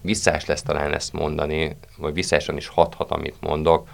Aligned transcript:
visszás 0.00 0.46
lesz 0.46 0.62
talán 0.62 0.94
ezt 0.94 1.12
mondani, 1.12 1.76
vagy 1.96 2.14
visszásan 2.14 2.56
is 2.56 2.66
hathat, 2.66 3.10
amit 3.10 3.40
mondok, 3.40 3.88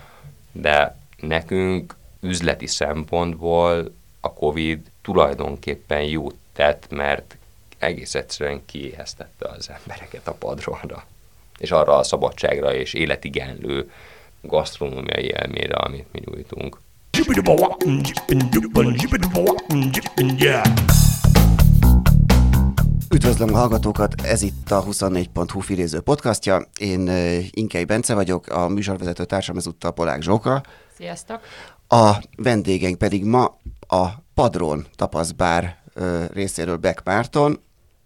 de 0.52 0.96
nekünk 1.20 1.96
üzleti 2.20 2.66
szempontból 2.66 3.94
a 4.20 4.32
Covid 4.32 4.90
tulajdonképpen 5.02 6.02
jót 6.02 6.34
tett, 6.52 6.86
mert 6.90 7.36
egész 7.78 8.14
egyszerűen 8.14 8.62
kiéheztette 8.66 9.48
az 9.48 9.70
embereket 9.70 10.28
a 10.28 10.32
padronra, 10.32 11.06
és 11.58 11.70
arra 11.70 11.96
a 11.96 12.02
szabadságra 12.02 12.74
és 12.74 12.94
életigenlő 12.94 13.90
gasztronómiai 14.40 15.24
élményre, 15.24 15.74
amit 15.74 16.06
mi 16.12 16.22
nyújtunk. 16.24 16.78
Üdvözlöm 23.26 23.54
a 23.54 23.58
hallgatókat, 23.58 24.20
ez 24.20 24.42
itt 24.42 24.70
a 24.70 24.84
24.hu 24.84 25.60
filéző 25.60 26.00
podcastja. 26.00 26.62
Én 26.78 27.10
Inkei 27.50 27.84
Bence 27.84 28.14
vagyok, 28.14 28.46
a 28.46 28.68
műsorvezető 28.68 29.24
társam 29.24 29.56
ezúttal 29.56 29.92
Polák 29.92 30.22
Zsóka. 30.22 30.62
Sziasztok! 30.94 31.40
A 31.88 32.12
vendégeink 32.36 32.98
pedig 32.98 33.24
ma 33.24 33.44
a 33.88 34.06
Padron 34.34 34.86
tapaszbár 34.94 35.82
részéről 36.32 36.76
Beck 36.76 37.04
Márton 37.04 37.60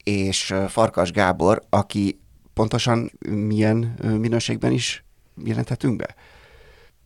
és 0.05 0.55
Farkas 0.69 1.11
Gábor, 1.11 1.63
aki 1.71 2.21
pontosan 2.55 3.11
milyen 3.29 3.77
minőségben 4.19 4.73
is 4.73 5.05
jelenthetünk 5.45 5.97
be? 5.97 6.15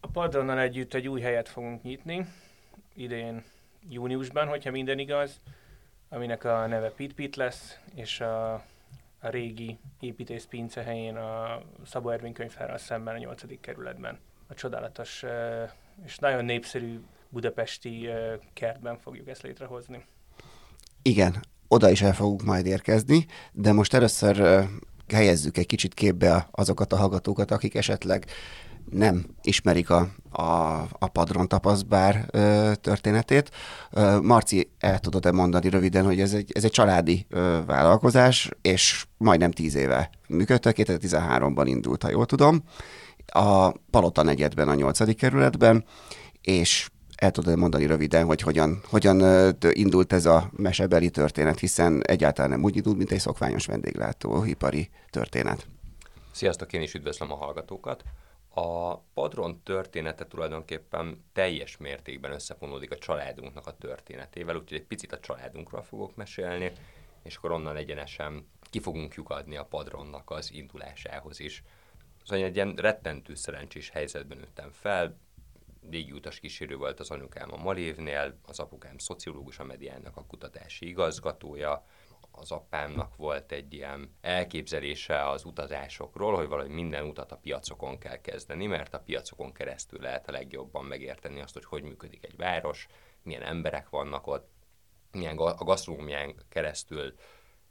A 0.01 0.09
Padronnal 0.09 0.59
együtt 0.59 0.95
egy 0.95 1.09
új 1.09 1.21
helyet 1.21 1.49
fogunk 1.49 1.83
nyitni, 1.83 2.27
idén 2.95 3.43
júniusban, 3.89 4.47
hogyha 4.47 4.71
minden 4.71 4.99
igaz, 4.99 5.41
aminek 6.15 6.45
a 6.45 6.67
neve 6.67 6.91
Pit 6.91 7.15
Pit 7.15 7.37
lesz, 7.37 7.79
és 7.95 8.21
a, 8.21 8.53
a 9.21 9.29
régi 9.29 9.79
építészpince 10.01 10.83
helyén 10.83 11.17
a 11.17 11.63
Szabó 11.87 12.11
Ervin 12.11 12.33
könyvtárral 12.33 12.79
szemben 12.79 13.15
a 13.15 13.19
8. 13.19 13.61
kerületben. 13.61 14.19
A 14.47 14.55
csodálatos 14.55 15.25
és 16.05 16.19
nagyon 16.19 16.45
népszerű 16.45 17.01
budapesti 17.29 18.09
kertben 18.53 18.99
fogjuk 18.99 19.29
ezt 19.29 19.43
létrehozni. 19.43 20.05
Igen, 21.03 21.43
oda 21.69 21.91
is 21.91 22.03
el 22.03 22.15
fogunk 22.15 22.43
majd 22.43 22.67
érkezni, 22.67 23.27
de 23.53 23.73
most 23.73 23.95
először 23.95 24.67
helyezzük 25.09 25.57
egy 25.57 25.67
kicsit 25.67 25.95
képbe 25.95 26.49
azokat 26.51 26.93
a 26.93 26.97
hallgatókat, 26.97 27.51
akik 27.51 27.75
esetleg 27.75 28.27
nem 28.91 29.25
ismerik 29.43 29.91
a, 29.91 30.09
a, 30.31 30.43
a 30.99 31.09
padron 31.13 31.49
tapaszbár 31.49 32.29
ö, 32.31 32.73
történetét. 32.81 33.51
Ö, 33.91 34.21
Marci, 34.21 34.71
el 34.79 34.99
tudod-e 34.99 35.33
mondani 35.33 35.69
röviden, 35.69 36.05
hogy 36.05 36.21
ez 36.21 36.33
egy, 36.33 36.53
ez 36.55 36.65
egy 36.65 36.71
családi 36.71 37.27
ö, 37.29 37.59
vállalkozás, 37.67 38.51
és 38.63 39.07
majdnem 39.17 39.51
tíz 39.51 39.75
éve 39.75 40.11
működtek, 40.29 40.77
2013-ban 40.79 41.65
indult, 41.67 42.03
ha 42.03 42.11
jól 42.11 42.27
tudom, 42.27 42.63
a 43.27 43.71
Palota 43.71 44.23
negyedben, 44.23 44.69
a 44.69 44.75
nyolcadik 44.75 45.17
kerületben, 45.17 45.85
és 46.41 46.89
el 47.17 47.31
tudod 47.31 47.57
mondani 47.57 47.87
röviden, 47.87 48.25
hogy 48.27 48.41
hogyan, 48.41 48.81
hogyan 48.89 49.23
indult 49.71 50.13
ez 50.13 50.27
a 50.27 50.51
mesebeli 50.57 51.11
történet, 51.11 51.59
hiszen 51.59 52.03
egyáltalán 52.07 52.51
nem 52.51 52.63
úgy 52.63 52.77
indult, 52.77 52.97
mint 52.97 53.13
egy 53.13 53.21
szokványos 53.21 53.67
vendéglátóipari 53.67 54.91
történet. 55.11 55.67
Sziasztok, 56.33 56.73
én 56.73 56.83
is 56.83 56.95
üdvözlöm 56.95 57.33
a 57.33 57.35
hallgatókat. 57.35 58.05
A 58.57 58.97
padron 58.99 59.63
története 59.63 60.27
tulajdonképpen 60.27 61.25
teljes 61.33 61.77
mértékben 61.77 62.33
összefonódik 62.33 62.91
a 62.91 62.99
családunknak 62.99 63.67
a 63.67 63.77
történetével, 63.77 64.57
úgyhogy 64.57 64.79
egy 64.79 64.87
picit 64.87 65.13
a 65.13 65.21
családunkról 65.21 65.83
fogok 65.83 66.17
mesélni, 66.17 66.73
és 67.23 67.37
akkor 67.37 67.51
onnan 67.51 67.77
egyenesen 67.77 68.49
ki 68.71 68.81
fogunk 68.81 69.15
lyukadni 69.15 69.57
a 69.57 69.65
padronnak 69.65 70.31
az 70.31 70.53
indulásához 70.53 71.41
is. 71.41 71.63
Szóval 72.25 72.45
egy 72.45 72.55
ilyen 72.55 72.75
rettentő 72.75 73.35
szerencsés 73.35 73.91
helyzetben 73.91 74.39
nőttem 74.39 74.71
fel, 74.71 75.19
utas 76.13 76.41
kísérő 76.41 76.77
volt 76.77 77.01
az 77.01 77.11
anyukám 77.11 77.53
a 77.53 77.63
Malévnél, 77.63 78.39
az 78.47 78.59
apukám 78.59 78.99
szociológus 78.99 79.59
a 79.59 79.65
mediának 79.65 80.17
a 80.17 80.25
kutatási 80.25 80.89
igazgatója, 80.89 81.85
az 82.37 82.51
apámnak 82.51 83.17
volt 83.17 83.53
egy 83.53 83.75
ilyen 83.75 84.17
elképzelése 84.21 85.29
az 85.29 85.45
utazásokról, 85.45 86.35
hogy 86.35 86.49
valahogy 86.49 86.71
minden 86.71 87.05
utat 87.05 87.33
a 87.33 87.37
piacokon 87.37 87.99
kell 87.99 88.21
kezdeni, 88.21 88.67
mert 88.67 88.95
a 88.95 89.01
piacokon 89.01 89.53
keresztül 89.53 90.01
lehet 90.01 90.29
a 90.29 90.33
legjobban 90.33 90.85
megérteni 90.85 91.41
azt, 91.41 91.55
hogy 91.55 91.65
hogy 91.65 91.83
működik 91.83 92.25
egy 92.25 92.37
város, 92.37 92.87
milyen 93.23 93.43
emberek 93.43 93.89
vannak 93.89 94.27
ott, 94.27 94.53
milyen 95.13 95.37
a 95.37 95.65
gasztronómián 95.65 96.35
keresztül 96.49 97.15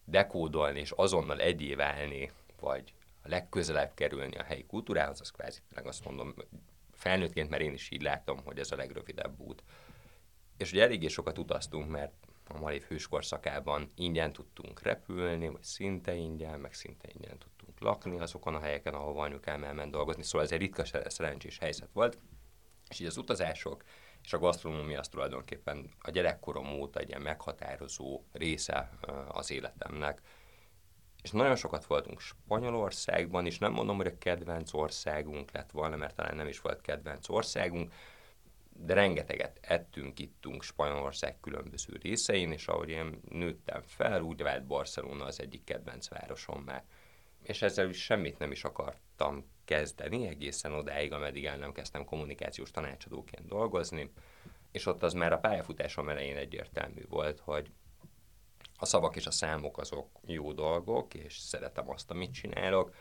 dekódolni 0.05 0.79
és 0.79 0.91
azonnal 0.91 1.39
egyé 1.39 1.73
válni, 1.73 2.31
vagy 2.59 2.93
a 3.21 3.29
legközelebb 3.29 3.93
kerülni 3.93 4.35
a 4.35 4.43
helyi 4.43 4.65
kultúrához, 4.65 5.21
az 5.21 5.31
kvázi 5.31 5.59
azt 5.83 6.05
mondom, 6.05 6.33
felnőttként, 6.91 7.49
mert 7.49 7.61
én 7.61 7.73
is 7.73 7.91
így 7.91 8.01
látom, 8.01 8.39
hogy 8.43 8.59
ez 8.59 8.71
a 8.71 8.75
legrövidebb 8.75 9.39
út. 9.39 9.63
És 10.57 10.71
ugye 10.71 10.83
eléggé 10.83 11.07
sokat 11.07 11.37
utaztunk, 11.37 11.89
mert 11.89 12.13
a 12.53 12.59
Malév 12.59 12.83
hőskorszakában 12.83 13.91
ingyen 13.95 14.33
tudtunk 14.33 14.81
repülni, 14.81 15.47
vagy 15.47 15.63
szinte 15.63 16.13
ingyen, 16.13 16.59
meg 16.59 16.73
szinte 16.73 17.07
ingyen 17.13 17.37
tudtunk 17.37 17.79
lakni 17.79 18.19
azokon 18.19 18.55
a 18.55 18.59
helyeken, 18.59 18.93
ahol 18.93 19.23
anyukám 19.23 19.63
elment 19.63 19.91
dolgozni, 19.91 20.23
szóval 20.23 20.41
ez 20.41 20.51
egy 20.51 20.59
ritka 20.59 20.83
szerencsés 21.05 21.57
helyzet 21.57 21.91
volt. 21.93 22.17
És 22.89 22.99
így 22.99 23.07
az 23.07 23.17
utazások 23.17 23.83
és 24.23 24.33
a 24.33 24.39
gasztronómia 24.39 24.99
az 24.99 25.07
tulajdonképpen 25.07 25.89
a 25.99 26.09
gyerekkorom 26.09 26.71
óta 26.71 26.99
egy 26.99 27.09
ilyen 27.09 27.21
meghatározó 27.21 28.23
része 28.31 28.89
az 29.27 29.51
életemnek. 29.51 30.21
És 31.21 31.31
nagyon 31.31 31.55
sokat 31.55 31.85
voltunk 31.85 32.19
Spanyolországban, 32.19 33.45
és 33.45 33.57
nem 33.57 33.71
mondom, 33.71 33.97
hogy 33.97 34.07
a 34.07 34.17
kedvenc 34.17 34.73
országunk 34.73 35.51
lett 35.51 35.71
volna, 35.71 35.95
mert 35.95 36.15
talán 36.15 36.35
nem 36.35 36.47
is 36.47 36.61
volt 36.61 36.81
kedvenc 36.81 37.29
országunk, 37.29 37.93
de 38.75 38.93
rengeteget 38.93 39.57
ettünk, 39.61 40.19
ittunk 40.19 40.63
Spanyolország 40.63 41.39
különböző 41.39 41.97
részein, 42.01 42.51
és 42.51 42.67
ahogy 42.67 42.89
én 42.89 43.19
nőttem 43.29 43.81
fel, 43.81 44.21
úgy 44.21 44.41
vált 44.41 44.65
Barcelona 44.65 45.25
az 45.25 45.39
egyik 45.39 45.63
kedvenc 45.63 46.07
városom 46.09 46.61
már. 46.61 46.83
És 47.41 47.61
ezzel 47.61 47.89
is 47.89 48.03
semmit 48.03 48.37
nem 48.37 48.51
is 48.51 48.63
akartam 48.63 49.45
kezdeni, 49.65 50.27
egészen 50.27 50.73
odáig, 50.73 51.13
ameddig 51.13 51.45
el 51.45 51.57
nem 51.57 51.71
kezdtem 51.71 52.05
kommunikációs 52.05 52.71
tanácsadóként 52.71 53.47
dolgozni, 53.47 54.11
és 54.71 54.85
ott 54.85 55.03
az 55.03 55.13
már 55.13 55.33
a 55.33 55.39
pályafutásom 55.39 56.09
elején 56.09 56.37
egyértelmű 56.37 57.05
volt, 57.09 57.39
hogy 57.39 57.71
a 58.77 58.85
szavak 58.85 59.15
és 59.15 59.25
a 59.25 59.31
számok 59.31 59.77
azok 59.77 60.19
jó 60.25 60.53
dolgok, 60.53 61.13
és 61.13 61.37
szeretem 61.37 61.89
azt, 61.89 62.11
amit 62.11 62.33
csinálok, 62.33 62.95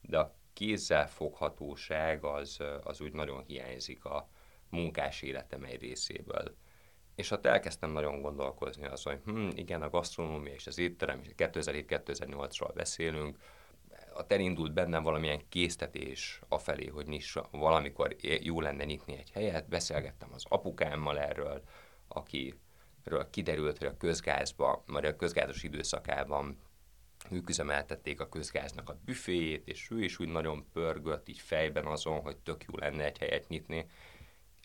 de 0.00 0.18
a 0.18 0.34
kézzel 0.52 1.08
foghatóság 1.08 2.24
az, 2.24 2.58
az 2.82 3.00
úgy 3.00 3.12
nagyon 3.12 3.44
hiányzik 3.46 4.04
a, 4.04 4.28
munkás 4.70 5.22
életem 5.22 5.64
egy 5.64 5.80
részéből. 5.80 6.56
És 7.14 7.30
ott 7.30 7.46
elkezdtem 7.46 7.90
nagyon 7.90 8.20
gondolkozni 8.20 8.86
azon, 8.86 9.12
hogy 9.12 9.34
hm, 9.34 9.48
igen, 9.54 9.82
a 9.82 9.90
gasztronómia 9.90 10.52
és 10.52 10.66
az 10.66 10.78
étterem, 10.78 11.20
és 11.22 11.30
2007-2008-ról 11.36 12.70
beszélünk, 12.74 13.38
a 14.14 14.24
elindult 14.28 14.72
bennem 14.72 15.02
valamilyen 15.02 15.48
késztetés 15.48 16.40
afelé, 16.48 16.86
hogy 16.86 17.06
nyis, 17.06 17.36
valamikor 17.50 18.16
jó 18.40 18.60
lenne 18.60 18.84
nyitni 18.84 19.16
egy 19.16 19.30
helyet. 19.30 19.68
Beszélgettem 19.68 20.28
az 20.32 20.44
apukámmal 20.48 21.18
erről, 21.18 21.62
akiről 22.08 23.30
kiderült, 23.30 23.78
hogy 23.78 23.86
a 23.86 23.96
közgázba, 23.96 24.82
majd 24.86 25.04
a 25.04 25.16
közgázos 25.16 25.62
időszakában 25.62 26.58
ők 27.30 27.48
üzemeltették 27.48 28.20
a 28.20 28.28
közgáznak 28.28 28.88
a 28.88 28.98
büféjét, 29.04 29.68
és 29.68 29.90
ő 29.90 30.02
is 30.02 30.18
úgy 30.18 30.28
nagyon 30.28 30.66
pörgött 30.72 31.28
így 31.28 31.38
fejben 31.38 31.86
azon, 31.86 32.20
hogy 32.20 32.36
tök 32.36 32.64
jó 32.64 32.76
lenne 32.76 33.04
egy 33.04 33.18
helyet 33.18 33.48
nyitni, 33.48 33.86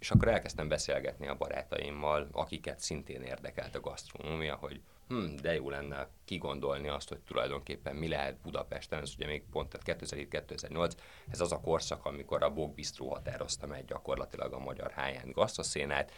és 0.04 0.12
akkor 0.12 0.28
elkezdtem 0.28 0.68
beszélgetni 0.68 1.28
a 1.28 1.36
barátaimmal, 1.36 2.28
akiket 2.32 2.80
szintén 2.80 3.22
érdekelt 3.22 3.76
a 3.76 3.80
gasztronómia, 3.80 4.56
hogy 4.56 4.82
hm, 5.08 5.36
de 5.42 5.54
jó 5.54 5.70
lenne 5.70 6.08
kigondolni 6.26 6.88
azt, 6.88 7.10
hogy 7.10 7.20
tulajdonképpen 7.20 7.96
mi 7.96 8.08
lehet 8.08 8.38
Budapesten, 8.38 9.02
ez 9.02 9.14
ugye 9.16 9.26
még 9.26 9.44
pont 9.52 9.78
2007-2008, 9.86 10.92
ez 11.30 11.40
az 11.40 11.52
a 11.52 11.60
korszak, 11.60 12.06
amikor 12.06 12.44
a 12.44 12.50
Bogbistró 12.50 13.10
határozta 13.10 13.68
meg 13.68 13.86
gyakorlatilag 13.86 14.54
a 14.54 14.60
magyar 14.60 14.92
háján 14.92 15.32
gasztaszénát, 15.32 16.12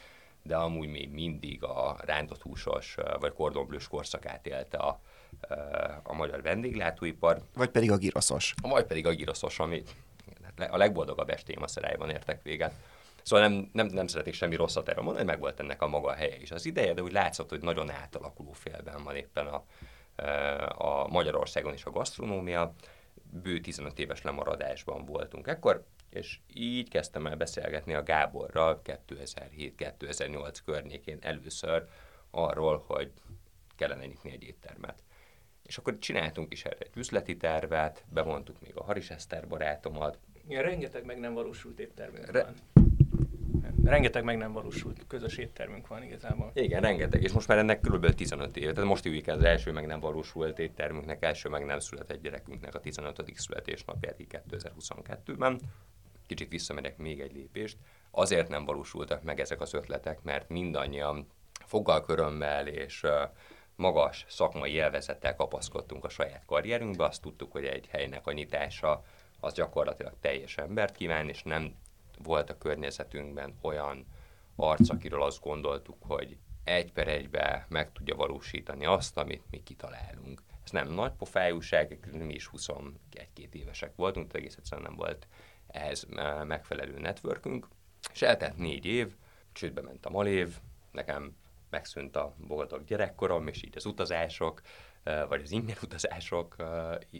de 0.43 0.55
amúgy 0.55 0.89
még 0.89 1.09
mindig 1.09 1.63
a 1.63 1.97
rántott 1.99 2.41
húsos 2.41 2.95
vagy 3.19 3.33
kordonblős 3.33 3.87
korszakát 3.87 4.47
élte 4.47 4.77
a, 4.77 5.01
a 6.03 6.13
magyar 6.13 6.41
vendéglátóipar. 6.41 7.41
Vagy 7.53 7.69
pedig 7.69 7.91
a 7.91 7.97
giroszos. 7.97 8.53
Vagy 8.61 8.85
pedig 8.85 9.07
a 9.07 9.11
giroszos, 9.11 9.59
ami 9.59 9.83
hát 10.43 10.71
a 10.71 10.77
legboldogabb 10.77 11.29
estém 11.29 11.61
a 11.61 11.67
szerájban 11.67 12.09
értek 12.09 12.41
véget. 12.41 12.73
Szóval 13.25 13.47
nem, 13.47 13.69
nem, 13.73 13.87
nem 13.87 14.07
szeretnék 14.07 14.33
semmi 14.33 14.55
rosszat 14.55 14.89
erről 14.89 15.03
mondani, 15.03 15.25
meg 15.25 15.39
volt 15.39 15.59
ennek 15.59 15.81
a 15.81 15.87
maga 15.87 16.07
a 16.07 16.13
helye 16.13 16.37
is 16.37 16.51
az 16.51 16.65
ideje, 16.65 16.93
de 16.93 17.01
úgy 17.01 17.11
látszott, 17.11 17.49
hogy 17.49 17.61
nagyon 17.61 17.89
átalakuló 17.89 18.51
félben 18.51 19.03
van 19.03 19.15
éppen 19.15 19.47
a, 19.47 19.63
a 20.67 21.07
Magyarországon 21.07 21.73
is 21.73 21.85
a 21.85 21.91
gasztronómia. 21.91 22.73
Bő 23.31 23.59
15 23.59 23.99
éves 23.99 24.21
lemaradásban 24.21 25.05
voltunk 25.05 25.47
ekkor, 25.47 25.85
és 26.09 26.39
így 26.53 26.89
kezdtem 26.89 27.27
el 27.27 27.35
beszélgetni 27.35 27.93
a 27.93 28.03
Gáborral 28.03 28.81
2007-2008 28.83 30.57
környékén 30.65 31.17
először 31.21 31.87
arról, 32.31 32.83
hogy 32.87 33.11
kellene 33.75 34.05
nyitni 34.05 34.31
egy 34.31 34.43
éttermet. 34.43 35.03
És 35.63 35.77
akkor 35.77 35.97
csináltunk 35.99 36.53
is 36.53 36.65
erre 36.65 36.77
egy 36.79 36.97
üzleti 36.97 37.37
tervet, 37.37 38.05
bevontuk 38.09 38.61
még 38.61 38.75
a 38.75 38.83
Haris 38.83 39.09
Eszter 39.09 39.47
barátomat. 39.47 40.19
Igen, 40.47 40.63
rengeteg 40.63 41.05
meg 41.05 41.19
nem 41.19 41.33
valósult 41.33 41.79
éttermünk 41.79 42.31
Re- 42.31 42.43
van. 42.43 42.55
Rengeteg 43.85 44.23
meg 44.23 44.37
nem 44.37 44.51
valósult 44.51 45.07
közös 45.07 45.37
éttermünk 45.37 45.87
van 45.87 46.03
igazából. 46.03 46.51
Igen, 46.53 46.81
rengeteg, 46.81 47.23
és 47.23 47.31
most 47.31 47.47
már 47.47 47.57
ennek 47.57 47.79
kb. 47.79 48.13
15 48.13 48.57
év. 48.57 48.71
Tehát 48.71 48.89
most 48.89 49.05
üljük 49.05 49.27
az 49.27 49.43
első 49.43 49.71
meg 49.71 49.85
nem 49.85 49.99
valósult 49.99 50.59
éttermünknek, 50.59 51.23
első 51.23 51.49
meg 51.49 51.65
nem 51.65 51.79
született 51.79 52.21
gyerekünknek 52.21 52.75
a 52.75 52.79
15. 52.79 53.23
születésnapját 53.35 54.19
így 54.19 54.39
2022-ben. 54.49 55.59
Kicsit 56.27 56.49
visszamegyek 56.49 56.97
még 56.97 57.19
egy 57.19 57.33
lépést. 57.33 57.77
Azért 58.11 58.49
nem 58.49 58.65
valósultak 58.65 59.23
meg 59.23 59.39
ezek 59.39 59.61
az 59.61 59.73
ötletek, 59.73 60.21
mert 60.21 60.49
mindannyian 60.49 61.27
foggal 61.65 62.01
körömmel 62.01 62.67
és 62.67 63.05
magas 63.75 64.25
szakmai 64.29 64.71
élvezettel 64.71 65.35
kapaszkodtunk 65.35 66.05
a 66.05 66.09
saját 66.09 66.45
karrierünkbe. 66.45 67.05
Azt 67.05 67.21
tudtuk, 67.21 67.51
hogy 67.51 67.65
egy 67.65 67.87
helynek 67.91 68.27
a 68.27 68.31
nyitása 68.31 69.03
az 69.39 69.53
gyakorlatilag 69.53 70.13
teljes 70.21 70.57
embert 70.57 70.95
kíván, 70.95 71.29
és 71.29 71.43
nem 71.43 71.75
volt 72.23 72.49
a 72.49 72.57
környezetünkben 72.57 73.55
olyan 73.61 74.05
arc, 74.55 74.89
akiről 74.89 75.23
azt 75.23 75.41
gondoltuk, 75.41 75.97
hogy 75.99 76.37
egy 76.63 76.91
per 76.91 77.07
egybe 77.07 77.65
meg 77.69 77.91
tudja 77.91 78.15
valósítani 78.15 78.85
azt, 78.85 79.17
amit 79.17 79.43
mi 79.49 79.63
kitalálunk. 79.63 80.41
Ez 80.63 80.71
nem 80.71 80.87
nagy 80.87 81.11
pofájúság, 81.11 82.09
mi 82.11 82.33
is 82.33 82.49
21-2 82.53 82.91
évesek 83.51 83.95
voltunk, 83.95 84.27
tehát 84.27 84.45
egész 84.45 84.57
egyszerűen 84.57 84.87
nem 84.87 84.97
volt 84.97 85.27
ehhez 85.67 86.07
eh, 86.15 86.43
megfelelő 86.43 86.99
networkünk. 86.99 87.67
És 88.13 88.21
eltelt 88.21 88.57
négy 88.57 88.85
év, 88.85 89.15
csődbe 89.51 89.81
ment 89.81 90.05
a 90.05 90.09
malév, 90.09 90.57
nekem 90.91 91.35
megszűnt 91.69 92.15
a 92.15 92.35
boldog 92.47 92.83
gyerekkorom, 92.83 93.47
és 93.47 93.63
így 93.63 93.75
az 93.75 93.85
utazások, 93.85 94.61
eh, 95.03 95.27
vagy 95.27 95.41
az 95.41 95.51
inger 95.51 95.77
utazások 95.83 96.55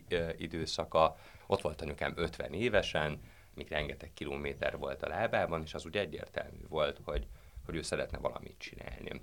eh, 0.09 0.29
időszaka. 0.37 1.17
Ott 1.47 1.61
volt 1.61 1.81
anyukám 1.81 2.13
50 2.15 2.53
évesen, 2.53 3.19
míg 3.55 3.67
rengeteg 3.67 4.13
kilométer 4.13 4.77
volt 4.77 5.03
a 5.03 5.07
lábában, 5.07 5.61
és 5.61 5.73
az 5.73 5.85
úgy 5.85 5.97
egyértelmű 5.97 6.67
volt, 6.67 6.99
hogy, 7.03 7.27
hogy 7.65 7.75
ő 7.75 7.81
szeretne 7.81 8.17
valamit 8.17 8.57
csinálni. 8.57 9.21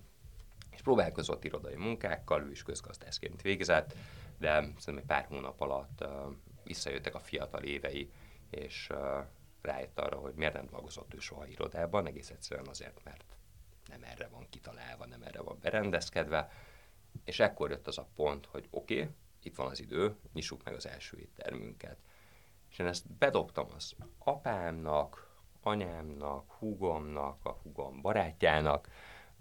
És 0.70 0.82
próbálkozott 0.82 1.44
irodai 1.44 1.76
munkákkal, 1.76 2.43
ő 2.43 2.50
is 2.50 2.62
közgazdászként 2.62 3.43
végzett, 3.43 3.94
de 4.38 4.50
szerintem 4.52 4.96
egy 4.96 5.05
pár 5.05 5.25
hónap 5.25 5.61
alatt 5.61 6.05
uh, 6.05 6.08
visszajöttek 6.64 7.14
a 7.14 7.20
fiatal 7.20 7.62
évei, 7.62 8.11
és 8.50 8.88
uh, 8.90 9.25
rájött 9.62 9.99
arra, 9.99 10.17
hogy 10.17 10.35
miért 10.35 10.55
nem 10.55 10.67
dolgozott 10.70 11.14
ő 11.14 11.19
soha 11.19 11.46
irodában, 11.46 12.06
egész 12.06 12.31
egyszerűen 12.31 12.67
azért, 12.67 13.05
mert 13.05 13.25
nem 13.88 14.02
erre 14.02 14.28
van 14.28 14.46
kitalálva, 14.50 15.06
nem 15.06 15.23
erre 15.23 15.43
van 15.43 15.58
berendezkedve, 15.61 16.50
és 17.25 17.40
ekkor 17.40 17.70
jött 17.70 17.87
az 17.87 17.99
a 17.99 18.08
pont, 18.14 18.46
hogy 18.46 18.69
oké, 18.70 19.00
okay, 19.00 19.14
itt 19.43 19.56
van 19.56 19.70
az 19.70 19.81
idő, 19.81 20.17
nyissuk 20.32 20.64
meg 20.64 20.75
az 20.75 20.87
első 20.87 21.19
éttermünket. 21.19 21.96
És 22.73 22.79
én 22.79 22.87
ezt 22.87 23.11
bedobtam 23.19 23.67
az 23.77 23.93
apámnak, 24.19 25.31
anyámnak, 25.63 26.53
húgomnak, 26.53 27.39
a 27.43 27.59
húgom 27.63 28.01
barátjának, 28.01 28.89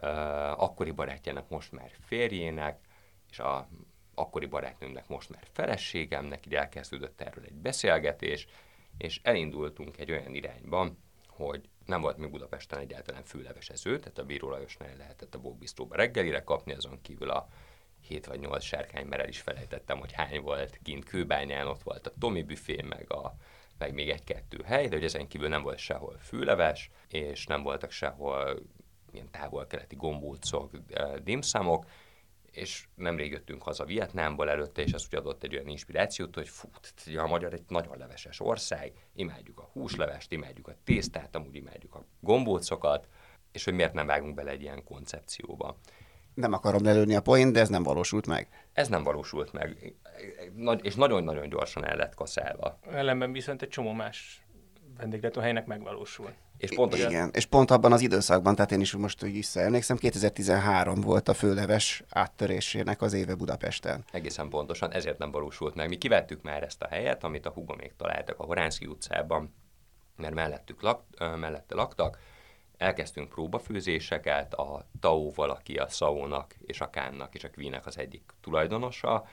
uh, 0.02 0.62
akkori 0.62 0.92
barátjának, 0.92 1.50
most 1.50 1.72
már 1.72 1.92
férjének, 2.00 2.80
és 3.30 3.40
a 3.40 3.68
akkori 4.14 4.46
barátnőmnek, 4.46 5.08
most 5.08 5.30
már 5.30 5.48
feleségemnek, 5.52 6.46
így 6.46 6.56
elkezdődött 6.56 7.22
erről 7.22 7.44
egy 7.44 7.54
beszélgetés, 7.54 8.48
és 8.98 9.20
elindultunk 9.24 9.98
egy 9.98 10.12
olyan 10.12 10.34
irányba, 10.34 10.92
hogy 11.28 11.70
nem 11.86 12.02
volt 12.02 12.18
még 12.18 12.32
Budapesten 12.32 12.80
egyáltalán 12.80 13.24
főlevesező, 13.24 14.00
tehát 14.00 14.18
a 14.18 14.26
Bíró 14.26 14.50
Lajosnál 14.50 14.96
lehetett 14.98 15.36
a 15.36 15.40
Bókbisztóba 15.40 15.96
reggelire 15.96 16.44
kapni, 16.44 16.74
azon 16.74 17.02
kívül 17.02 17.30
a 17.30 17.48
7 18.12 18.26
vagy 18.26 18.40
8 18.40 18.64
sárkány, 18.64 19.06
mert 19.06 19.22
el 19.22 19.28
is 19.28 19.40
felejtettem, 19.40 20.00
hogy 20.00 20.12
hány 20.12 20.42
volt 20.42 20.80
kint 20.84 21.06
Kőbányán, 21.06 21.68
ott 21.68 21.84
volt 21.84 22.08
a 22.08 22.14
Tomi 22.20 22.44
büfé, 22.44 22.82
meg, 22.82 23.12
a, 23.12 23.36
meg 23.78 23.94
még 23.94 24.10
egy-kettő 24.10 24.62
hely, 24.66 24.88
de 24.88 24.96
hogy 24.96 25.04
ezen 25.04 25.28
kívül 25.28 25.48
nem 25.48 25.62
volt 25.62 25.78
sehol 25.78 26.18
főleves, 26.18 26.90
és 27.08 27.46
nem 27.46 27.64
voltak 27.64 27.92
sehol 27.92 28.60
ilyen 29.12 29.32
távol-keleti 29.32 29.96
gombócok, 29.96 30.72
eh, 30.90 31.14
dimszamok, 31.24 31.86
és 32.52 32.88
nemrég 32.96 33.32
jöttünk 33.32 33.64
haza 33.64 33.86
Vietnámból 33.86 34.50
előtte, 34.50 34.82
és 34.82 34.94
az 34.94 35.06
úgy 35.12 35.18
adott 35.18 35.44
egy 35.44 35.54
olyan 35.54 35.68
inspirációt, 35.68 36.36
hogy 36.36 36.50
fú, 36.50 36.70
a 37.18 37.28
magyar 37.28 37.54
egy 37.54 37.64
nagyon 37.68 37.98
leveses 37.98 38.40
ország, 38.40 38.94
imádjuk 39.14 39.60
a 39.60 39.70
húslevest, 39.74 40.32
imádjuk 40.32 40.68
a 40.68 40.76
tésztát, 40.84 41.36
amúgy 41.36 41.56
imádjuk 41.56 41.96
a 41.96 42.06
gombócokat, 42.20 43.08
és 43.52 43.64
hogy 43.64 43.74
miért 43.74 43.94
nem 43.94 44.06
vágunk 44.06 44.36
bele 44.36 44.52
egy 44.52 44.62
ilyen 44.62 44.84
koncepcióba. 44.84 45.78
Nem 46.34 46.54
akarom 46.54 46.84
lelőni 46.84 47.16
a 47.16 47.22
poént, 47.22 47.54
de 47.54 47.60
ez 47.60 47.70
nem 47.70 47.84
valósult 47.84 48.28
meg. 48.28 48.48
Ez 48.74 48.88
nem 48.88 49.04
valósult 49.04 49.54
meg, 49.54 49.96
Nagy- 50.56 50.86
és 50.86 50.96
nagyon-nagyon 50.96 51.50
gyorsan 51.50 51.86
el 51.86 51.96
lett 51.96 52.16
kaszálva. 52.16 52.80
Ellenben 52.92 53.32
viszont 53.32 53.62
egy 53.62 53.70
csomó 53.70 53.92
más 53.92 54.46
vendéglátóhelynek 54.98 55.66
megvalósul. 55.66 56.34
És 56.58 56.72
pontosan, 56.76 57.10
Igen, 57.10 57.30
és 57.34 57.46
pont 57.46 57.72
abban 57.72 57.92
az 57.92 58.02
időszakban, 58.02 58.56
tehát 58.56 58.72
én 58.72 58.82
is 58.82 58.94
most 58.94 59.24
úgy 59.24 59.32
visszaemlékszem, 59.32 59.98
2013 59.98 61.02
volt 61.02 61.28
a 61.28 61.34
főleves 61.34 62.04
áttörésének 62.10 63.02
az 63.02 63.14
éve 63.14 63.36
Budapesten. 63.36 64.04
Egészen 64.12 64.50
pontosan, 64.50 64.92
ezért 64.92 65.18
nem 65.18 65.32
valósult 65.32 65.76
meg. 65.76 65.90
Mi 65.90 65.98
kivettük 65.98 66.42
már 66.42 66.64
ezt 66.64 66.82
a 66.82 66.88
helyet, 66.88 67.24
amit 67.24 67.46
a 67.46 67.50
hugomék 67.50 67.94
találtak 67.98 68.40
a 68.40 68.44
Horánszki 68.44 68.86
utcában, 68.86 69.54
mert 70.16 70.34
mellettük 70.34 70.82
lak, 70.82 71.04
mellette 71.20 71.76
laktak, 71.76 72.18
elkezdtünk 72.82 73.30
próbafőzéseket, 73.30 74.54
a 74.54 74.86
Tao-val, 75.00 75.50
aki 75.50 75.78
a 75.78 75.88
Szaunak 75.88 76.56
és 76.66 76.82
a 76.82 76.90
Kánnak 76.90 77.36
és 77.36 77.44
a 77.44 77.50
Queennek 77.50 77.86
az 77.86 77.98
egyik 77.98 78.32
tulajdonosa, 78.42 79.26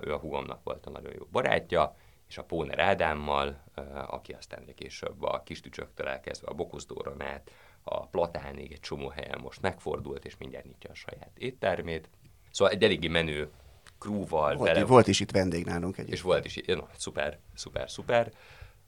ő 0.00 0.12
a 0.12 0.18
hugomnak 0.18 0.60
volt 0.64 0.86
a 0.86 0.90
nagyon 0.90 1.12
jó 1.18 1.24
barátja, 1.32 1.96
és 2.28 2.38
a 2.38 2.44
Póner 2.44 2.78
Ádámmal, 2.78 3.62
aki 4.06 4.32
aztán 4.32 4.74
később 4.74 5.22
a 5.22 5.42
kis 5.44 5.60
tücsöktől 5.60 6.08
elkezdve 6.08 6.48
a 6.48 6.54
Bokuszdóron 6.54 7.22
át, 7.22 7.50
a 7.82 8.06
Platánig 8.06 8.72
egy 8.72 8.80
csomó 8.80 9.08
helyen 9.08 9.38
most 9.42 9.60
megfordult, 9.60 10.24
és 10.24 10.36
mindjárt 10.36 10.66
nyitja 10.66 10.90
a 10.90 10.94
saját 10.94 11.38
éttermét. 11.38 12.08
Szóval 12.50 12.74
egy 12.74 12.82
eléggé 12.82 13.08
menő 13.08 13.50
krúval 13.98 14.56
Volt, 14.56 14.86
volt 14.86 15.06
is 15.06 15.20
itt 15.20 15.30
vendég 15.30 15.64
nálunk 15.64 15.94
egyébként. 15.94 16.16
és 16.16 16.22
volt 16.22 16.44
is, 16.44 16.60
no, 16.66 16.86
szuper, 16.96 17.38
szuper, 17.54 17.90
szuper. 17.90 18.32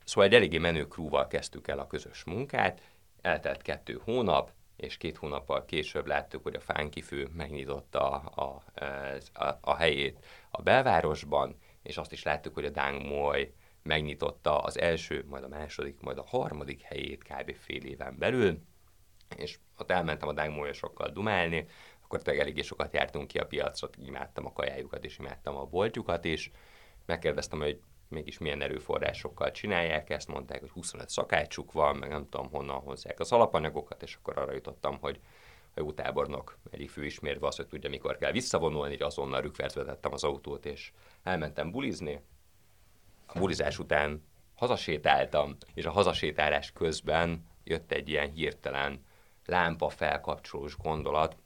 Szóval 0.03 0.25
egy 0.25 0.33
eléggé 0.33 0.57
menő 0.57 0.87
krúval 0.87 1.27
kezdtük 1.27 1.67
el 1.67 1.79
a 1.79 1.87
közös 1.87 2.23
munkát, 2.23 2.81
eltelt 3.25 3.61
kettő 3.61 4.01
hónap, 4.03 4.51
és 4.75 4.97
két 4.97 5.17
hónappal 5.17 5.65
később 5.65 6.05
láttuk, 6.05 6.43
hogy 6.43 6.55
a 6.55 6.59
Fánkifő 6.59 7.29
megnyitotta 7.33 8.09
a, 8.09 8.61
a, 8.75 8.83
a, 9.43 9.57
a 9.61 9.75
helyét 9.75 10.25
a 10.49 10.61
belvárosban, 10.61 11.57
és 11.81 11.97
azt 11.97 12.11
is 12.11 12.23
láttuk, 12.23 12.53
hogy 12.53 12.65
a 12.65 12.69
Dang 12.69 13.05
Moy 13.05 13.53
megnyitotta 13.83 14.59
az 14.59 14.79
első, 14.79 15.25
majd 15.27 15.43
a 15.43 15.47
második, 15.47 15.99
majd 16.01 16.17
a 16.17 16.25
harmadik 16.25 16.81
helyét 16.81 17.23
kb. 17.23 17.55
fél 17.55 17.83
éven 17.83 18.17
belül, 18.17 18.61
és 19.37 19.59
ott 19.77 19.91
elmentem 19.91 20.27
a 20.27 20.33
Dangmolyosokkal 20.33 21.09
dumálni, 21.09 21.67
akkor 22.03 22.21
tényleg 22.21 22.43
eléggé 22.43 22.61
sokat 22.61 22.93
jártunk 22.93 23.27
ki 23.27 23.37
a 23.37 23.45
piacra, 23.45 23.89
imádtam 24.05 24.45
a 24.45 24.53
kajájukat 24.53 25.05
és 25.05 25.17
imádtam 25.17 25.55
a 25.55 25.65
boltjukat 25.65 26.25
is. 26.25 26.51
Megkérdeztem, 27.05 27.59
hogy 27.59 27.79
mégis 28.15 28.37
milyen 28.37 28.61
erőforrásokkal 28.61 29.51
csinálják 29.51 30.09
ezt, 30.09 30.27
mondták, 30.27 30.59
hogy 30.59 30.69
25 30.69 31.09
szakácsuk 31.09 31.71
van, 31.71 31.95
meg 31.95 32.09
nem 32.09 32.29
tudom 32.29 32.49
honnan 32.49 32.79
hozzák 32.79 33.19
az 33.19 33.31
alapanyagokat, 33.31 34.03
és 34.03 34.15
akkor 34.15 34.37
arra 34.37 34.53
jutottam, 34.53 34.97
hogy 35.01 35.19
a 35.73 35.79
jó 35.79 35.91
tábornok 35.91 36.57
egyik 36.71 36.89
főismérve 36.89 37.47
az, 37.47 37.55
hogy 37.55 37.67
tudja, 37.67 37.89
mikor 37.89 38.17
kell 38.17 38.31
visszavonulni, 38.31 38.93
így 38.93 39.01
azonnal 39.01 39.41
rükvert 39.41 39.73
vetettem 39.73 40.13
az 40.13 40.23
autót, 40.23 40.65
és 40.65 40.91
elmentem 41.23 41.71
bulizni. 41.71 42.21
A 43.25 43.39
bulizás 43.39 43.79
után 43.79 44.23
hazasétáltam, 44.55 45.57
és 45.73 45.85
a 45.85 45.91
hazasétálás 45.91 46.71
közben 46.71 47.45
jött 47.63 47.91
egy 47.91 48.09
ilyen 48.09 48.31
hirtelen 48.31 49.05
lámpa 49.45 49.89
felkapcsolós 49.89 50.77
gondolat, 50.77 51.37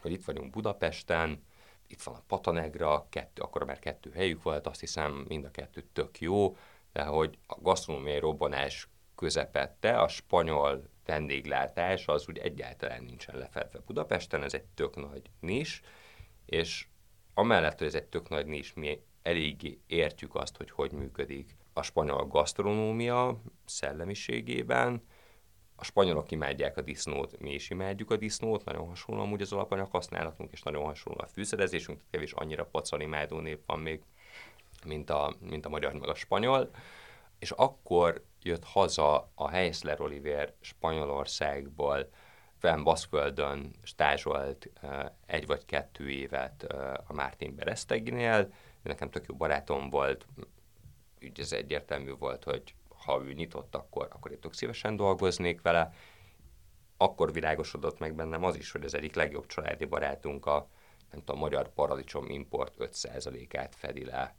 hogy 0.00 0.12
itt 0.12 0.24
vagyunk 0.24 0.50
Budapesten, 0.50 1.42
itt 1.88 2.02
van 2.02 2.14
a 2.14 2.22
Patanegra, 2.26 3.06
kettő, 3.08 3.42
akkor 3.42 3.64
már 3.64 3.78
kettő 3.78 4.10
helyük 4.10 4.42
volt, 4.42 4.66
azt 4.66 4.80
hiszem 4.80 5.24
mind 5.28 5.44
a 5.44 5.50
kettő 5.50 5.84
tök 5.92 6.20
jó, 6.20 6.56
de 6.92 7.02
hogy 7.04 7.38
a 7.46 7.60
gasztronómiai 7.60 8.18
robbanás 8.18 8.88
közepette 9.14 10.00
a 10.00 10.08
spanyol 10.08 10.88
vendéglátás 11.04 12.06
az 12.06 12.28
úgy 12.28 12.38
egyáltalán 12.38 13.02
nincsen 13.02 13.36
lefedve 13.36 13.80
Budapesten, 13.86 14.42
ez 14.42 14.54
egy 14.54 14.64
tök 14.64 14.96
nagy 14.96 15.22
nis, 15.40 15.82
és 16.44 16.86
amellett, 17.34 17.78
hogy 17.78 17.86
ez 17.86 17.94
egy 17.94 18.06
tök 18.06 18.28
nagy 18.28 18.46
nis, 18.46 18.74
mi 18.74 19.02
eléggé 19.22 19.78
értjük 19.86 20.34
azt, 20.34 20.56
hogy 20.56 20.70
hogy 20.70 20.92
működik 20.92 21.56
a 21.72 21.82
spanyol 21.82 22.26
gasztronómia 22.26 23.42
szellemiségében, 23.64 25.02
a 25.80 25.84
spanyolok 25.84 26.30
imádják 26.30 26.76
a 26.76 26.80
disznót, 26.80 27.38
mi 27.40 27.54
is 27.54 27.70
imádjuk 27.70 28.10
a 28.10 28.16
disznót, 28.16 28.64
nagyon 28.64 28.88
hasonló 28.88 29.22
amúgy 29.22 29.42
az 29.42 29.52
alapanyag 29.52 29.90
használatunk, 29.90 30.52
és 30.52 30.62
nagyon 30.62 30.84
hasonló 30.84 31.20
a 31.22 31.26
fűszerezésünk, 31.26 31.98
tehát 31.98 32.10
kevés 32.10 32.32
annyira 32.32 32.66
pacal 32.66 33.00
imádó 33.00 33.38
nép 33.38 33.62
van 33.66 33.80
még, 33.80 34.02
mint 34.84 35.10
a, 35.10 35.34
mint 35.40 35.66
a 35.66 35.68
magyar 35.68 35.92
meg 35.92 36.08
a 36.08 36.14
spanyol. 36.14 36.70
És 37.38 37.50
akkor 37.50 38.24
jött 38.42 38.64
haza 38.64 39.30
a 39.34 39.48
Heisler 39.48 40.00
Oliver 40.00 40.52
Spanyolországból 40.60 42.08
fenn 42.56 42.82
Baszföldön 42.82 43.74
stázsolt 43.82 44.70
egy 45.26 45.46
vagy 45.46 45.64
kettő 45.64 46.10
évet 46.10 46.62
a 47.06 47.12
Mártin 47.12 47.54
Bereszteginél, 47.54 48.52
nekem 48.82 49.10
tök 49.10 49.26
jó 49.28 49.34
barátom 49.34 49.90
volt, 49.90 50.26
úgy 51.22 51.40
ez 51.40 51.52
egyértelmű 51.52 52.12
volt, 52.18 52.44
hogy 52.44 52.74
ha 53.08 53.22
ő 53.24 53.32
nyitott, 53.32 53.74
akkor, 53.74 54.08
akkor 54.12 54.30
én 54.30 54.40
tök 54.40 54.52
szívesen 54.52 54.96
dolgoznék 54.96 55.62
vele. 55.62 55.92
Akkor 56.96 57.32
világosodott 57.32 57.98
meg 57.98 58.14
bennem 58.14 58.44
az 58.44 58.56
is, 58.56 58.70
hogy 58.70 58.84
az 58.84 58.94
egyik 58.94 59.14
legjobb 59.14 59.46
családi 59.46 59.84
barátunk 59.84 60.46
a, 60.46 60.68
nem 61.10 61.20
tudom, 61.24 61.40
magyar 61.40 61.72
paradicsom 61.72 62.28
import 62.28 62.74
5%-át 62.78 63.74
fedi 63.74 64.04
le, 64.04 64.36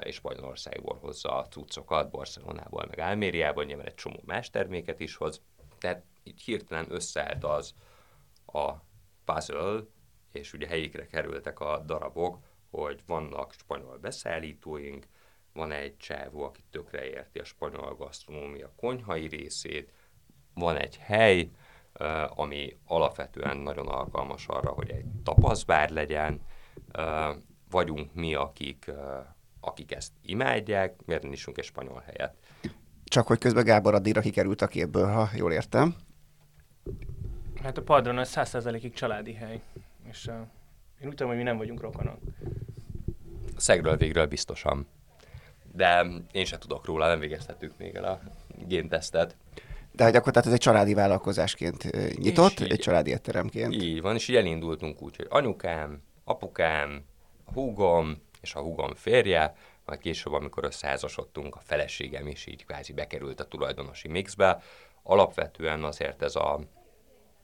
és 0.00 0.14
Spanyolországból 0.14 0.98
hozza 0.98 1.36
a 1.36 1.48
cuccokat, 1.48 2.10
Barcelonából, 2.10 2.86
meg 2.88 2.98
Almériából, 2.98 3.64
nyilván 3.64 3.86
egy 3.86 3.94
csomó 3.94 4.20
más 4.24 4.50
terméket 4.50 5.00
is 5.00 5.16
hoz. 5.16 5.40
Tehát 5.78 6.04
így 6.22 6.42
hirtelen 6.42 6.86
összeállt 6.88 7.44
az 7.44 7.74
a 8.46 8.72
puzzle, 9.24 9.80
és 10.32 10.52
ugye 10.52 10.66
helyikre 10.66 11.06
kerültek 11.06 11.60
a 11.60 11.78
darabok, 11.78 12.38
hogy 12.70 13.02
vannak 13.06 13.52
spanyol 13.52 13.98
beszállítóink, 13.98 15.06
van 15.52 15.72
egy 15.72 15.96
csávó, 15.96 16.42
aki 16.42 16.60
tökre 16.70 17.04
érti 17.08 17.38
a 17.38 17.44
spanyol 17.44 17.94
gasztronómia 17.94 18.72
konyhai 18.76 19.26
részét, 19.26 19.92
van 20.54 20.76
egy 20.76 20.96
hely, 20.96 21.50
ami 22.28 22.76
alapvetően 22.86 23.56
nagyon 23.56 23.88
alkalmas 23.88 24.46
arra, 24.46 24.70
hogy 24.70 24.90
egy 24.90 25.04
tapaszbár 25.22 25.90
legyen, 25.90 26.40
vagyunk 27.70 28.14
mi, 28.14 28.34
akik, 28.34 28.90
akik 29.60 29.92
ezt 29.92 30.12
imádják, 30.22 31.00
miért 31.04 31.22
nem 31.22 31.32
isunk 31.32 31.58
egy 31.58 31.64
spanyol 31.64 32.02
helyet. 32.06 32.36
Csak 33.04 33.26
hogy 33.26 33.38
közben 33.38 33.64
Gábor 33.64 33.94
addigra 33.94 34.20
kikerült 34.20 34.62
a 34.62 34.66
képből, 34.66 35.06
ha 35.06 35.28
jól 35.34 35.52
értem. 35.52 35.96
Hát 37.62 37.78
a 37.78 37.82
Padron 37.82 38.18
az 38.18 38.32
100%-ig 38.34 38.92
családi 38.92 39.34
hely, 39.34 39.60
és 40.04 40.26
uh, 40.26 40.34
én 41.00 41.08
úgy 41.08 41.14
tudom, 41.14 41.28
hogy 41.28 41.36
mi 41.36 41.42
nem 41.42 41.56
vagyunk 41.56 41.80
rokonok. 41.80 42.18
Szegről 43.56 43.96
végről 43.96 44.26
biztosan. 44.26 44.86
De 45.74 46.06
én 46.32 46.44
sem 46.44 46.58
tudok 46.58 46.86
róla, 46.86 47.06
nem 47.06 47.18
végeztettük 47.18 47.72
még 47.78 47.94
el 47.94 48.04
a 48.04 48.20
géntesztet. 48.66 49.36
De 49.92 50.04
hogy 50.04 50.16
akkor 50.16 50.32
tehát 50.32 50.48
ez 50.48 50.54
egy 50.54 50.60
családi 50.60 50.94
vállalkozásként 50.94 51.90
nyitott, 52.16 52.60
így, 52.60 52.70
egy 52.70 52.78
családi 52.78 53.10
étteremként. 53.10 53.74
Így 53.74 54.00
van, 54.00 54.14
és 54.14 54.28
így 54.28 54.36
elindultunk 54.36 55.02
úgy, 55.02 55.16
hogy 55.16 55.26
anyukám, 55.30 56.02
apukám, 56.24 57.04
húgom 57.52 58.22
és 58.40 58.54
a 58.54 58.60
húgom 58.60 58.94
férje, 58.94 59.54
majd 59.84 60.00
később, 60.00 60.32
amikor 60.32 60.64
összeházasodtunk, 60.64 61.56
a 61.56 61.60
feleségem 61.60 62.26
is 62.26 62.46
így 62.46 62.64
kvázi 62.64 62.92
bekerült 62.92 63.40
a 63.40 63.44
tulajdonosi 63.44 64.08
mixbe. 64.08 64.62
Alapvetően 65.02 65.84
azért 65.84 66.22
ez 66.22 66.36
a, 66.36 66.60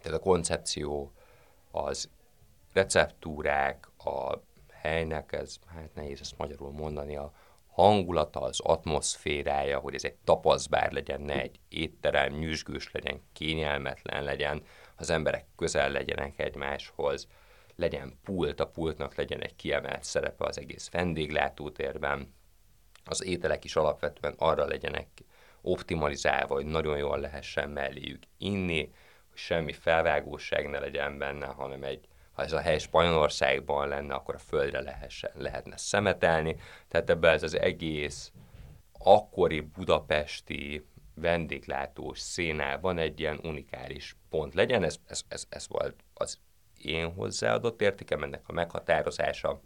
ez 0.02 0.12
a 0.12 0.18
koncepció, 0.18 1.12
az 1.70 2.08
receptúrák, 2.72 3.88
a 4.04 4.38
helynek, 4.72 5.32
ez 5.32 5.56
hát 5.66 5.94
nehéz 5.94 6.20
ezt 6.20 6.38
magyarul 6.38 6.70
mondani, 6.70 7.16
a 7.16 7.32
hangulata, 7.82 8.40
az 8.40 8.60
atmoszférája, 8.60 9.78
hogy 9.78 9.94
ez 9.94 10.04
egy 10.04 10.16
tapaszbár 10.24 10.92
legyen, 10.92 11.20
ne 11.20 11.40
egy 11.40 11.60
étterem, 11.68 12.32
nyüzsgős 12.32 12.90
legyen, 12.92 13.22
kényelmetlen 13.32 14.24
legyen, 14.24 14.62
az 14.96 15.10
emberek 15.10 15.46
közel 15.56 15.90
legyenek 15.90 16.38
egymáshoz, 16.38 17.28
legyen 17.76 18.18
pult, 18.24 18.60
a 18.60 18.66
pultnak 18.66 19.14
legyen 19.14 19.40
egy 19.40 19.56
kiemelt 19.56 20.04
szerepe 20.04 20.44
az 20.44 20.58
egész 20.58 20.90
vendéglátótérben, 20.90 22.34
az 23.04 23.24
ételek 23.24 23.64
is 23.64 23.76
alapvetően 23.76 24.34
arra 24.38 24.66
legyenek 24.66 25.08
optimalizálva, 25.60 26.54
hogy 26.54 26.66
nagyon 26.66 26.98
jól 26.98 27.18
lehessen 27.18 27.70
melléjük 27.70 28.22
inni, 28.38 28.90
hogy 29.28 29.38
semmi 29.38 29.72
felvágóság 29.72 30.68
ne 30.68 30.78
legyen 30.78 31.18
benne, 31.18 31.46
hanem 31.46 31.82
egy 31.82 32.08
ha 32.38 32.44
ez 32.44 32.52
a 32.52 32.60
hely 32.60 32.78
Spanyolországban 32.78 33.88
lenne, 33.88 34.14
akkor 34.14 34.34
a 34.34 34.38
földre 34.38 34.80
lehessen, 34.80 35.30
lehetne 35.34 35.76
szemetelni. 35.76 36.56
Tehát 36.88 37.10
ebben 37.10 37.34
ez 37.34 37.42
az 37.42 37.58
egész 37.58 38.32
akkori 38.98 39.60
budapesti 39.60 40.86
vendéglátós 41.14 42.18
szénában 42.18 42.98
egy 42.98 43.20
ilyen 43.20 43.38
unikális 43.42 44.16
pont 44.30 44.54
legyen. 44.54 44.82
Ez, 44.82 44.96
ez, 45.06 45.20
ez, 45.28 45.44
ez 45.48 45.68
volt 45.68 45.94
az 46.14 46.38
én 46.82 47.12
hozzáadott 47.12 47.80
értékem, 47.80 48.22
ennek 48.22 48.42
a 48.46 48.52
meghatározása, 48.52 49.60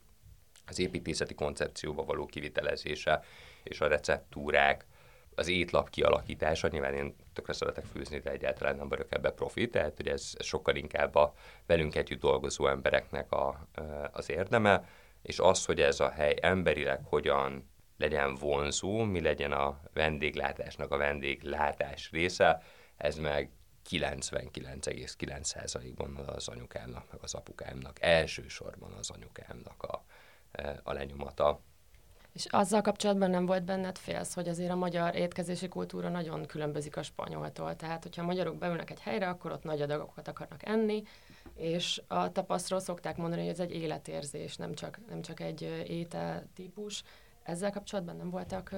az 0.66 0.78
építészeti 0.78 1.34
koncepcióba 1.34 2.04
való 2.04 2.26
kivitelezése 2.26 3.22
és 3.62 3.80
a 3.80 3.86
receptúrák, 3.86 4.86
az 5.34 5.48
étlap 5.48 5.90
kialakítása, 5.90 6.68
nyilván 6.68 6.94
én 6.94 7.14
tökre 7.32 7.52
szeretek 7.52 7.84
főzni, 7.84 8.18
de 8.18 8.30
egyáltalán 8.30 8.76
nem 8.76 8.88
vagyok 8.88 9.14
ebbe 9.14 9.30
profi, 9.30 9.68
tehát 9.68 9.96
hogy 9.96 10.08
ez, 10.08 10.32
ez 10.38 10.46
sokkal 10.46 10.76
inkább 10.76 11.14
a 11.14 11.34
velünk 11.66 11.94
együtt 11.94 12.20
dolgozó 12.20 12.66
embereknek 12.66 13.32
a, 13.32 13.68
az 14.12 14.30
érdeme, 14.30 14.88
és 15.22 15.38
az, 15.38 15.64
hogy 15.64 15.80
ez 15.80 16.00
a 16.00 16.10
hely 16.10 16.36
emberileg 16.40 17.00
hogyan 17.04 17.70
legyen 17.98 18.34
vonzó, 18.34 19.02
mi 19.02 19.20
legyen 19.20 19.52
a 19.52 19.80
vendéglátásnak 19.92 20.90
a 20.90 20.96
vendéglátás 20.96 22.10
része, 22.10 22.62
ez 22.96 23.16
meg 23.16 23.50
99,9%-ban 23.90 26.16
az 26.16 26.48
anyukámnak, 26.48 27.10
meg 27.10 27.22
az 27.22 27.34
apukámnak, 27.34 27.96
elsősorban 28.00 28.92
az 28.92 29.10
anyukámnak 29.10 29.82
a, 29.82 30.04
a 30.82 30.92
lenyomata. 30.92 31.60
És 32.32 32.46
azzal 32.50 32.80
kapcsolatban 32.80 33.30
nem 33.30 33.46
volt 33.46 33.64
benned 33.64 33.98
félsz, 33.98 34.34
hogy 34.34 34.48
azért 34.48 34.70
a 34.70 34.76
magyar 34.76 35.14
étkezési 35.14 35.68
kultúra 35.68 36.08
nagyon 36.08 36.46
különbözik 36.46 36.96
a 36.96 37.02
spanyoltól. 37.02 37.76
Tehát, 37.76 38.02
hogyha 38.02 38.22
a 38.22 38.26
magyarok 38.26 38.56
beülnek 38.56 38.90
egy 38.90 39.00
helyre, 39.00 39.28
akkor 39.28 39.52
ott 39.52 39.62
nagy 39.62 39.82
adagokat 39.82 40.28
akarnak 40.28 40.66
enni, 40.66 41.02
és 41.54 42.02
a 42.06 42.32
tapasztról 42.32 42.80
szokták 42.80 43.16
mondani, 43.16 43.40
hogy 43.40 43.50
ez 43.50 43.60
egy 43.60 43.74
életérzés, 43.74 44.56
nem 44.56 44.74
csak, 44.74 44.98
nem 45.08 45.22
csak 45.22 45.40
egy 45.40 45.84
étel 45.86 46.46
típus. 46.54 47.02
Ezzel 47.42 47.70
kapcsolatban 47.70 48.16
nem 48.16 48.30
voltak 48.30 48.74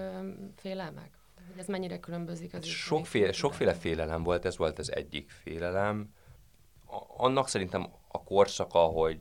félelmek? 0.56 1.10
Hogy 1.50 1.58
ez 1.58 1.66
mennyire 1.66 1.98
különbözik 1.98 2.54
az 2.54 2.64
Sokféle, 2.64 3.32
sokféle 3.32 3.74
félelem 3.74 4.22
volt, 4.22 4.44
ez 4.44 4.56
volt 4.56 4.78
az 4.78 4.92
egyik 4.92 5.30
félelem. 5.30 6.12
Annak 7.16 7.48
szerintem 7.48 7.86
a 8.08 8.22
korszaka, 8.22 8.78
hogy 8.78 9.20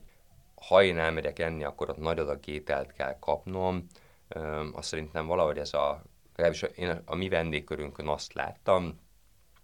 ha 0.68 0.82
én 0.82 0.98
elmegyek 0.98 1.38
enni, 1.38 1.64
akkor 1.64 1.88
ott 1.90 1.98
nagy 1.98 2.18
adag 2.18 2.46
ételt 2.46 2.92
kell 2.92 3.18
kapnom, 3.18 3.86
azt 4.72 4.88
szerintem 4.88 5.26
valahogy 5.26 5.58
ez 5.58 5.74
a, 5.74 6.02
legalábbis 6.36 6.62
én 6.62 7.02
a 7.04 7.14
mi 7.14 7.28
vendégkörünkön 7.28 8.08
azt 8.08 8.32
láttam, 8.32 9.00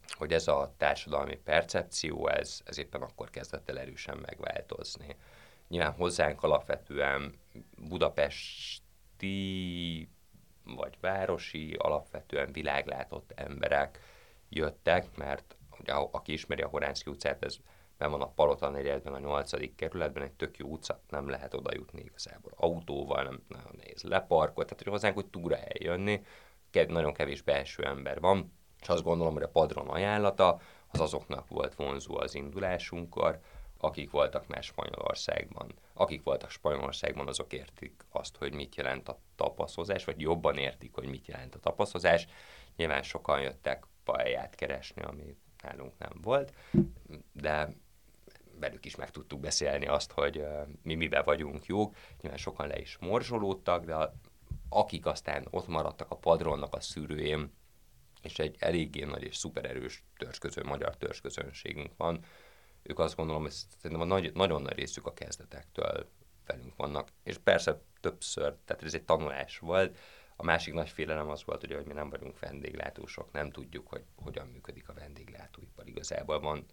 hogy 0.08 0.32
ez 0.32 0.48
a 0.48 0.74
társadalmi 0.76 1.36
percepció, 1.36 2.28
ez, 2.28 2.60
ez 2.64 2.78
éppen 2.78 3.02
akkor 3.02 3.30
kezdett 3.30 3.68
el 3.68 3.78
erősen 3.78 4.16
megváltozni. 4.16 5.16
Nyilván 5.68 5.92
hozzánk 5.92 6.42
alapvetően 6.42 7.34
budapesti 7.88 9.28
vagy 10.64 10.96
városi, 11.00 11.74
alapvetően 11.78 12.52
világlátott 12.52 13.32
emberek 13.34 14.00
jöttek, 14.48 15.16
mert 15.16 15.56
ugye, 15.80 15.92
aki 15.92 16.32
ismeri 16.32 16.62
a 16.62 16.68
Horánszki 16.68 17.10
utcát, 17.10 17.44
ez 17.44 17.56
ben 18.00 18.10
van 18.10 18.20
a 18.22 18.32
Palota 18.34 18.68
negyedben, 18.68 19.12
a 19.12 19.18
8. 19.18 19.74
kerületben, 19.76 20.22
egy 20.22 20.32
tök 20.32 20.56
jó 20.56 20.68
utca, 20.68 21.00
nem 21.08 21.28
lehet 21.28 21.54
oda 21.54 21.70
jutni 21.74 22.00
igazából. 22.00 22.52
Autóval 22.56 23.22
nem 23.22 23.42
nagyon 23.48 23.72
nehéz 23.76 24.02
leparkol, 24.02 24.64
tehát 24.64 24.82
hogy 24.82 24.92
hozzánk, 24.92 25.14
hogy 25.14 25.26
túra 25.26 25.56
eljönni, 25.56 26.22
nagyon 26.88 27.12
kevés 27.12 27.42
belső 27.42 27.82
ember 27.82 28.20
van, 28.20 28.52
és 28.80 28.88
azt 28.88 29.02
gondolom, 29.02 29.32
hogy 29.32 29.42
a 29.42 29.48
padron 29.48 29.88
ajánlata 29.88 30.60
az 30.90 31.00
azoknak 31.00 31.48
volt 31.48 31.74
vonzó 31.74 32.16
az 32.16 32.34
indulásunkkor, 32.34 33.40
akik 33.78 34.10
voltak 34.10 34.46
már 34.46 34.62
Spanyolországban. 34.62 35.74
Akik 35.92 36.22
voltak 36.22 36.50
Spanyolországban, 36.50 37.28
azok 37.28 37.52
értik 37.52 38.04
azt, 38.10 38.36
hogy 38.36 38.54
mit 38.54 38.74
jelent 38.74 39.08
a 39.08 39.18
tapaszozás, 39.36 40.04
vagy 40.04 40.20
jobban 40.20 40.56
értik, 40.56 40.94
hogy 40.94 41.08
mit 41.08 41.26
jelent 41.26 41.54
a 41.54 41.58
tapaszozás. 41.58 42.26
Nyilván 42.76 43.02
sokan 43.02 43.40
jöttek 43.40 43.86
pályát 44.04 44.54
keresni, 44.54 45.02
ami 45.02 45.36
nálunk 45.62 45.98
nem 45.98 46.12
volt, 46.22 46.52
de 47.32 47.68
velük 48.60 48.84
is 48.84 48.96
meg 48.96 49.10
tudtuk 49.10 49.40
beszélni 49.40 49.86
azt, 49.86 50.12
hogy 50.12 50.44
mi 50.82 50.94
miben 50.94 51.24
vagyunk 51.24 51.66
jók. 51.66 51.94
Nyilván 52.20 52.40
sokan 52.40 52.66
le 52.66 52.78
is 52.78 52.96
morzsolódtak, 53.00 53.84
de 53.84 54.12
akik 54.68 55.06
aztán 55.06 55.46
ott 55.50 55.66
maradtak 55.66 56.10
a 56.10 56.16
padronnak 56.16 56.74
a 56.74 56.80
szűrőjén, 56.80 57.52
és 58.22 58.38
egy 58.38 58.56
eléggé 58.58 59.04
nagy 59.04 59.22
és 59.22 59.36
szupererős 59.36 60.04
törzsközön, 60.16 60.66
magyar 60.66 60.96
törzsközönségünk 60.96 61.92
van, 61.96 62.24
ők 62.82 62.98
azt 62.98 63.16
gondolom, 63.16 63.42
hogy 63.42 63.50
szerintem 63.50 64.00
a 64.00 64.04
nagy, 64.14 64.32
nagyon 64.32 64.62
nagy 64.62 64.74
részük 64.74 65.06
a 65.06 65.14
kezdetektől 65.14 66.08
velünk 66.46 66.76
vannak. 66.76 67.08
És 67.22 67.38
persze 67.38 67.82
többször, 68.00 68.56
tehát 68.64 68.82
ez 68.82 68.94
egy 68.94 69.04
tanulás 69.04 69.58
volt. 69.58 69.98
A 70.36 70.44
másik 70.44 70.74
nagy 70.74 70.88
félelem 70.88 71.28
az 71.28 71.44
volt, 71.44 71.60
hogy, 71.60 71.74
hogy 71.74 71.86
mi 71.86 71.92
nem 71.92 72.10
vagyunk 72.10 72.38
vendéglátósok, 72.38 73.32
nem 73.32 73.50
tudjuk, 73.50 73.88
hogy 73.88 74.04
hogyan 74.14 74.46
működik 74.46 74.88
a 74.88 74.92
vendéglátóipar. 74.92 75.88
Igazából 75.88 76.40
van 76.40 76.64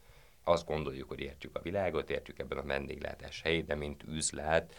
azt 0.47 0.65
gondoljuk, 0.65 1.07
hogy 1.07 1.19
értjük 1.19 1.55
a 1.55 1.61
világot, 1.61 2.09
értjük 2.09 2.39
ebben 2.39 2.57
a 2.57 2.63
vendéglátás 2.63 3.41
helyét, 3.41 3.65
de 3.65 3.75
mint 3.75 4.03
üzlet, 4.03 4.75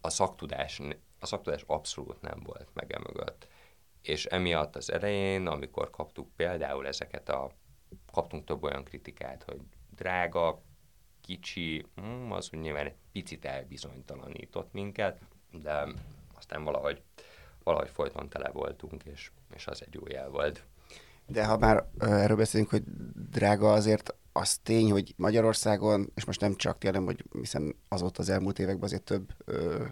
a 0.00 0.10
szaktudás, 0.10 0.80
a 1.18 1.26
szaktudás 1.26 1.64
abszolút 1.66 2.20
nem 2.20 2.40
volt 2.42 2.68
meg 2.74 2.92
emögött. 2.92 3.48
És 4.02 4.24
emiatt 4.24 4.76
az 4.76 4.92
elején, 4.92 5.46
amikor 5.46 5.90
kaptuk 5.90 6.28
például 6.36 6.86
ezeket 6.86 7.28
a, 7.28 7.50
kaptunk 8.12 8.44
több 8.44 8.62
olyan 8.62 8.84
kritikát, 8.84 9.42
hogy 9.42 9.60
drága, 9.90 10.62
kicsi, 11.20 11.86
hm, 11.94 12.32
az 12.32 12.48
úgy 12.52 12.60
nyilván 12.60 12.86
egy 12.86 12.96
picit 13.12 13.44
elbizonytalanított 13.44 14.72
minket, 14.72 15.20
de 15.50 15.86
aztán 16.34 16.64
valahogy, 16.64 17.02
valahogy 17.62 17.90
folyton 17.90 18.28
tele 18.28 18.50
voltunk, 18.50 19.04
és, 19.04 19.30
és 19.54 19.66
az 19.66 19.82
egy 19.82 19.94
jó 19.94 20.02
jel 20.08 20.28
volt. 20.28 20.64
De 21.26 21.46
ha 21.46 21.58
már 21.58 21.86
erről 21.98 22.36
beszélünk, 22.36 22.70
hogy 22.70 22.82
drága 23.30 23.72
azért 23.72 24.14
az 24.32 24.58
tény, 24.62 24.90
hogy 24.90 25.14
Magyarországon, 25.16 26.10
és 26.14 26.24
most 26.24 26.40
nem 26.40 26.56
csak 26.56 26.78
tényleg, 26.78 27.02
hogy 27.02 27.24
hiszen 27.40 27.76
azóta 27.88 28.22
az 28.22 28.28
elmúlt 28.28 28.58
években 28.58 28.84
azért 28.84 29.02
több 29.02 29.30
ö, 29.44 29.84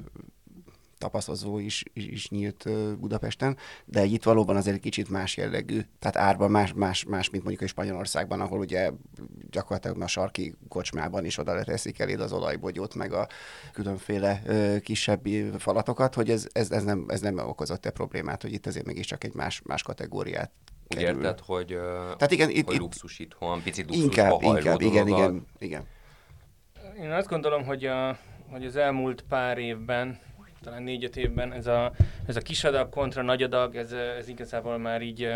tapasztaló 0.98 1.58
is, 1.58 1.84
is, 1.92 2.06
is 2.06 2.28
nyílt 2.28 2.68
Budapesten, 2.98 3.56
de 3.84 4.04
itt 4.04 4.22
valóban 4.22 4.56
azért 4.56 4.80
kicsit 4.80 5.08
más 5.08 5.36
jellegű, 5.36 5.80
tehát 5.98 6.16
árban 6.16 6.50
más, 6.50 6.72
más, 6.72 7.04
más 7.04 7.30
mint 7.30 7.44
mondjuk 7.44 7.64
a 7.64 7.72
Spanyolországban, 7.72 8.40
ahol 8.40 8.58
ugye 8.58 8.90
gyakorlatilag 9.50 10.02
a 10.02 10.06
sarki 10.06 10.54
kocsmában 10.68 11.24
is 11.24 11.38
oda 11.38 11.54
leteszik 11.54 11.98
eléd 11.98 12.20
az 12.20 12.32
olajbogyót, 12.32 12.94
meg 12.94 13.12
a 13.12 13.28
különféle 13.72 14.42
ö, 14.46 14.76
kisebb 14.80 15.26
falatokat, 15.58 16.14
hogy 16.14 16.30
ez, 16.30 16.46
ez, 16.52 16.70
ez, 16.70 16.84
nem, 16.84 17.04
ez 17.08 17.20
nem 17.20 17.38
okozott 17.38 17.80
te 17.80 17.90
problémát, 17.90 18.42
hogy 18.42 18.52
itt 18.52 18.66
azért 18.66 18.86
mégiscsak 18.86 19.24
egy 19.24 19.34
más, 19.34 19.62
más 19.64 19.82
kategóriát 19.82 20.50
úgy 20.94 21.00
érted, 21.00 21.40
hogy, 21.40 21.66
Tehát 22.16 22.30
igen, 22.30 22.50
itt, 22.50 22.66
hogy 22.66 22.74
itt, 22.74 22.80
luxus 22.80 23.18
itthon, 23.18 23.62
picit 23.62 23.94
inkább, 23.94 24.42
inkább, 24.42 24.80
igen, 24.80 25.08
igen, 25.08 25.46
igen. 25.58 25.86
Én 27.00 27.10
azt 27.10 27.28
gondolom, 27.28 27.64
hogy, 27.64 27.84
a, 27.84 28.18
hogy 28.50 28.64
az 28.64 28.76
elmúlt 28.76 29.24
pár 29.28 29.58
évben 29.58 30.18
talán 30.62 30.82
négy-öt 30.82 31.16
évben 31.16 31.52
ez 31.52 31.66
a, 31.66 31.92
ez 32.26 32.36
a 32.36 32.40
kisadag 32.40 32.88
kontra 32.88 33.22
nagyadag, 33.22 33.76
ez, 33.76 33.92
ez 33.92 34.28
igazából 34.28 34.78
már 34.78 35.02
így 35.02 35.28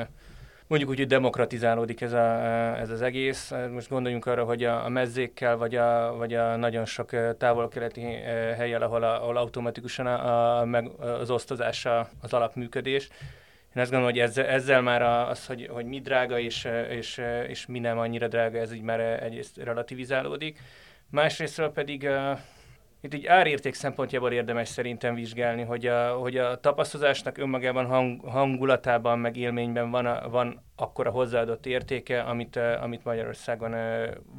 mondjuk 0.67 0.91
úgy, 0.91 0.99
hogy 0.99 1.07
demokratizálódik 1.07 2.01
ez, 2.01 2.13
a, 2.13 2.47
ez 2.79 2.91
az 2.91 3.03
egész. 3.03 3.53
Most 3.73 3.89
gondoljunk 3.89 4.27
arra, 4.27 4.45
hogy 4.45 4.65
a, 4.65 4.85
a 4.85 4.89
mezzékkel, 4.89 5.57
vagy 5.57 5.75
a, 5.75 6.15
vagy 6.17 6.35
a 6.35 6.57
nagyon 6.57 6.85
sok 6.85 7.37
távol-keleti 7.39 8.01
helyen, 8.57 8.83
ahol, 8.83 9.03
a, 9.03 9.23
ahol 9.23 9.37
automatikusan 9.37 10.07
a, 10.07 10.61
a, 10.61 10.65
meg 10.65 10.91
az 10.99 11.31
osztozása 11.31 12.09
az 12.21 12.33
alapműködés. 12.33 13.09
Én 13.75 13.83
azt 13.83 13.91
gondolom, 13.91 14.15
hogy 14.15 14.23
ezzel, 14.23 14.47
ezzel 14.47 14.83
már 14.83 15.03
az, 15.03 15.47
hogy, 15.47 15.69
hogy 15.71 15.85
mi 15.85 16.01
drága 16.01 16.39
és, 16.39 16.69
és, 16.91 17.21
és 17.49 17.67
mi 17.67 17.79
nem 17.79 17.99
annyira 17.99 18.29
drága, 18.29 18.59
ez 18.59 18.73
így 18.73 18.83
már 18.83 19.01
egyrészt 19.01 19.57
relativizálódik. 19.57 20.59
Másrésztről 21.11 21.73
pedig 21.73 22.09
itt 23.05 23.15
egy 23.15 23.27
árérték 23.27 23.75
szempontjából 23.75 24.33
érdemes 24.33 24.69
szerintem 24.69 25.15
vizsgálni, 25.15 25.63
hogy 25.63 25.87
a, 25.87 26.13
hogy 26.13 26.37
a 26.37 26.61
tapasztalásnak 26.61 27.39
önmagában 27.39 27.87
hang, 27.87 28.25
hangulatában, 28.25 29.19
meg 29.19 29.37
élményben 29.37 29.91
van, 29.91 30.07
a, 30.07 30.29
van 30.29 30.63
akkora 30.77 31.11
hozzáadott 31.11 31.67
értéke, 31.67 32.23
amit, 32.23 32.57
amit 32.57 33.05
Magyarországon 33.05 33.75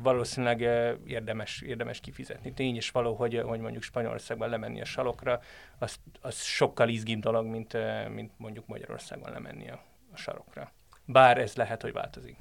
valószínűleg 0.03 0.61
érdemes, 1.05 1.61
érdemes 1.61 1.99
kifizetni. 1.99 2.53
Tény 2.53 2.75
is 2.75 2.91
való, 2.91 3.13
hogy, 3.13 3.41
hogy 3.45 3.59
mondjuk 3.59 3.83
Spanyolországban 3.83 4.49
lemenni 4.49 4.81
a 4.81 4.85
salokra, 4.85 5.39
az, 5.79 5.95
az 6.21 6.41
sokkal 6.41 6.89
izgibb 6.89 7.19
dolog, 7.19 7.45
mint, 7.45 7.77
mint 8.13 8.31
mondjuk 8.37 8.67
Magyarországon 8.67 9.31
lemenni 9.31 9.69
a, 9.69 9.83
a 10.13 10.17
sarokra. 10.17 10.71
Bár 11.05 11.37
ez 11.37 11.55
lehet, 11.55 11.81
hogy 11.81 11.93
változik. 11.93 12.37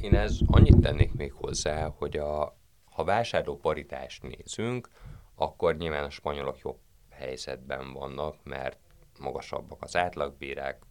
Én 0.00 0.14
ez 0.14 0.38
annyit 0.46 0.80
tennék 0.80 1.12
még 1.12 1.32
hozzá, 1.32 1.92
hogy 1.98 2.16
a, 2.16 2.56
ha 2.96 3.04
vásárló 3.04 3.56
paritást 3.56 4.22
nézünk, 4.22 4.88
akkor 5.34 5.76
nyilván 5.76 6.04
a 6.04 6.10
spanyolok 6.10 6.58
jobb 6.58 6.78
helyzetben 7.10 7.92
vannak, 7.92 8.44
mert 8.44 8.78
magasabbak 9.18 9.82
az 9.82 9.96
átlagbérek, 9.96 10.82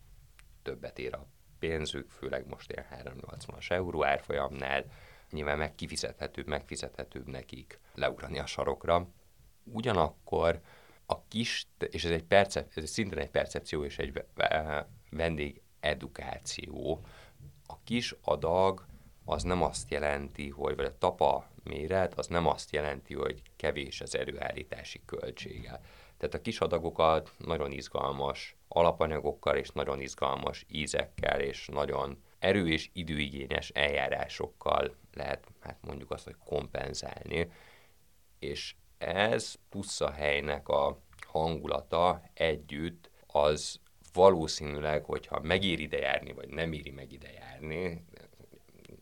többet 0.61 0.99
ér 0.99 1.13
a 1.13 1.27
pénzük, 1.59 2.09
főleg 2.09 2.47
most 2.47 2.71
ilyen 2.71 2.85
380-as 2.91 3.71
euró 3.71 4.05
árfolyamnál, 4.05 4.85
nyilván 5.31 5.57
meg 5.57 5.75
kifizethetőbb, 5.75 6.47
megfizethetőbb 6.47 7.27
nekik 7.27 7.79
leugrani 7.93 8.39
a 8.39 8.45
sarokra. 8.45 9.07
Ugyanakkor 9.63 10.61
a 11.05 11.23
kis, 11.27 11.67
és 11.89 12.05
ez 12.05 12.11
egy, 12.11 12.23
percep, 12.23 12.71
ez 12.75 12.89
szintén 12.89 13.19
egy 13.19 13.31
percepció 13.31 13.83
és 13.83 13.97
egy 13.97 14.25
vendég 15.09 15.61
edukáció, 15.79 17.05
a 17.67 17.83
kis 17.83 18.15
adag 18.21 18.85
az 19.25 19.43
nem 19.43 19.63
azt 19.63 19.91
jelenti, 19.91 20.49
hogy 20.49 20.75
vagy 20.75 20.85
a 20.85 20.97
tapa 20.97 21.47
méret, 21.63 22.17
az 22.17 22.27
nem 22.27 22.47
azt 22.47 22.71
jelenti, 22.71 23.13
hogy 23.13 23.41
kevés 23.55 24.01
az 24.01 24.15
erőállítási 24.15 25.01
költsége. 25.05 25.81
Tehát 26.17 26.33
a 26.33 26.41
kis 26.41 26.59
adagokat 26.59 27.31
nagyon 27.37 27.71
izgalmas 27.71 28.55
alapanyagokkal 28.67 29.55
és 29.55 29.69
nagyon 29.69 30.01
izgalmas 30.01 30.65
ízekkel 30.69 31.39
és 31.39 31.67
nagyon 31.67 32.23
erő 32.39 32.67
és 32.67 32.89
időigényes 32.93 33.69
eljárásokkal 33.69 34.95
lehet, 35.13 35.47
hát 35.59 35.77
mondjuk 35.81 36.11
azt, 36.11 36.23
hogy 36.23 36.35
kompenzálni. 36.45 37.51
És 38.39 38.75
ez 38.97 39.55
plusz 39.69 40.01
a 40.01 40.11
helynek 40.11 40.67
a 40.67 41.01
hangulata 41.27 42.21
együtt 42.33 43.09
az 43.27 43.79
valószínűleg, 44.13 45.03
hogyha 45.03 45.39
megéri 45.39 45.81
ide 45.81 45.97
járni, 45.97 46.33
vagy 46.33 46.49
nem 46.49 46.73
éri 46.73 46.91
meg 46.91 47.11
ide 47.11 47.31
járni, 47.31 48.05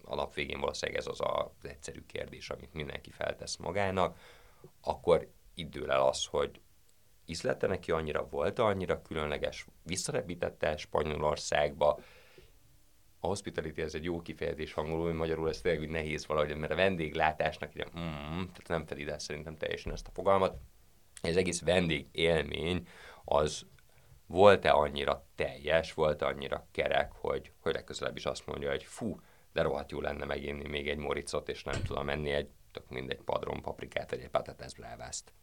alapvégén 0.04 0.60
valószínűleg 0.60 1.00
ez 1.00 1.08
az 1.08 1.20
az 1.22 1.70
egyszerű 1.70 2.06
kérdés, 2.06 2.50
amit 2.50 2.74
mindenki 2.74 3.12
feltesz 3.12 3.56
magának, 3.56 4.18
akkor 4.82 5.32
idő 5.54 5.90
el 5.90 6.08
az, 6.08 6.26
hogy 6.26 6.62
ízlette 7.26 7.68
neki 7.68 7.92
annyira, 7.92 8.28
volt 8.30 8.60
annyira 8.60 9.02
különleges, 9.02 9.66
visszarepítette 9.84 10.78
Spanyolországba, 10.78 12.00
a 13.20 13.28
hospitality 13.28 13.82
ez 13.82 13.94
egy 13.94 14.04
jó 14.04 14.22
kifejezés 14.22 14.74
angolul, 14.74 15.06
hogy 15.06 15.14
magyarul 15.14 15.50
ez 15.50 15.62
tényleg 15.62 15.90
nehéz 15.90 16.26
valahogy, 16.26 16.56
mert 16.56 16.72
a 16.72 16.76
vendéglátásnak 16.76 17.76
ide, 17.76 17.86
mm, 17.86 18.38
tehát 18.38 18.68
nem 18.68 18.86
fedi 18.86 19.10
el 19.10 19.20
szerintem 19.20 19.58
teljesen 19.58 19.92
ezt 19.92 20.08
a 20.08 20.12
fogalmat. 20.14 20.58
Ez 21.22 21.36
egész 21.36 21.62
vendég 21.62 22.08
élmény 22.12 22.88
az 23.24 23.66
volt-e 24.26 24.72
annyira 24.72 25.26
teljes, 25.36 25.94
volt-e 25.94 26.26
annyira 26.26 26.68
kerek, 26.72 27.12
hogy, 27.12 27.52
hogy 27.60 27.74
legközelebb 27.74 28.18
is 28.18 28.26
azt 28.26 28.46
mondja, 28.46 28.70
hogy 28.70 28.84
fú, 28.84 29.20
de 29.54 29.62
rohadt 29.62 29.92
jó 29.92 30.02
lenne 30.02 30.26
meginni 30.26 30.68
még 30.68 30.88
egy 30.88 30.98
moricot, 30.98 31.50
és 31.50 31.64
nem 31.64 31.84
tudom 31.84 32.06
menni 32.06 32.30
egy 32.30 32.50
tök 32.72 32.90
mindegy 32.90 33.22
padron 33.22 33.62
paprikát, 33.62 34.10
vagy 34.10 34.20
egy 34.20 34.30
patates 34.30 34.74
brávászt. 34.74 35.34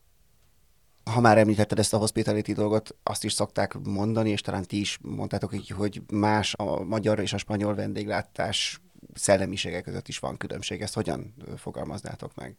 Ha 1.04 1.20
már 1.20 1.38
említetted 1.38 1.78
ezt 1.78 1.94
a 1.94 1.98
hospitality 1.98 2.52
dolgot, 2.52 2.96
azt 3.02 3.24
is 3.24 3.32
szokták 3.32 3.74
mondani, 3.74 4.30
és 4.30 4.40
talán 4.40 4.64
ti 4.64 4.80
is 4.80 4.98
mondtátok 5.02 5.54
így, 5.54 5.68
hogy 5.68 6.02
más 6.12 6.54
a 6.54 6.82
magyar 6.82 7.18
és 7.18 7.32
a 7.32 7.38
spanyol 7.38 7.74
vendéglátás 7.74 8.80
szellemisége 9.14 9.80
között 9.80 10.08
is 10.08 10.18
van 10.18 10.36
különbség. 10.36 10.82
Ezt 10.82 10.94
hogyan 10.94 11.34
fogalmaznátok 11.56 12.34
meg? 12.34 12.56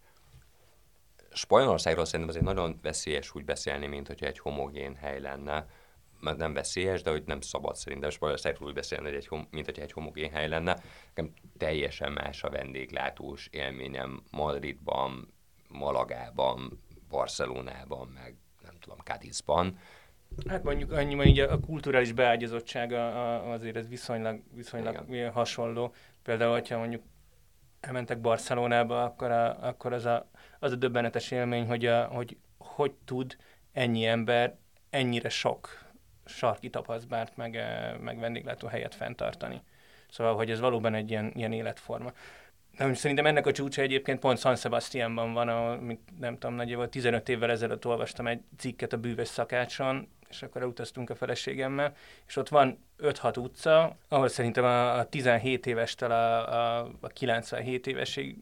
Spanyolországról 1.34 2.06
szerintem 2.06 2.30
azért 2.30 2.46
nagyon 2.46 2.80
veszélyes 2.82 3.36
úgy 3.36 3.46
beszélni, 3.46 3.88
mint 3.88 4.08
hogy 4.08 4.24
egy 4.24 4.40
homogén 4.40 4.96
hely 4.96 5.20
lenne 5.20 5.68
mert 6.22 6.38
nem 6.38 6.54
veszélyes, 6.54 7.02
de 7.02 7.10
hogy 7.10 7.24
nem 7.26 7.42
szabad 7.42 7.76
szerintem 7.76 8.10
Spanyolországról 8.10 8.68
úgy 8.68 8.74
beszélni, 8.74 9.06
hogy 9.06 9.16
egy, 9.16 9.30
mint 9.52 9.66
hogy 9.66 9.80
egy 9.80 9.92
homogén 9.92 10.32
hely 10.32 10.48
lenne. 10.48 10.78
Nekem 11.08 11.34
teljesen 11.58 12.12
más 12.12 12.44
a 12.44 12.50
vendéglátós 12.50 13.48
élményem 13.52 14.24
Madridban, 14.32 15.34
Malagában, 15.70 16.84
Barcelonában, 17.10 18.08
meg 18.08 18.36
nem 18.64 18.74
tudom, 18.80 18.98
Cadizban. 19.04 19.78
Hát 20.48 20.64
mondjuk 20.64 20.92
annyi, 20.92 21.16
hogy 21.16 21.40
a 21.40 21.60
kulturális 21.60 22.12
beágyazottsága 22.12 23.36
azért 23.52 23.76
ez 23.76 23.88
viszonylag, 23.88 24.42
viszonylag 24.54 25.04
Igen. 25.10 25.32
hasonló. 25.32 25.94
Például, 26.24 26.52
hogyha 26.52 26.78
mondjuk 26.78 27.04
elmentek 27.80 28.22
Barcelonába, 28.22 29.04
akkor, 29.04 29.32
a, 29.32 29.68
akkor 29.68 29.94
az, 29.94 30.06
a, 30.06 30.30
az 30.60 30.72
a 30.72 30.76
döbbenetes 30.76 31.32
élmény, 31.32 31.68
hogy, 31.68 31.86
a, 31.86 32.06
hogy 32.06 32.38
hogy 32.58 32.92
tud 33.06 33.38
ennyi 33.72 34.06
ember 34.06 34.58
ennyire 34.90 35.30
sok 35.30 35.91
sarki 36.32 36.70
tapaszbárt, 36.70 37.38
meg, 37.38 37.56
eh, 37.56 37.94
meg 38.00 38.20
vendéglátó 38.20 38.68
helyet 38.68 38.96
fenntartani. 38.96 39.62
Szóval, 40.10 40.36
hogy 40.36 40.52
ez 40.52 40.60
valóban 40.60 40.94
egy 40.94 41.10
ilyen, 41.10 41.32
ilyen 41.36 41.52
életforma. 41.52 42.12
De 42.78 42.94
szerintem 42.94 43.26
ennek 43.26 43.46
a 43.48 43.52
csúcsa 43.52 43.82
egyébként 43.82 44.20
pont 44.20 44.40
San 44.40 44.56
Sebastianban 44.56 45.34
van, 45.34 45.50
ahol, 45.50 45.76
mint 45.82 46.20
nem 46.20 46.38
tudom, 46.38 46.56
nagyjából 46.56 46.90
15 46.90 47.30
évvel 47.30 47.52
ezelőtt 47.52 47.86
olvastam 47.86 48.28
egy 48.28 48.42
cikket 48.58 48.94
a 48.94 48.98
bűvös 48.98 49.28
szakácson, 49.28 50.08
és 50.30 50.42
akkor 50.42 50.62
elutaztunk 50.62 51.10
a 51.10 51.16
feleségemmel, 51.16 51.94
és 52.28 52.36
ott 52.36 52.50
van 52.50 52.86
5-6 53.00 53.38
utca, 53.38 53.98
ahol 54.08 54.28
szerintem 54.28 54.64
a, 54.64 54.98
a 54.98 55.04
17 55.04 55.66
évestől 55.66 56.12
a, 56.12 56.54
a, 56.54 56.92
a 57.00 57.08
97 57.08 57.88
évesig 57.88 58.38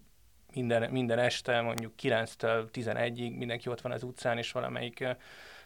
minden, 0.53 0.91
minden 0.91 1.19
este, 1.19 1.61
mondjuk 1.61 1.93
9-től 2.01 2.67
11-ig 2.73 3.37
mindenki 3.37 3.69
ott 3.69 3.81
van 3.81 3.91
az 3.91 4.03
utcán, 4.03 4.37
és 4.37 4.51
valamelyik 4.51 4.99
eh, 4.99 5.15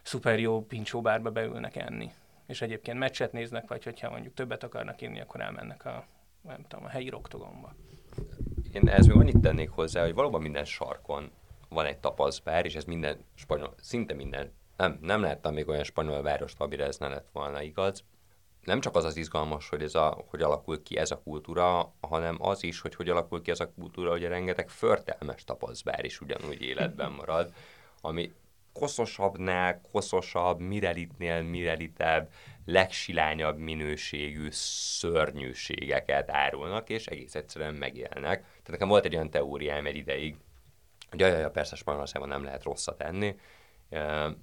szuper 0.04 0.38
jó 0.38 0.66
pincsóbárba 0.66 1.30
beülnek 1.30 1.76
enni. 1.76 2.12
És 2.46 2.62
egyébként 2.62 2.98
meccset 2.98 3.32
néznek, 3.32 3.68
vagy 3.68 3.84
hogyha 3.84 4.10
mondjuk 4.10 4.34
többet 4.34 4.62
akarnak 4.62 5.00
inni, 5.00 5.20
akkor 5.20 5.40
elmennek 5.40 5.84
a, 5.84 6.06
nem 6.42 6.64
tudom, 6.68 6.84
a 6.84 6.88
helyi 6.88 7.08
roktogomba. 7.08 7.74
Én 8.72 8.88
ehhez 8.88 9.06
még 9.06 9.16
annyit 9.16 9.40
tennék 9.40 9.70
hozzá, 9.70 10.02
hogy 10.02 10.14
valóban 10.14 10.42
minden 10.42 10.64
sarkon 10.64 11.30
van 11.68 11.84
egy 11.84 11.98
tapaszbár, 11.98 12.64
és 12.64 12.74
ez 12.74 12.84
minden 12.84 13.24
spanyol, 13.34 13.74
szinte 13.80 14.14
minden, 14.14 14.52
nem, 14.76 14.98
nem 15.00 15.20
láttam 15.20 15.54
még 15.54 15.68
olyan 15.68 15.84
spanyol 15.84 16.22
várost, 16.22 16.60
amire 16.60 16.84
ez 16.84 16.98
ne 16.98 17.08
lett 17.08 17.28
volna 17.32 17.62
igaz, 17.62 18.04
nem 18.64 18.80
csak 18.80 18.96
az 18.96 19.04
az 19.04 19.16
izgalmas, 19.16 19.68
hogy, 19.68 19.82
ez 19.82 19.94
a, 19.94 20.24
hogy 20.26 20.42
alakul 20.42 20.82
ki 20.82 20.96
ez 20.96 21.10
a 21.10 21.20
kultúra, 21.24 21.92
hanem 22.00 22.36
az 22.38 22.62
is, 22.62 22.80
hogy 22.80 22.94
hogy 22.94 23.08
alakul 23.08 23.42
ki 23.42 23.50
ez 23.50 23.60
a 23.60 23.72
kultúra, 23.72 24.10
hogy 24.10 24.24
a 24.24 24.28
rengeteg 24.28 24.68
förtelmes 24.68 25.44
tapaszbár 25.44 26.04
is 26.04 26.20
ugyanúgy 26.20 26.62
életben 26.62 27.12
marad, 27.12 27.52
ami 28.00 28.32
koszosabbnál 28.74 29.80
koszosabb, 29.92 30.60
mirelitnél 30.60 31.42
mirelitebb, 31.42 32.30
legsilányabb 32.64 33.58
minőségű 33.58 34.48
szörnyűségeket 34.50 36.30
árulnak, 36.30 36.88
és 36.88 37.06
egész 37.06 37.34
egyszerűen 37.34 37.74
megélnek. 37.74 38.40
Tehát 38.40 38.70
nekem 38.70 38.88
volt 38.88 39.04
egy 39.04 39.14
olyan 39.14 39.30
teóriám 39.30 39.86
egy 39.86 39.96
ideig, 39.96 40.36
hogy 41.10 41.20
jaj, 41.20 41.50
persze 41.50 41.76
Spanyolországban 41.76 42.28
nem 42.28 42.44
lehet 42.44 42.62
rosszat 42.62 43.02
enni, 43.02 43.36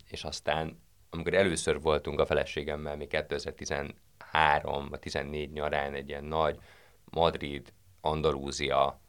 és 0.09 0.23
aztán 0.23 0.81
amikor 1.09 1.33
először 1.33 1.81
voltunk 1.81 2.19
a 2.19 2.25
feleségemmel, 2.25 2.95
mi 2.95 3.07
2013 3.07 4.89
vagy 4.89 4.99
14 4.99 5.51
nyarán 5.51 5.93
egy 5.93 6.09
ilyen 6.09 6.23
nagy 6.23 6.59
Madrid, 7.11 7.73
Andalúzia 8.01 9.00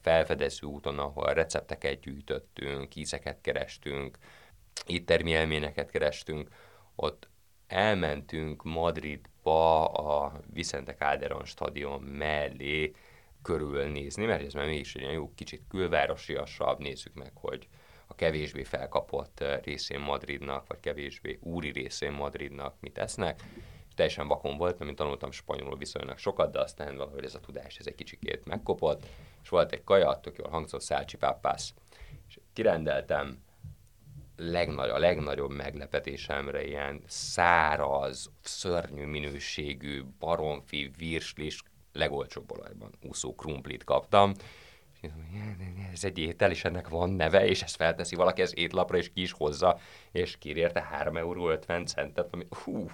felfedező 0.00 0.66
úton, 0.66 0.98
ahol 0.98 1.34
recepteket 1.34 2.00
gyűjtöttünk, 2.00 2.96
ízeket 2.96 3.40
kerestünk, 3.40 4.18
éttermi 4.86 5.30
élményeket 5.30 5.90
kerestünk, 5.90 6.48
ott 6.94 7.28
elmentünk 7.66 8.62
Madridba 8.62 9.84
a 9.84 10.40
Vicente 10.52 10.94
Calderón 10.94 11.44
stadion 11.44 12.00
mellé 12.00 12.92
körülnézni, 13.42 14.24
mert 14.24 14.44
ez 14.44 14.52
már 14.52 14.66
mégis 14.66 14.94
egy 14.94 15.12
jó 15.12 15.32
kicsit 15.34 15.62
külvárosiasabb, 15.68 16.78
nézzük 16.78 17.14
meg, 17.14 17.30
hogy 17.34 17.68
a 18.06 18.14
kevésbé 18.14 18.62
felkapott 18.64 19.44
részén 19.62 20.00
Madridnak, 20.00 20.66
vagy 20.66 20.80
kevésbé 20.80 21.38
úri 21.42 21.70
részén 21.70 22.12
Madridnak 22.12 22.74
mit 22.80 22.98
esznek. 22.98 23.42
És 23.98 24.04
teljesen 24.04 24.28
vakon 24.28 24.56
volt, 24.56 24.78
mert 24.78 24.96
tanultam 24.96 25.30
spanyolul 25.30 25.76
viszonylag 25.76 26.18
sokat, 26.18 26.52
de 26.52 26.60
aztán 26.60 26.96
valahogy 26.96 27.24
ez 27.24 27.34
a 27.34 27.40
tudás 27.40 27.76
ez 27.76 27.86
egy 27.86 27.94
kicsikét 27.94 28.44
megkopott, 28.44 29.06
és 29.42 29.48
volt 29.48 29.72
egy 29.72 29.84
kaja, 29.84 30.20
tök 30.20 30.38
jól 30.38 30.48
hangzott 30.48 30.80
szálcsi 30.80 31.16
pápász. 31.16 31.74
És 32.28 32.38
kirendeltem 32.52 33.42
legnagy, 34.36 34.88
a 34.88 34.98
legnagyobb 34.98 35.50
meglepetésemre 35.50 36.66
ilyen 36.66 37.02
száraz, 37.06 38.30
szörnyű 38.42 39.04
minőségű 39.04 40.04
baromfi, 40.18 40.90
virslis, 40.96 41.62
legolcsóbb 41.92 42.52
olajban 42.52 42.90
úszó 43.02 43.34
krumplit 43.34 43.84
kaptam, 43.84 44.32
ez 45.92 46.04
egy 46.04 46.18
étel, 46.18 46.50
és 46.50 46.64
ennek 46.64 46.88
van 46.88 47.10
neve, 47.10 47.46
és 47.46 47.62
ezt 47.62 47.76
felteszi 47.76 48.14
valaki 48.14 48.42
az 48.42 48.58
étlapra, 48.58 48.96
és 48.96 49.12
ki 49.12 49.20
is 49.20 49.32
hozza, 49.32 49.78
és 50.12 50.38
kér 50.38 50.56
érte 50.56 50.82
3 50.82 51.16
euró 51.16 51.48
50 51.48 51.86
centet, 51.86 52.28
ami 52.32 52.46
hú, 52.64 52.90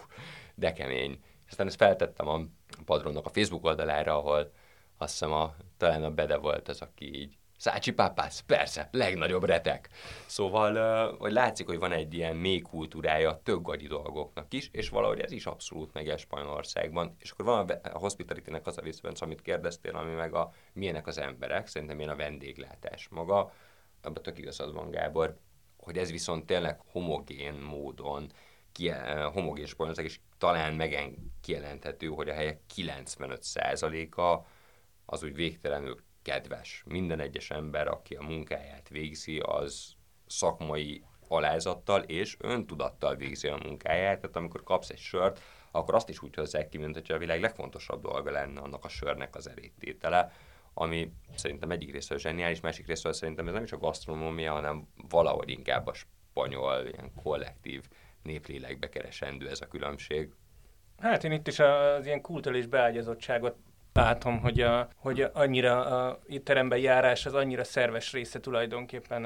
de 0.55 0.73
kemény. 0.73 1.23
Aztán 1.51 1.67
ezt 1.67 1.77
feltettem 1.77 2.29
a 2.29 2.41
padronnak 2.85 3.27
a 3.27 3.31
Facebook 3.31 3.65
oldalára, 3.65 4.17
ahol 4.17 4.53
azt 4.99 5.11
hiszem 5.11 5.33
a, 5.33 5.55
talán 5.77 6.05
a 6.05 6.11
Bede 6.11 6.37
volt 6.37 6.69
az, 6.69 6.81
aki 6.81 7.19
így 7.21 7.37
Szácsi 7.57 7.93
pápász, 7.93 8.41
persze, 8.41 8.89
legnagyobb 8.93 9.45
retek. 9.45 9.89
Szóval, 10.27 11.17
hogy 11.17 11.33
látszik, 11.33 11.67
hogy 11.67 11.79
van 11.79 11.93
egy 11.93 12.15
ilyen 12.15 12.37
mély 12.37 12.61
kultúrája 12.61 13.31
a 13.31 13.41
több 13.43 13.77
dolgoknak 13.77 14.53
is, 14.53 14.69
és 14.73 14.89
valahogy 14.89 15.21
ez 15.21 15.33
is 15.33 15.47
abszolút 15.47 15.93
meg 15.93 16.19
Spanyolországban. 16.19 17.17
És 17.19 17.31
akkor 17.31 17.45
van 17.45 17.69
a, 17.83 17.99
hospitality 17.99 18.51
az 18.65 18.79
a 18.79 18.81
részben, 18.81 19.13
amit 19.21 19.43
kérdeztél, 19.43 19.97
ami 19.97 20.13
meg 20.13 20.35
a 20.35 20.53
milyenek 20.73 21.07
az 21.07 21.19
emberek, 21.19 21.67
szerintem 21.67 21.97
milyen 21.97 22.13
a 22.13 22.17
vendéglátás 22.17 23.09
maga. 23.09 23.53
Abban 24.03 24.23
tök 24.23 24.39
igazad 24.39 24.75
van, 24.75 24.91
Gábor, 24.91 25.39
hogy 25.77 25.99
ez 25.99 26.11
viszont 26.11 26.47
tényleg 26.47 26.81
homogén 26.93 27.55
módon 27.55 28.31
homogén 29.33 29.67
Spanyolország, 29.67 30.05
és 30.05 30.21
talán 30.45 30.75
megen 30.75 31.33
kijelenthető, 31.41 32.07
hogy 32.07 32.29
a 32.29 32.35
helyek 32.35 32.61
95%-a 32.77 34.47
az 35.07 35.23
úgy 35.23 35.35
végtelenül 35.35 35.97
kedves. 36.23 36.83
Minden 36.87 37.21
egyes 37.21 37.51
ember, 37.51 37.89
aki 37.89 38.15
a 38.15 38.23
munkáját 38.23 38.89
végzi, 38.89 39.39
az 39.39 39.93
szakmai 40.27 41.05
alázattal 41.29 42.03
és 42.03 42.37
öntudattal 42.41 43.15
végzi 43.15 43.49
a 43.49 43.59
munkáját. 43.63 44.21
Tehát 44.21 44.37
amikor 44.37 44.63
kapsz 44.63 44.91
egy 44.91 44.99
sört, 44.99 45.41
akkor 45.71 45.95
azt 45.95 46.09
is 46.09 46.23
úgy 46.23 46.35
hozzák 46.35 46.69
ki, 46.69 46.79
mint 46.79 47.09
a 47.09 47.19
világ 47.19 47.41
legfontosabb 47.41 48.03
dolga 48.03 48.31
lenne 48.31 48.61
annak 48.61 48.85
a 48.85 48.89
sörnek 48.89 49.35
az 49.37 49.49
elététele, 49.49 50.33
ami 50.75 51.13
szerintem 51.35 51.71
egyik 51.71 51.93
részről 51.93 52.19
zseniális, 52.19 52.61
másik 52.61 52.87
részről 52.87 53.13
szerintem 53.13 53.47
ez 53.47 53.55
nem 53.55 53.63
is 53.63 53.73
a 53.73 53.79
gasztronómia, 53.79 54.53
hanem 54.53 54.89
valahogy 55.09 55.49
inkább 55.49 55.87
a 55.87 55.95
spanyol, 55.95 56.87
ilyen 56.93 57.13
kollektív 57.23 57.83
néplélekbe 58.25 58.89
keresendő 58.89 59.49
ez 59.49 59.61
a 59.61 59.69
különbség. 59.69 60.31
Hát 60.99 61.25
én 61.25 61.33
itt 61.33 61.49
is 61.49 61.59
az 61.59 62.07
ilyen 62.07 62.21
kultúrás 62.21 62.67
beágyazottságot 62.67 63.57
látom, 63.93 64.41
hogy, 64.41 64.61
a, 64.61 64.89
hogy 64.97 65.27
annyira 65.33 66.07
a 66.07 66.19
teremben 66.45 66.79
járás 66.79 67.27
az 67.27 67.35
annyira 67.35 67.65
szerves 67.65 68.13
része 68.13 68.41
tulajdonképpen 68.41 69.23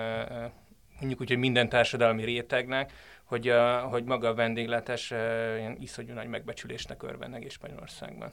mondjuk 0.98 1.20
úgy, 1.20 1.28
hogy 1.28 1.38
minden 1.38 1.68
társadalmi 1.68 2.24
rétegnek, 2.24 2.92
hogy, 3.24 3.48
a, 3.48 3.80
hogy 3.80 4.04
maga 4.04 4.28
a 4.28 4.34
vendéglátás 4.34 5.10
ilyen 5.10 5.76
iszonyú 5.80 6.14
nagy 6.14 6.28
megbecsülésnek 6.28 7.02
örvend 7.02 7.34
egész 7.34 7.52
Spanyolországban. 7.52 8.32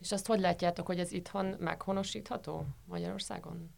És 0.00 0.12
azt 0.12 0.26
hogy 0.26 0.40
látjátok, 0.40 0.86
hogy 0.86 0.98
ez 0.98 1.12
itthon 1.12 1.56
meghonosítható 1.58 2.66
Magyarországon? 2.84 3.70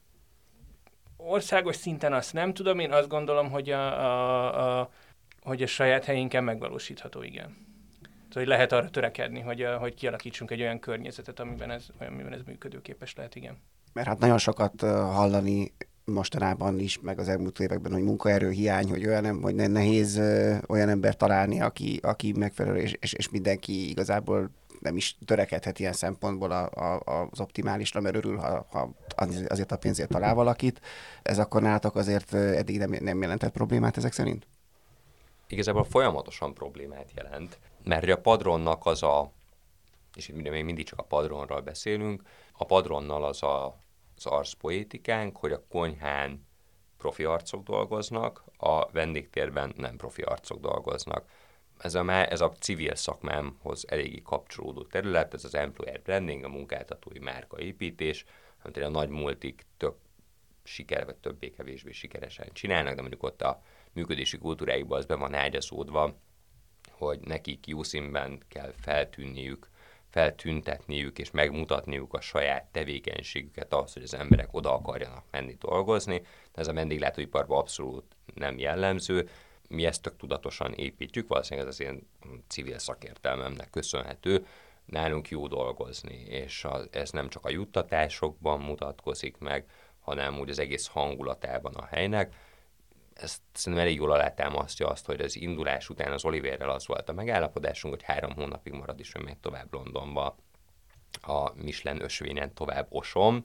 Országos 1.17 1.77
szinten 1.77 2.13
azt 2.13 2.33
nem 2.33 2.55
tudom, 2.55 2.79
én 2.79 2.93
azt 2.93 3.09
gondolom, 3.09 3.51
hogy 3.51 3.71
a, 3.71 4.01
a, 4.01 4.81
a, 4.81 4.91
hogy 5.47 5.63
a 5.63 5.67
saját 5.67 6.05
helyénken 6.05 6.45
megvalósítható, 6.45 7.23
igen 7.23 7.67
hogy 8.37 8.47
lehet 8.47 8.73
arra 8.73 8.91
törekedni, 8.91 9.41
hogy, 9.41 9.67
hogy 9.79 9.95
kialakítsunk 9.95 10.51
egy 10.51 10.61
olyan 10.61 10.79
környezetet, 10.79 11.41
amiben 11.41 11.71
ez, 11.71 11.87
amiben 11.99 12.33
ez 12.33 12.41
működőképes 12.47 13.15
lehet, 13.15 13.35
igen. 13.35 13.57
Mert 13.93 14.07
hát 14.07 14.19
nagyon 14.19 14.39
sokat 14.39 14.81
hallani 14.81 15.73
mostanában 16.05 16.79
is, 16.79 17.01
meg 17.01 17.19
az 17.19 17.29
elmúlt 17.29 17.61
években, 17.61 17.93
hogy 17.93 18.03
munkaerő 18.03 18.51
hiány, 18.51 18.89
hogy 18.89 19.07
olyan, 19.07 19.43
hogy 19.43 19.55
nehéz 19.55 20.21
olyan 20.69 20.89
ember 20.89 21.17
találni, 21.17 21.61
aki, 21.61 21.99
aki 22.03 22.33
megfelelő, 22.33 22.79
és, 22.79 22.97
és, 23.01 23.13
és 23.13 23.29
mindenki 23.29 23.91
igazából 23.91 24.51
nem 24.81 24.97
is 24.97 25.19
törekedhet 25.25 25.79
ilyen 25.79 25.93
szempontból 25.93 26.51
a, 26.51 26.65
a, 26.65 27.29
az 27.31 27.41
optimálisra, 27.41 28.01
mert 28.01 28.17
örül, 28.17 28.37
ha, 28.37 28.67
ha 28.71 28.95
azért 29.49 29.73
a 29.73 29.77
pénzért 29.77 30.09
talál 30.09 30.35
valakit. 30.35 30.81
Ez 31.23 31.39
akkor 31.39 31.63
nálatok 31.63 31.97
azért 31.97 32.35
eddig 32.35 32.79
nem, 32.79 32.97
nem 33.01 33.23
jelentett 33.23 33.53
problémát 33.53 33.97
ezek 33.97 34.13
szerint? 34.13 34.47
Igazából 35.49 35.85
folyamatosan 35.85 36.55
problémát 36.55 37.11
jelent 37.15 37.59
mert 37.87 38.11
a 38.11 38.17
padronnak 38.17 38.87
az 38.87 39.03
a, 39.03 39.33
és 40.15 40.29
itt 40.29 40.49
még 40.49 40.65
mindig 40.65 40.87
csak 40.87 40.99
a 40.99 41.03
padronról 41.03 41.61
beszélünk, 41.61 42.23
a 42.53 42.65
padronnal 42.65 43.25
az 43.25 43.43
a, 43.43 43.79
az 44.17 44.27
arcpoétikánk, 44.27 45.37
hogy 45.37 45.53
a 45.53 45.65
konyhán 45.69 46.47
profi 46.97 47.25
arcok 47.25 47.63
dolgoznak, 47.63 48.45
a 48.57 48.91
vendégtérben 48.91 49.73
nem 49.77 49.97
profi 49.97 50.23
arcok 50.23 50.61
dolgoznak. 50.61 51.29
Ez 51.79 51.95
a, 51.95 52.31
ez 52.31 52.41
a 52.41 52.53
civil 52.53 52.95
szakmámhoz 52.95 53.85
eléggé 53.89 54.21
kapcsolódó 54.23 54.83
terület, 54.83 55.35
ez 55.35 55.45
az 55.45 55.55
employer 55.55 56.03
branding, 56.03 56.45
a 56.45 56.49
munkáltatói 56.49 57.19
márkaépítés, 57.19 58.25
amit 58.63 58.77
a 58.77 58.89
nagy 58.89 59.09
multik 59.09 59.67
tök 59.77 59.97
siker, 60.63 61.05
vagy 61.05 61.17
többé-kevésbé 61.17 61.93
sikeresen 61.93 62.49
csinálnak, 62.53 62.95
de 62.95 63.01
mondjuk 63.01 63.23
ott 63.23 63.43
a 63.43 63.63
működési 63.97 64.39
kultúráikban 64.39 64.99
az 64.99 65.07
be 65.07 65.15
van 65.15 65.35
ágyazódva, 65.35 66.17
hogy 66.91 67.21
nekik 67.21 67.67
jó 67.67 67.83
színben 67.83 68.43
kell 68.49 68.73
feltűnniük, 68.81 69.69
feltüntetniük 70.11 71.19
és 71.19 71.31
megmutatniuk 71.31 72.15
a 72.15 72.21
saját 72.21 72.65
tevékenységüket, 72.65 73.75
az, 73.75 73.93
hogy 73.93 74.03
az 74.03 74.15
emberek 74.15 74.49
oda 74.51 74.75
akarjanak 74.75 75.25
menni 75.31 75.57
dolgozni. 75.61 76.19
De 76.53 76.61
ez 76.61 76.69
a 76.69 76.73
vendéglátóiparban 76.73 77.59
abszolút 77.59 78.05
nem 78.35 78.59
jellemző. 78.59 79.29
Mi 79.69 79.85
ezt 79.85 80.03
tök 80.03 80.17
tudatosan 80.17 80.73
építjük, 80.73 81.29
valószínűleg 81.29 81.69
ez 81.69 81.75
az 81.75 81.87
én 81.87 82.09
civil 82.49 82.79
szakértelmemnek 82.79 83.71
köszönhető, 83.71 84.47
nálunk 84.85 85.29
jó 85.29 85.47
dolgozni, 85.47 86.15
és 86.15 86.65
az, 86.65 86.89
ez 86.91 87.11
nem 87.11 87.29
csak 87.29 87.45
a 87.45 87.51
juttatásokban 87.51 88.61
mutatkozik 88.61 89.39
meg, 89.39 89.65
hanem 90.01 90.39
úgy 90.39 90.51
az 90.51 90.59
egész 90.59 90.87
hangulatában 90.87 91.75
a 91.75 91.85
helynek 91.85 92.35
ezt 93.17 93.41
szerintem 93.53 93.87
elég 93.87 93.99
jól 93.99 94.13
alátámasztja 94.13 94.89
azt, 94.89 95.07
hogy 95.07 95.21
az 95.21 95.37
indulás 95.37 95.89
után 95.89 96.13
az 96.13 96.25
Oliverrel 96.25 96.71
az 96.71 96.87
volt 96.87 97.09
a 97.09 97.13
megállapodásunk, 97.13 97.95
hogy 97.95 98.03
három 98.03 98.35
hónapig 98.35 98.73
marad, 98.73 99.01
és 99.01 99.15
ő 99.15 99.23
megy 99.23 99.39
tovább 99.39 99.73
Londonba 99.73 100.37
a 101.21 101.53
Michelin 101.55 102.03
ösvényen 102.03 102.55
tovább 102.55 102.87
osom, 102.91 103.45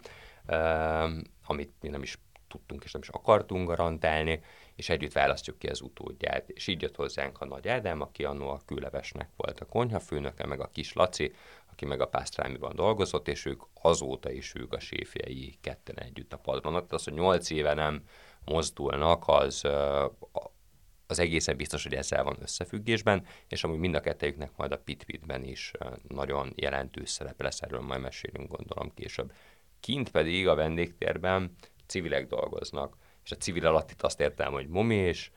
amit 1.45 1.73
mi 1.81 1.89
nem 1.89 2.01
is 2.01 2.17
tudtunk 2.47 2.83
és 2.83 2.91
nem 2.91 3.01
is 3.01 3.09
akartunk 3.09 3.67
garantálni, 3.67 4.43
és 4.75 4.89
együtt 4.89 5.11
választjuk 5.11 5.59
ki 5.59 5.67
az 5.67 5.81
utódját. 5.81 6.49
És 6.49 6.67
így 6.67 6.81
jött 6.81 6.95
hozzánk 6.95 7.41
a 7.41 7.45
Nagy 7.45 7.67
Ádám, 7.67 8.01
aki 8.01 8.23
annó 8.23 8.49
a 8.49 8.61
kőlevesnek 8.65 9.29
volt 9.35 9.59
a 9.59 9.65
konyhafőnöke, 9.65 10.45
meg 10.45 10.59
a 10.59 10.69
kis 10.73 10.93
Laci, 10.93 11.33
aki 11.71 11.85
meg 11.85 12.01
a 12.01 12.07
pásztrámiban 12.07 12.75
dolgozott, 12.75 13.27
és 13.27 13.45
ők 13.45 13.61
azóta 13.81 14.31
is 14.31 14.53
ők 14.55 14.73
a 14.73 14.79
séfjei 14.79 15.57
ketten 15.61 15.99
együtt 15.99 16.33
a 16.33 16.37
padron. 16.37 16.73
Tehát 16.73 16.93
az, 16.93 17.03
hogy 17.03 17.13
nyolc 17.13 17.49
éve 17.49 17.73
nem 17.73 18.03
mozdulnak, 18.45 19.23
az, 19.27 19.67
az 21.07 21.19
egészen 21.19 21.57
biztos, 21.57 21.83
hogy 21.83 21.93
ezzel 21.93 22.23
van 22.23 22.37
összefüggésben, 22.41 23.25
és 23.47 23.63
amúgy 23.63 23.79
mind 23.79 23.95
a 23.95 23.99
kettőjüknek 23.99 24.51
majd 24.55 24.71
a 24.71 24.77
Pitpitben 24.77 25.43
is 25.43 25.71
nagyon 26.07 26.53
jelentős 26.55 27.09
szerepe 27.09 27.43
lesz, 27.43 27.61
erről 27.61 27.81
majd 27.81 28.01
mesélünk 28.01 28.57
gondolom 28.57 28.93
később. 28.93 29.33
Kint 29.79 30.11
pedig 30.11 30.47
a 30.47 30.55
vendégtérben 30.55 31.55
civilek 31.85 32.27
dolgoznak, 32.27 32.97
és 33.23 33.31
a 33.31 33.35
civil 33.35 33.65
alatt 33.65 33.91
itt 33.91 34.01
azt 34.01 34.19
értem, 34.19 34.51
hogy 34.51 34.67
momés, 34.67 35.31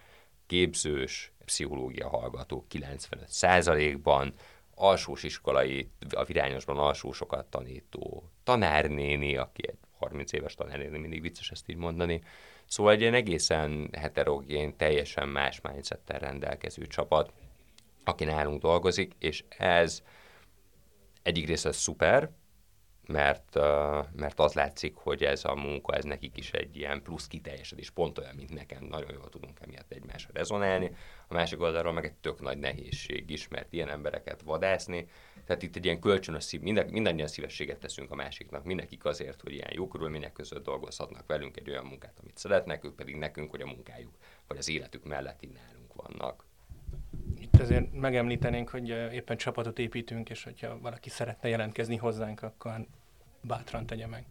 képzős, 0.46 1.32
pszichológia 1.44 2.08
hallgató 2.08 2.66
95%-ban, 2.70 4.34
alsós 4.74 5.22
iskolai, 5.22 5.90
a 6.10 6.24
virányosban 6.24 6.78
alsósokat 6.78 7.46
tanító 7.46 8.30
tanárnéni, 8.42 9.36
aki 9.36 9.68
egy 9.68 9.78
30 9.98 10.32
éves 10.32 10.54
tanárnéni, 10.54 10.98
mindig 10.98 11.20
vicces 11.20 11.50
ezt 11.50 11.68
így 11.68 11.76
mondani. 11.76 12.22
Szóval 12.66 12.92
egy 12.92 13.00
ilyen 13.00 13.14
egészen 13.14 13.88
heterogén, 13.92 14.77
teljesen 14.77 15.29
más 15.29 15.61
mindsettel 15.61 16.18
rendelkező 16.18 16.87
csapat, 16.87 17.33
aki 18.05 18.24
nálunk 18.24 18.61
dolgozik, 18.61 19.12
és 19.18 19.44
ez 19.48 20.03
egyik 21.22 21.46
része 21.46 21.72
szuper, 21.72 22.31
mert, 23.07 23.55
mert 24.16 24.40
az 24.40 24.53
látszik, 24.53 24.94
hogy 24.94 25.24
ez 25.24 25.44
a 25.44 25.55
munka, 25.55 25.94
ez 25.94 26.05
nekik 26.05 26.37
is 26.37 26.50
egy 26.50 26.77
ilyen 26.77 27.03
plusz 27.03 27.27
kiteljesedés, 27.27 27.90
pont 27.90 28.18
olyan, 28.18 28.35
mint 28.35 28.55
nekem, 28.55 28.85
nagyon 28.85 29.12
jól 29.12 29.29
tudunk 29.29 29.61
emiatt 29.61 29.92
egymásra 29.92 30.31
rezonálni. 30.33 30.90
A 31.29 31.35
másik 31.35 31.61
oldalról 31.61 31.92
meg 31.92 32.05
egy 32.05 32.14
tök 32.14 32.40
nagy 32.40 32.59
nehézség 32.59 33.31
is, 33.31 33.48
mert 33.48 33.72
ilyen 33.72 33.88
embereket 33.88 34.42
vadászni, 34.42 35.09
tehát 35.46 35.62
itt 35.62 35.76
egy 35.76 35.85
ilyen 35.85 36.00
kölcsönös 36.00 36.44
szív, 36.44 36.61
minden, 36.61 36.87
mindannyian 36.87 37.28
szívességet 37.28 37.78
teszünk 37.78 38.11
a 38.11 38.14
másiknak, 38.14 38.64
mindenkik 38.64 39.04
azért, 39.04 39.40
hogy 39.40 39.52
ilyen 39.52 39.70
jó 39.72 39.88
körülmények 39.88 40.33
között 40.33 40.64
dolgozhatnak 40.64 41.26
velünk 41.26 41.57
egy 41.57 41.70
olyan 41.70 41.85
munkát, 41.85 42.18
amit 42.22 42.38
szeretnek, 42.38 42.85
ők 42.85 42.94
pedig 42.94 43.16
nekünk, 43.16 43.50
hogy 43.50 43.61
a 43.61 43.66
munkájuk, 43.66 44.12
vagy 44.46 44.59
az 44.59 44.68
életük 44.68 45.04
mellett 45.04 45.42
így 45.42 45.52
nálunk 45.52 45.94
vannak. 45.94 46.44
Itt 47.38 47.61
azért 47.61 47.92
megemlítenénk, 47.92 48.68
hogy 48.68 48.88
éppen 48.88 49.37
csapatot 49.37 49.78
építünk, 49.78 50.30
és 50.30 50.44
hogyha 50.44 50.78
valaki 50.78 51.09
szeretne 51.09 51.48
jelentkezni 51.48 51.96
hozzánk, 51.96 52.42
akkor 52.42 52.87
bátran 53.40 53.87
tegye 53.87 54.07
meg. 54.07 54.26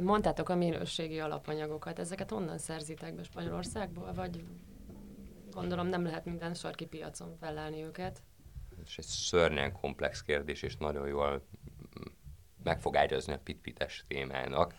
Mondtátok 0.00 0.48
a 0.48 0.54
minőségi 0.54 1.18
alapanyagokat, 1.18 1.98
ezeket 1.98 2.30
honnan 2.30 2.58
szerzitek 2.58 3.14
be 3.14 3.22
Spanyolországból, 3.22 4.12
vagy 4.12 4.44
gondolom 5.50 5.86
nem 5.86 6.04
lehet 6.04 6.24
minden 6.24 6.54
sarki 6.54 6.86
piacon 6.86 7.36
felelni 7.40 7.82
őket? 7.82 8.22
Ez 8.86 8.94
egy 8.96 9.04
szörnyen 9.04 9.72
komplex 9.72 10.22
kérdés, 10.22 10.62
és 10.62 10.76
nagyon 10.76 11.08
jól 11.08 11.46
meg 12.62 12.80
fog 12.80 12.96
ágyazni 12.96 13.32
a 13.32 13.38
pitpites 13.38 14.04
témának, 14.08 14.74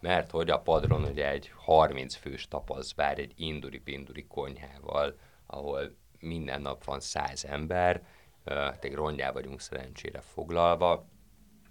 mert 0.00 0.30
hogy 0.30 0.50
a 0.50 0.60
padron 0.60 1.04
ugye 1.04 1.30
egy 1.30 1.52
30 1.54 2.14
fős 2.14 2.48
tapaz 2.48 2.94
vár 2.94 3.18
egy 3.18 3.32
induri-pinduri 3.36 4.26
konyhával, 4.26 5.18
ahol 5.46 5.96
minden 6.18 6.60
nap 6.60 6.84
van 6.84 7.00
száz 7.00 7.44
ember, 7.44 8.06
egy 8.80 8.94
rongyá 8.94 9.32
vagyunk 9.32 9.60
szerencsére 9.60 10.20
foglalva. 10.20 11.08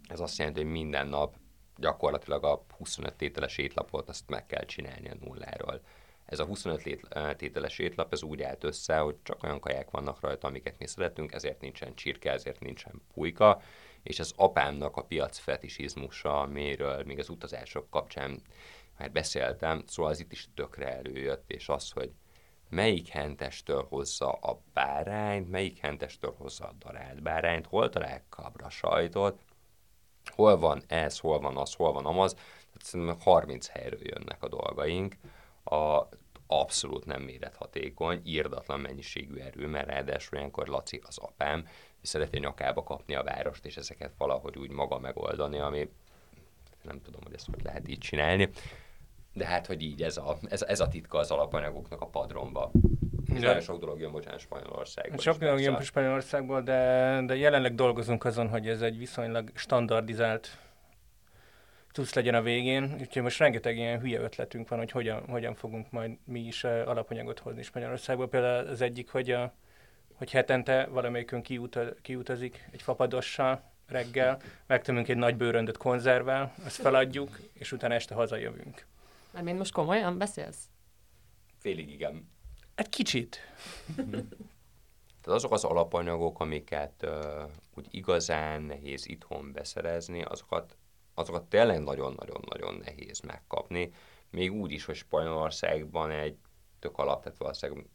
Ez 0.08 0.20
azt 0.20 0.38
jelenti, 0.38 0.62
hogy 0.62 0.72
minden 0.72 1.08
nap 1.08 1.36
gyakorlatilag 1.76 2.44
a 2.44 2.66
25 2.78 3.14
tételes 3.14 3.58
étlapot 3.58 4.10
azt 4.10 4.30
meg 4.30 4.46
kell 4.46 4.66
csinálni 4.66 5.10
a 5.10 5.16
nulláról. 5.20 5.82
Ez 6.28 6.40
a 6.40 6.46
25 6.46 7.08
tételes 7.38 7.80
étlap, 7.80 8.14
ez 8.14 8.24
úgy 8.24 8.42
állt 8.42 8.64
össze, 8.64 8.98
hogy 8.98 9.16
csak 9.24 9.44
olyan 9.44 9.60
kaják 9.60 9.92
vannak 9.92 10.20
rajta, 10.20 10.48
amiket 10.48 10.80
mi 10.80 10.88
szeretünk, 10.88 11.34
ezért 11.34 11.62
nincsen 11.62 11.96
csirke, 11.96 12.32
ezért 12.32 12.60
nincsen 12.60 13.02
pulyka, 13.14 13.62
és 14.04 14.20
az 14.20 14.34
apámnak 14.36 14.96
a 14.96 15.04
piac 15.04 15.38
fetisizmusa, 15.38 16.40
amiről 16.40 17.04
még 17.04 17.20
az 17.20 17.30
utazások 17.30 17.90
kapcsán 17.90 18.42
már 18.98 19.12
beszéltem, 19.12 19.84
szóval 19.88 20.12
az 20.12 20.20
itt 20.20 20.32
is 20.32 20.48
tökre 20.56 20.96
előjött, 20.96 21.52
és 21.52 21.70
az, 21.70 21.92
hogy 21.92 22.12
melyik 22.70 23.08
hentestől 23.08 23.86
hozza 23.90 24.32
a 24.32 24.62
bárányt, 24.74 25.50
melyik 25.50 25.78
hentestől 25.78 26.36
hozza 26.38 26.66
a 26.66 26.76
darált 26.80 27.22
bárányt, 27.22 27.68
hol 27.68 27.90
talál 27.90 28.24
kabra 28.30 28.70
sajtot, 28.70 29.40
hol 30.26 30.58
van 30.58 30.84
ez, 30.88 31.20
hol 31.20 31.40
van 31.40 31.58
az, 31.58 31.74
hol 31.74 31.94
van 31.94 32.06
amaz. 32.06 32.36
Tehát 32.92 33.22
30 33.24 33.68
helyről 33.68 34.02
jönnek 34.04 34.44
a 34.44 34.48
dolgaink. 34.48 35.16
A, 35.70 36.10
abszolút 36.48 37.06
nem 37.06 37.22
mérethatékony, 37.22 38.22
írdatlan 38.24 38.80
mennyiségű 38.80 39.36
erő, 39.36 39.68
mert 39.68 39.88
ráadásul 39.88 40.38
olyankor 40.38 40.68
Laci 40.68 41.02
az 41.08 41.18
apám, 41.18 41.68
és 42.02 42.10
szereti 42.10 42.40
nyakába 42.40 42.84
kapni 42.84 43.16
a 43.16 43.24
várost, 43.24 43.66
és 43.66 43.78
ezeket 43.78 44.12
valahogy 44.18 44.58
úgy 44.58 44.72
maga 44.72 45.00
megoldani, 45.00 45.60
ami 45.60 45.90
nem 46.82 47.02
tudom, 47.02 47.22
hogy 47.24 47.34
ezt 47.34 47.48
hogy 47.52 47.64
lehet 47.64 47.88
így 47.88 48.00
csinálni 48.00 48.50
de 49.38 49.46
hát, 49.46 49.66
hogy 49.66 49.82
így 49.82 50.04
ez 50.04 50.18
a, 50.18 50.38
ez, 50.50 50.62
ez 50.62 50.80
a 50.80 50.88
titka 50.88 51.18
az 51.18 51.32
alapanyagoknak 51.32 52.02
a 52.02 52.06
padromba. 52.06 52.72
És 53.34 53.40
nagyon 53.40 53.62
sok 53.62 53.80
dolog 53.80 54.00
jön, 54.00 54.12
bocsánat, 54.12 54.40
Spanyolországból. 54.40 55.18
Sok 55.18 55.38
dolog 55.38 55.60
jön 55.60 55.82
Spanyolországból, 55.82 56.62
de, 56.62 57.22
de 57.26 57.36
jelenleg 57.36 57.76
dolgozunk 57.76 58.26
azon, 58.26 58.50
hogy 58.50 58.68
ez 58.68 58.82
egy 58.82 58.98
viszonylag 58.98 59.52
standardizált 59.54 60.58
tudsz 61.98 62.14
legyen 62.14 62.36
a 62.36 62.42
végén, 62.42 62.96
úgyhogy 63.00 63.22
most 63.22 63.40
rengeteg 63.40 63.78
ilyen 63.78 64.00
hülye 64.00 64.20
ötletünk 64.20 64.70
van, 64.70 64.80
hogy 64.80 64.92
hogyan, 64.92 65.28
hogyan 65.30 65.56
fogunk 65.56 65.92
majd 65.92 66.18
mi 66.26 66.40
is 66.40 66.64
alapanyagot 66.64 67.40
hozni 67.40 67.64
Spanyolországból. 67.64 68.30
Például 68.30 68.68
az 68.68 68.82
egyik, 68.82 69.10
hogy, 69.10 69.32
a, 69.32 69.54
hogy 70.14 70.32
hetente 70.32 70.86
valamelyikünk 70.86 71.44
kiuta, 71.44 71.94
kiutazik 72.02 72.68
egy 72.72 72.82
fapadossal 72.82 73.72
reggel, 73.88 74.42
megtömünk 74.68 75.08
egy 75.08 75.18
nagy 75.18 75.36
bőröndöt 75.36 75.78
konzervvel, 75.78 76.54
azt 76.66 76.76
feladjuk, 76.76 77.40
és 77.54 77.72
utána 77.72 77.94
este 77.94 78.14
hazajövünk. 78.14 78.86
Mármint 79.32 79.58
most 79.58 79.74
komolyan 79.74 80.18
beszélsz? 80.18 80.70
Félig 81.58 81.90
igen. 81.90 82.30
Egy 82.76 82.90
kicsit. 82.90 83.40
Tehát 85.22 85.40
azok 85.40 85.52
az 85.52 85.64
alapanyagok, 85.64 86.40
amiket 86.40 87.04
uh, 87.04 87.50
úgy 87.76 87.88
igazán 87.90 88.62
nehéz 88.62 89.08
itthon 89.08 89.52
beszerezni, 89.52 90.22
azokat, 90.22 90.78
azokat 91.18 91.44
tényleg 91.44 91.84
nagyon-nagyon-nagyon 91.84 92.82
nehéz 92.86 93.20
megkapni. 93.20 93.92
Még 94.30 94.52
úgy 94.52 94.72
is, 94.72 94.86
hogy 94.86 94.96
Spanyolországban 94.96 96.12
egy 96.12 96.38
tök 96.80 96.98
alap, 96.98 97.24
tehát 97.24 97.38
valószínűleg 97.38 97.86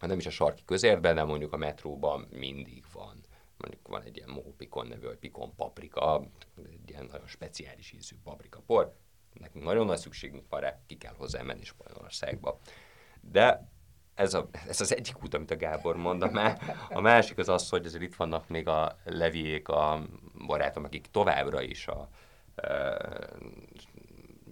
nem 0.00 0.18
is 0.18 0.26
a 0.26 0.30
sarki 0.30 0.62
közérben, 0.64 1.14
de 1.14 1.24
mondjuk 1.24 1.52
a 1.52 1.56
metróban 1.56 2.26
mindig 2.30 2.84
van. 2.92 3.24
Mondjuk 3.56 3.88
van 3.88 4.02
egy 4.02 4.16
ilyen 4.16 4.28
mohopikon 4.28 4.86
nevű, 4.86 5.06
vagy 5.06 5.16
pikon 5.16 5.54
paprika, 5.54 6.22
egy 6.56 6.90
ilyen 6.90 7.04
nagyon 7.04 7.26
speciális 7.26 7.92
ízű 7.92 8.16
paprika 8.24 8.60
por, 8.66 8.96
nekünk 9.32 9.64
nagyon 9.64 9.86
nagy 9.86 9.98
szükségünk 9.98 10.44
van 10.48 10.60
rá, 10.60 10.80
ki 10.86 10.96
kell 10.96 11.14
hozzá 11.16 11.42
menni 11.42 11.64
Spanyolországba. 11.64 12.58
De 13.20 13.68
ez, 14.14 14.34
a, 14.34 14.48
ez 14.66 14.80
az 14.80 14.94
egyik 14.94 15.22
út, 15.22 15.34
amit 15.34 15.50
a 15.50 15.56
Gábor 15.56 15.96
mond, 15.96 16.22
a, 16.22 16.58
a 16.88 17.00
másik 17.00 17.38
az 17.38 17.48
az, 17.48 17.68
hogy 17.68 17.86
azért 17.86 18.02
itt 18.02 18.14
vannak 18.14 18.48
még 18.48 18.68
a 18.68 18.98
leviék, 19.04 19.68
a 19.68 20.06
barátom, 20.46 20.84
akik 20.84 21.06
továbbra 21.06 21.62
is 21.62 21.86
a 21.86 22.08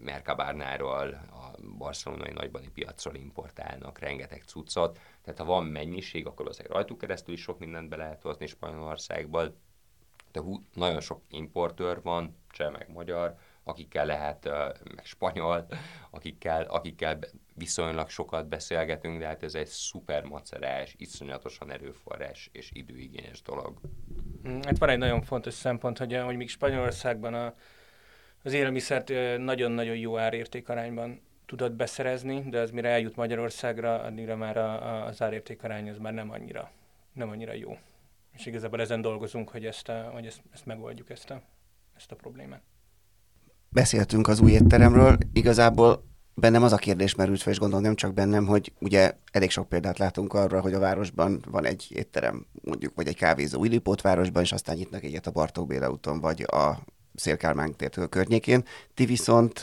Mercabárnáról, 0.03 1.09
a 1.31 1.61
barcelonai 1.79 2.33
nagybani 2.33 2.69
piacról 2.69 3.15
importálnak 3.15 3.99
rengeteg 3.99 4.43
cuccot, 4.43 4.99
tehát 5.23 5.39
ha 5.39 5.45
van 5.45 5.65
mennyiség, 5.65 6.27
akkor 6.27 6.49
azért 6.49 6.69
rajtuk 6.69 6.99
keresztül 6.99 7.35
is 7.35 7.41
sok 7.41 7.59
mindent 7.59 7.89
be 7.89 7.97
lehet 7.97 8.23
hozni 8.23 8.47
Spanyolországból, 8.47 9.57
de 10.33 10.41
hú, 10.41 10.63
nagyon 10.75 11.01
sok 11.01 11.23
importőr 11.29 12.03
van, 12.03 12.37
cseh 12.51 12.71
meg 12.71 12.89
magyar, 12.93 13.35
akikkel 13.65 14.07
lehet, 14.07 14.45
meg 14.95 15.05
spanyol, 15.05 15.67
akikkel, 16.11 16.63
akikkel 16.63 17.19
viszonylag 17.55 18.09
sokat 18.09 18.49
beszélgetünk, 18.49 19.19
de 19.19 19.27
hát 19.27 19.43
ez 19.43 19.55
egy 19.55 19.67
szuper 19.67 20.25
macerás, 20.25 20.95
iszonyatosan 20.99 21.71
erőforrás 21.71 22.49
és 22.53 22.71
időigényes 22.73 23.43
dolog. 23.43 23.81
Hát 24.63 24.79
van 24.79 24.89
egy 24.89 24.99
nagyon 24.99 25.23
fontos 25.23 25.55
szempont, 25.55 25.99
hogy, 25.99 26.17
hogy 26.25 26.37
még 26.37 26.49
Spanyolországban 26.49 27.35
a, 27.35 27.55
az 28.43 28.53
élelmiszert 28.53 29.13
nagyon-nagyon 29.39 29.97
jó 29.97 30.19
árértékarányban 30.19 31.21
tudod 31.47 31.73
beszerezni, 31.73 32.45
de 32.51 32.61
az 32.61 32.71
mire 32.71 32.89
eljut 32.89 33.17
Magyarországra, 33.17 34.01
addigra 34.01 34.37
már 34.37 34.57
a, 34.57 34.95
a, 34.95 35.05
az 35.07 35.23
árértékarány 35.23 35.89
az 35.89 35.99
már 35.99 36.13
nem 36.13 36.31
annyira, 36.31 36.71
nem 37.13 37.29
annyira 37.29 37.53
jó. 37.53 37.77
És 38.33 38.47
igazából 38.47 38.81
ezen 38.81 39.01
dolgozunk, 39.01 39.49
hogy 39.49 39.65
ezt, 39.65 39.89
a, 39.89 40.11
hogy 40.13 40.27
ezt, 40.27 40.41
ezt 40.53 40.67
megoldjuk, 40.67 41.11
ezt 41.11 41.31
a, 41.31 41.43
ezt 41.97 42.13
a 42.13 42.15
problémát 42.15 42.63
beszéltünk 43.73 44.29
az 44.29 44.41
új 44.41 44.51
étteremről, 44.51 45.19
igazából 45.33 46.05
bennem 46.35 46.63
az 46.63 46.73
a 46.73 46.77
kérdés 46.77 47.15
merült 47.15 47.43
fel, 47.43 47.53
és 47.53 47.59
gondolom 47.59 47.85
nem 47.85 47.95
csak 47.95 48.15
bennem, 48.15 48.47
hogy 48.47 48.73
ugye 48.81 49.13
elég 49.33 49.51
sok 49.51 49.69
példát 49.69 49.99
látunk 49.99 50.35
arra, 50.35 50.61
hogy 50.61 50.75
a 50.75 50.79
városban 50.79 51.45
van 51.51 51.65
egy 51.65 51.87
étterem, 51.89 52.47
mondjuk, 52.63 52.95
vagy 52.95 53.07
egy 53.07 53.17
kávézó 53.17 53.65
Illipót 53.65 54.01
városban, 54.01 54.43
és 54.43 54.53
aztán 54.53 54.77
nyitnak 54.77 55.03
egyet 55.03 55.27
a 55.27 55.31
Bartók 55.31 55.67
Béla 55.67 55.91
úton, 55.91 56.21
vagy 56.21 56.43
a 56.43 56.79
Szélkálmán 57.15 57.77
tértől 57.77 58.09
környékén. 58.09 58.65
Ti 58.95 59.05
viszont 59.05 59.61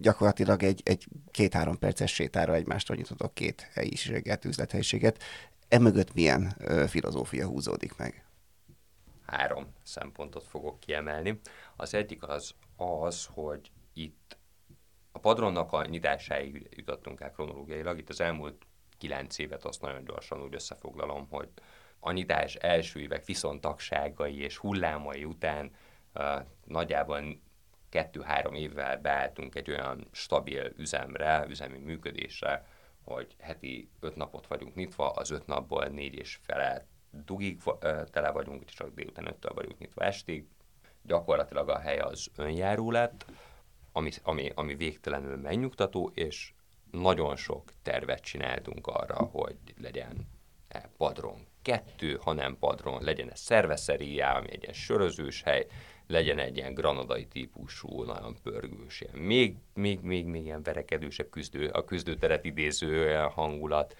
gyakorlatilag 0.00 0.62
egy, 0.62 0.80
egy 0.84 1.06
két-három 1.30 1.78
perces 1.78 2.14
sétára 2.14 2.54
egymástól 2.54 2.96
nyitotok 2.96 3.34
két 3.34 3.68
helyiséget, 3.72 4.44
üzlethelyiséget. 4.44 5.22
Emögött 5.68 6.14
milyen 6.14 6.56
filozófia 6.88 7.46
húzódik 7.46 7.96
meg? 7.96 8.24
Három 9.26 9.66
szempontot 9.82 10.46
fogok 10.46 10.80
kiemelni. 10.80 11.40
Az 11.76 11.94
egyik 11.94 12.28
az 12.28 12.54
az, 12.76 13.28
hogy 13.30 13.70
itt 13.92 14.36
a 15.12 15.18
padronnak 15.18 15.72
a 15.72 15.86
nyitásáig 15.86 16.68
jutottunk 16.70 17.20
el 17.20 17.30
kronológiailag. 17.30 17.98
Itt 17.98 18.08
az 18.08 18.20
elmúlt 18.20 18.66
kilenc 18.98 19.38
évet 19.38 19.64
azt 19.64 19.80
nagyon 19.80 20.04
gyorsan 20.04 20.42
úgy 20.42 20.54
összefoglalom, 20.54 21.26
hogy 21.30 21.48
a 21.98 22.12
nyitás 22.12 22.54
első 22.54 23.00
évek 23.00 23.24
viszontagságai 23.24 24.38
és 24.38 24.56
hullámai 24.56 25.24
után 25.24 25.70
nagyjából 26.64 27.40
kettő-három 27.88 28.54
évvel 28.54 28.98
beálltunk 28.98 29.54
egy 29.54 29.70
olyan 29.70 30.08
stabil 30.12 30.72
üzemre, 30.76 31.44
üzemi 31.48 31.78
működésre, 31.78 32.66
hogy 33.04 33.36
heti 33.38 33.90
öt 34.00 34.16
napot 34.16 34.46
vagyunk 34.46 34.74
nyitva, 34.74 35.10
az 35.10 35.30
öt 35.30 35.46
napból 35.46 35.84
négy 35.84 36.14
és 36.14 36.38
fele 36.42 36.86
dugig 37.10 37.62
tele 38.10 38.30
vagyunk, 38.30 38.62
és 38.66 38.72
csak 38.72 38.94
délután 38.94 39.26
öttől 39.26 39.52
vagyunk 39.54 39.78
nyitva 39.78 40.04
estig. 40.04 40.46
Gyakorlatilag 41.02 41.68
a 41.68 41.78
hely 41.78 41.98
az 41.98 42.30
önjáró 42.36 42.90
lett, 42.90 43.26
ami, 43.92 44.10
ami, 44.22 44.52
ami 44.54 44.74
végtelenül 44.74 45.36
megnyugtató, 45.36 46.10
és 46.14 46.52
nagyon 46.90 47.36
sok 47.36 47.72
tervet 47.82 48.20
csináltunk 48.20 48.86
arra, 48.86 49.16
hogy 49.16 49.56
legyen 49.80 50.28
padron 50.96 51.46
kettő, 51.62 52.18
hanem 52.20 52.58
padron 52.58 53.02
legyen 53.02 53.30
ez 53.30 53.40
szerveszeríjá, 53.40 54.36
ami 54.36 54.52
egy 54.52 54.62
ilyen 54.62 54.74
sörözős 54.74 55.42
hely, 55.42 55.66
legyen 56.06 56.38
egy 56.38 56.56
ilyen 56.56 56.74
granadai 56.74 57.26
típusú, 57.26 58.02
nagyon 58.02 58.36
pörgős, 58.42 59.00
ilyen 59.00 59.18
még, 59.18 59.56
még, 59.74 60.00
még, 60.00 60.26
még 60.26 60.44
ilyen 60.44 60.62
verekedősebb 60.62 61.30
küzdő, 61.30 61.68
a 61.68 61.84
küzdőteret 61.84 62.44
idéző 62.44 63.14
hangulat, 63.14 63.96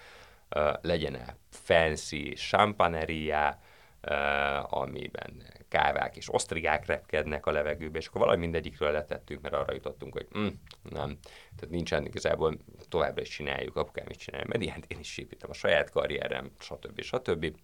uh, 0.50 0.74
legyen-e 0.82 1.36
fancy 1.50 2.32
champagneria, 2.34 3.60
uh, 4.02 4.80
amiben 4.80 5.42
kávák 5.68 6.16
és 6.16 6.34
osztrigák 6.34 6.86
repkednek 6.86 7.46
a 7.46 7.50
levegőbe, 7.50 7.98
és 7.98 8.06
akkor 8.06 8.20
valami 8.20 8.40
mindegyikről 8.40 8.90
letettünk, 8.90 9.40
mert 9.40 9.54
arra 9.54 9.72
jutottunk, 9.72 10.12
hogy 10.12 10.26
mm, 10.38 10.46
nem, 10.82 11.18
tehát 11.56 11.70
nincsen 11.70 12.06
igazából 12.06 12.58
továbbra 12.88 13.22
is 13.22 13.28
csináljuk, 13.28 13.76
apukám 13.76 14.06
is 14.08 14.16
csinálja, 14.16 14.46
mert 14.48 14.62
ilyen 14.62 14.84
én 14.86 14.98
is 14.98 15.18
építem 15.18 15.50
a 15.50 15.54
saját 15.54 15.90
karrierem, 15.90 16.50
stb. 16.58 17.00
stb. 17.00 17.56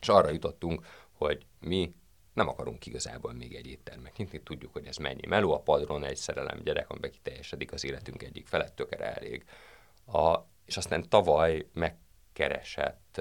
És 0.00 0.08
arra 0.08 0.30
jutottunk, 0.30 0.86
hogy 1.12 1.46
mi 1.60 1.94
nem 2.38 2.48
akarunk 2.48 2.86
igazából 2.86 3.32
még 3.32 3.54
egy 3.54 3.66
éttermet 3.66 4.16
nyitni, 4.16 4.42
tudjuk, 4.42 4.72
hogy 4.72 4.86
ez 4.86 4.96
mennyi 4.96 5.26
meló, 5.26 5.52
a 5.52 5.60
padron 5.60 6.04
egy 6.04 6.16
szerelem 6.16 6.60
gyerek, 6.62 6.90
amiben 6.90 7.10
kiteljesedik 7.10 7.72
az 7.72 7.84
életünk 7.84 8.22
egyik 8.22 8.46
felett, 8.46 8.76
tökere 8.76 9.14
elég. 9.14 9.44
A, 10.06 10.38
és 10.64 10.76
aztán 10.76 11.08
tavaly 11.08 11.66
megkeresett 11.72 13.20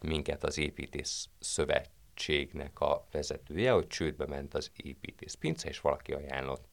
minket 0.00 0.44
az 0.44 0.58
építész 0.58 1.28
szövetségnek 1.38 2.80
a 2.80 3.06
vezetője, 3.10 3.70
hogy 3.72 3.86
csődbe 3.86 4.26
ment 4.26 4.54
az 4.54 4.70
építész 4.76 5.34
pince, 5.34 5.68
és 5.68 5.80
valaki 5.80 6.12
ajánlott 6.12 6.68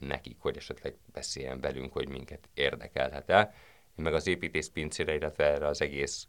nekik, 0.00 0.36
hogy 0.38 0.56
esetleg 0.56 0.96
beszéljen 1.12 1.60
velünk, 1.60 1.92
hogy 1.92 2.08
minket 2.08 2.48
érdekelhet-e. 2.54 3.54
Én 3.96 4.04
meg 4.04 4.14
az 4.14 4.26
építész 4.26 4.68
pincére, 4.68 5.14
illetve 5.14 5.44
erre 5.44 5.66
az 5.66 5.80
egész 5.80 6.26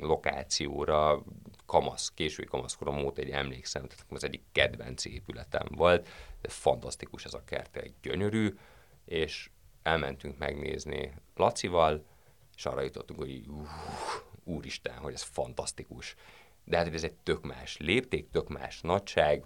lokációra 0.00 1.22
kamasz, 1.66 2.10
késői 2.14 2.44
kamaszkorom 2.44 3.04
óta 3.04 3.20
egy 3.20 3.30
emlékszem, 3.30 3.86
tehát 3.86 4.04
az 4.08 4.24
egyik 4.24 4.42
kedvenc 4.52 5.04
épületem 5.04 5.66
volt, 5.70 6.08
de 6.40 6.48
fantasztikus 6.48 7.24
ez 7.24 7.34
a 7.34 7.44
kert, 7.44 7.76
egy 7.76 7.94
gyönyörű, 8.02 8.56
és 9.04 9.50
elmentünk 9.82 10.38
megnézni 10.38 11.14
Lacival, 11.36 12.04
és 12.56 12.66
arra 12.66 12.82
jutottunk, 12.82 13.20
hogy 13.20 13.44
uh, 13.48 13.68
úristen, 14.44 14.96
hogy 14.96 15.12
ez 15.12 15.22
fantasztikus. 15.22 16.14
De 16.64 16.76
hát 16.76 16.94
ez 16.94 17.04
egy 17.04 17.14
tök 17.14 17.42
más 17.44 17.76
lépték, 17.76 18.30
tök 18.30 18.48
más 18.48 18.80
nagyság, 18.80 19.44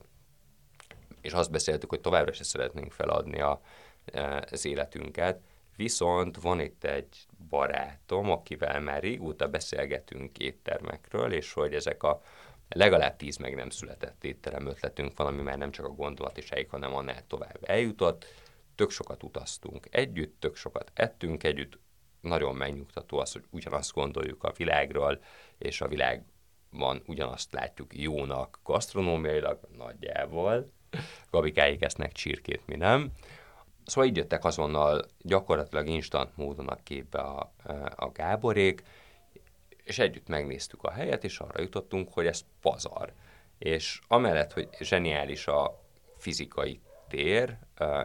és 1.20 1.32
azt 1.32 1.50
beszéltük, 1.50 1.88
hogy 1.88 2.00
továbbra 2.00 2.32
se 2.32 2.44
szeretnénk 2.44 2.92
feladni 2.92 3.40
a, 3.40 3.60
e, 4.04 4.46
az 4.50 4.64
életünket, 4.64 5.40
Viszont 5.76 6.40
van 6.40 6.60
itt 6.60 6.84
egy 6.84 7.26
barátom, 7.48 8.30
akivel 8.30 8.80
már 8.80 9.02
régóta 9.02 9.48
beszélgetünk 9.48 10.38
éttermekről, 10.38 11.32
és 11.32 11.52
hogy 11.52 11.74
ezek 11.74 12.02
a 12.02 12.22
legalább 12.68 13.16
tíz 13.16 13.36
meg 13.36 13.54
nem 13.54 13.70
született 13.70 14.24
étterem 14.24 14.66
ötletünk 14.66 15.16
van, 15.16 15.26
ami 15.26 15.42
már 15.42 15.58
nem 15.58 15.70
csak 15.70 15.86
a 15.86 15.94
gondolatisáig, 15.94 16.68
hanem 16.68 16.94
annál 16.94 17.26
tovább 17.26 17.58
eljutott. 17.62 18.26
Tök 18.74 18.90
sokat 18.90 19.22
utaztunk 19.22 19.86
együtt, 19.90 20.40
tök 20.40 20.56
sokat 20.56 20.90
ettünk 20.94 21.44
együtt, 21.44 21.78
nagyon 22.20 22.54
megnyugtató 22.54 23.18
az, 23.18 23.32
hogy 23.32 23.44
ugyanazt 23.50 23.92
gondoljuk 23.92 24.42
a 24.44 24.52
világról, 24.56 25.22
és 25.58 25.80
a 25.80 25.88
világban 25.88 27.02
ugyanazt 27.06 27.52
látjuk 27.52 27.98
jónak 27.98 28.58
gasztronómiailag 28.62 29.60
nagyjából. 29.76 30.72
Gabikáik 31.30 31.82
esznek 31.82 32.12
csirkét, 32.12 32.66
mi 32.66 32.76
nem. 32.76 33.12
Szóval 33.84 34.10
így 34.10 34.16
jöttek 34.16 34.44
azonnal 34.44 35.04
gyakorlatilag 35.20 35.88
instant 35.88 36.36
módon 36.36 36.68
a 36.68 36.82
képbe 36.82 37.18
a, 37.18 37.52
a 37.96 38.10
Gáborék, 38.12 38.82
és 39.84 39.98
együtt 39.98 40.28
megnéztük 40.28 40.82
a 40.82 40.90
helyet, 40.90 41.24
és 41.24 41.38
arra 41.38 41.60
jutottunk, 41.60 42.12
hogy 42.12 42.26
ez 42.26 42.44
pazar. 42.60 43.12
És 43.58 44.00
amellett, 44.08 44.52
hogy 44.52 44.68
zseniális 44.80 45.46
a 45.46 45.82
fizikai 46.18 46.80
tér, 47.08 47.58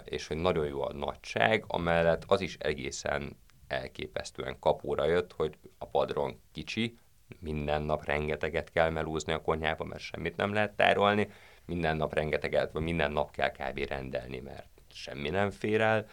és 0.03 0.27
hogy 0.27 0.37
nagyon 0.37 0.65
jó 0.65 0.81
a 0.81 0.93
nagyság, 0.93 1.63
amellett 1.67 2.23
az 2.27 2.41
is 2.41 2.57
egészen 2.59 3.37
elképesztően 3.67 4.59
kapóra 4.59 5.05
jött, 5.05 5.33
hogy 5.33 5.57
a 5.77 5.85
padron 5.85 6.39
kicsi, 6.51 6.97
minden 7.39 7.81
nap 7.81 8.05
rengeteget 8.05 8.71
kell 8.71 8.89
melúzni 8.89 9.33
a 9.33 9.41
konyhába, 9.41 9.83
mert 9.83 10.01
semmit 10.01 10.35
nem 10.35 10.53
lehet 10.53 10.75
tárolni, 10.75 11.31
minden 11.65 11.97
nap 11.97 12.13
rengeteget, 12.13 12.71
vagy 12.71 12.81
minden 12.81 13.11
nap 13.11 13.31
kell 13.31 13.51
kb. 13.51 13.77
rendelni, 13.77 14.39
mert 14.39 14.78
semmi 14.93 15.29
nem 15.29 15.51
fér 15.51 15.81
el, 15.81 16.05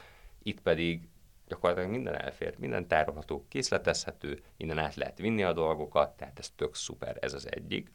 itt 0.42 0.60
pedig 0.60 1.08
gyakorlatilag 1.48 1.90
minden 1.90 2.20
elfér, 2.20 2.54
minden 2.58 2.88
tárolható, 2.88 3.44
készletezhető, 3.48 4.42
innen 4.56 4.78
át 4.78 4.94
lehet 4.94 5.18
vinni 5.18 5.42
a 5.42 5.52
dolgokat, 5.52 6.16
tehát 6.16 6.38
ez 6.38 6.50
tök 6.56 6.74
szuper, 6.74 7.16
ez 7.20 7.32
az 7.32 7.52
egyik. 7.52 7.90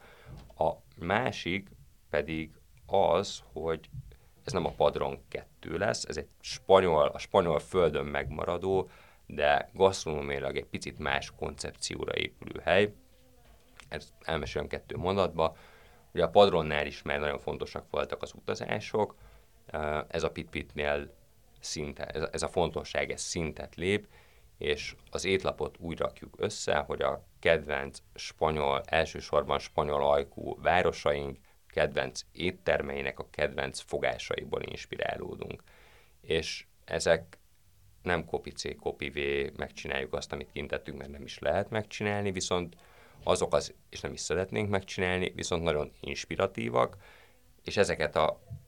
A 0.57 0.71
másik 0.95 1.69
pedig 2.09 2.51
az, 2.85 3.43
hogy 3.53 3.89
ez 4.43 4.53
nem 4.53 4.65
a 4.65 4.71
Padron 4.71 5.19
2 5.27 5.77
lesz, 5.77 6.03
ez 6.03 6.17
egy 6.17 6.27
spanyol, 6.39 7.07
a 7.07 7.17
spanyol 7.17 7.59
földön 7.59 8.05
megmaradó, 8.05 8.89
de 9.25 9.69
gasztronómiailag 9.73 10.57
egy 10.57 10.65
picit 10.65 10.99
más 10.99 11.31
koncepcióra 11.35 12.15
épülő 12.15 12.59
hely. 12.63 12.93
Ez 13.89 14.13
elmesélem 14.21 14.67
kettő 14.67 14.97
mondatba. 14.97 15.55
Ugye 16.13 16.23
a 16.23 16.29
Padronnál 16.29 16.85
is 16.85 17.01
már 17.01 17.19
nagyon 17.19 17.39
fontosak 17.39 17.85
voltak 17.89 18.21
az 18.21 18.33
utazások, 18.33 19.15
ez 20.07 20.23
a 20.23 20.31
pit-pitnél 20.31 21.13
szinte, 21.59 22.05
ez, 22.05 22.27
ez 22.31 22.43
a 22.43 22.47
fontosság, 22.47 23.11
ez 23.11 23.21
szintet 23.21 23.75
lép, 23.75 24.07
és 24.57 24.95
az 25.09 25.25
étlapot 25.25 25.77
úgy 25.79 25.97
rakjuk 25.97 26.35
össze, 26.37 26.77
hogy 26.77 27.01
a 27.01 27.23
kedvenc 27.39 27.99
spanyol, 28.15 28.81
elsősorban 28.85 29.59
spanyol 29.59 30.11
ajkú 30.11 30.61
városaink, 30.61 31.37
kedvenc 31.67 32.21
éttermeinek 32.31 33.19
a 33.19 33.29
kedvenc 33.29 33.79
fogásaiból 33.79 34.61
inspirálódunk. 34.61 35.63
És 36.21 36.65
ezek 36.85 37.37
nem 38.01 38.25
kopi 38.25 38.51
C, 38.51 38.79
kopi 38.79 39.09
V, 39.09 39.17
megcsináljuk 39.57 40.13
azt, 40.13 40.31
amit 40.31 40.51
kintettünk, 40.51 40.97
mert 40.97 41.11
nem 41.11 41.23
is 41.23 41.39
lehet 41.39 41.69
megcsinálni, 41.69 42.31
viszont 42.31 42.75
azok 43.23 43.53
az, 43.53 43.73
és 43.89 43.99
nem 44.01 44.13
is 44.13 44.19
szeretnénk 44.19 44.69
megcsinálni, 44.69 45.31
viszont 45.35 45.63
nagyon 45.63 45.91
inspiratívak, 45.99 46.97
és 47.63 47.77
ezeket 47.77 48.15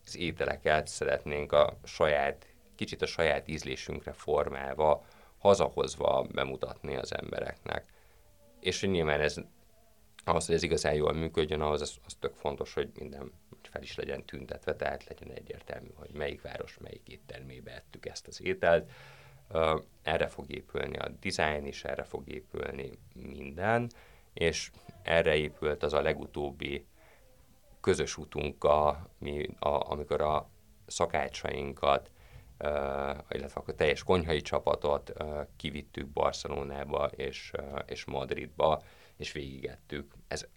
az 0.06 0.18
ételeket 0.18 0.88
szeretnénk 0.88 1.52
a 1.52 1.78
saját, 1.84 2.48
kicsit 2.76 3.02
a 3.02 3.06
saját 3.06 3.48
ízlésünkre 3.48 4.12
formálva, 4.12 5.06
hazahozva 5.38 6.28
bemutatni 6.32 6.96
az 6.96 7.16
embereknek. 7.16 7.86
És 8.60 8.82
nyilván 8.82 9.22
ez, 9.22 9.36
ahhoz, 10.24 10.46
hogy 10.46 10.56
ez 10.56 10.64
igazán 10.64 10.94
jól 10.94 11.14
működjön, 11.14 11.62
ahhoz 11.62 11.82
az, 11.82 11.98
az 12.06 12.14
tök 12.20 12.36
fontos, 12.36 12.74
hogy 12.74 12.90
minden 12.96 13.32
fel 13.74 13.82
is 13.82 13.96
legyen 13.96 14.26
tüntetve, 14.26 14.76
tehát 14.76 15.04
legyen 15.04 15.32
egyértelmű, 15.36 15.90
hogy 15.94 16.10
melyik 16.14 16.42
város, 16.42 16.78
melyik 16.78 17.08
éttermébe 17.08 17.72
ettük 17.72 18.06
ezt 18.06 18.28
az 18.28 18.42
ételt. 18.42 18.92
Erre 20.02 20.28
fog 20.28 20.52
épülni 20.52 20.98
a 20.98 21.10
design 21.10 21.66
is, 21.66 21.84
erre 21.84 22.04
fog 22.04 22.30
épülni 22.30 22.92
minden, 23.14 23.90
és 24.34 24.72
erre 25.04 25.36
épült 25.36 25.84
az 25.84 25.94
a 25.94 26.02
legutóbbi 26.02 26.86
közös 27.84 28.18
utunk, 28.18 28.64
a, 28.64 29.10
mi, 29.18 29.48
a, 29.60 29.92
amikor 29.92 30.22
a 30.22 30.50
szakácsainkat, 30.86 32.12
uh, 32.60 32.70
illetve 33.30 33.62
a 33.66 33.76
teljes 33.76 34.04
konyhai 34.04 34.42
csapatot 34.42 35.14
uh, 35.20 35.48
kivittük 35.56 36.08
Barcelonába 36.08 37.06
és, 37.06 37.52
uh, 37.58 37.80
és 37.86 38.06
Madridba, 38.06 38.84
és 39.18 39.32
végigettük. 39.32 40.14
Ez 40.28 40.48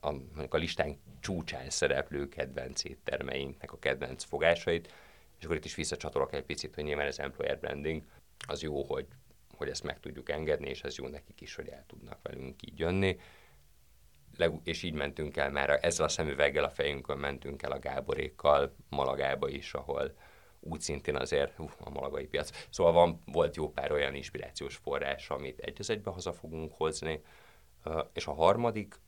a, 0.00 0.10
mondjuk 0.10 0.54
a 0.54 0.58
listán 0.58 0.96
csúcsán 1.20 1.70
szereplő 1.70 2.28
kedvenc 2.28 2.84
éttermeinknek 2.84 3.72
a 3.72 3.78
kedvenc 3.78 4.24
fogásait, 4.24 4.92
és 5.38 5.44
akkor 5.44 5.56
itt 5.56 5.64
is 5.64 5.74
visszacsatolok 5.74 6.32
egy 6.32 6.44
picit, 6.44 6.74
hogy 6.74 6.84
nyilván 6.84 7.06
ez 7.06 7.18
employer 7.18 7.58
branding, 7.58 8.02
az 8.46 8.62
jó, 8.62 8.84
hogy, 8.84 9.06
hogy 9.56 9.68
ezt 9.68 9.82
meg 9.82 10.00
tudjuk 10.00 10.30
engedni, 10.30 10.68
és 10.68 10.82
ez 10.82 10.96
jó 10.96 11.06
nekik 11.06 11.40
is, 11.40 11.54
hogy 11.54 11.68
el 11.68 11.84
tudnak 11.86 12.18
velünk 12.22 12.62
így 12.62 12.78
jönni 12.78 13.18
és 14.64 14.82
így 14.82 14.94
mentünk 14.94 15.36
el 15.36 15.50
már 15.50 15.78
ezzel 15.82 16.04
a 16.04 16.08
szemüveggel 16.08 16.64
a 16.64 16.70
fejünkön 16.70 17.18
mentünk 17.18 17.62
el 17.62 17.72
a 17.72 17.78
Gáborékkal 17.78 18.74
Malagába 18.88 19.48
is, 19.48 19.74
ahol 19.74 20.14
úgy 20.60 20.80
szintén 20.80 21.16
azért 21.16 21.58
uh, 21.58 21.70
a 21.78 21.90
malagai 21.90 22.26
piac. 22.26 22.66
Szóval 22.70 22.92
van, 22.92 23.22
volt 23.24 23.56
jó 23.56 23.70
pár 23.70 23.92
olyan 23.92 24.14
inspirációs 24.14 24.76
forrás, 24.76 25.30
amit 25.30 25.58
egy 25.58 25.76
az 25.78 25.90
egybe 25.90 26.10
haza 26.10 26.32
fogunk 26.32 26.72
hozni, 26.76 27.22
és 28.12 28.26
a 28.26 28.32
harmadik 28.32 29.00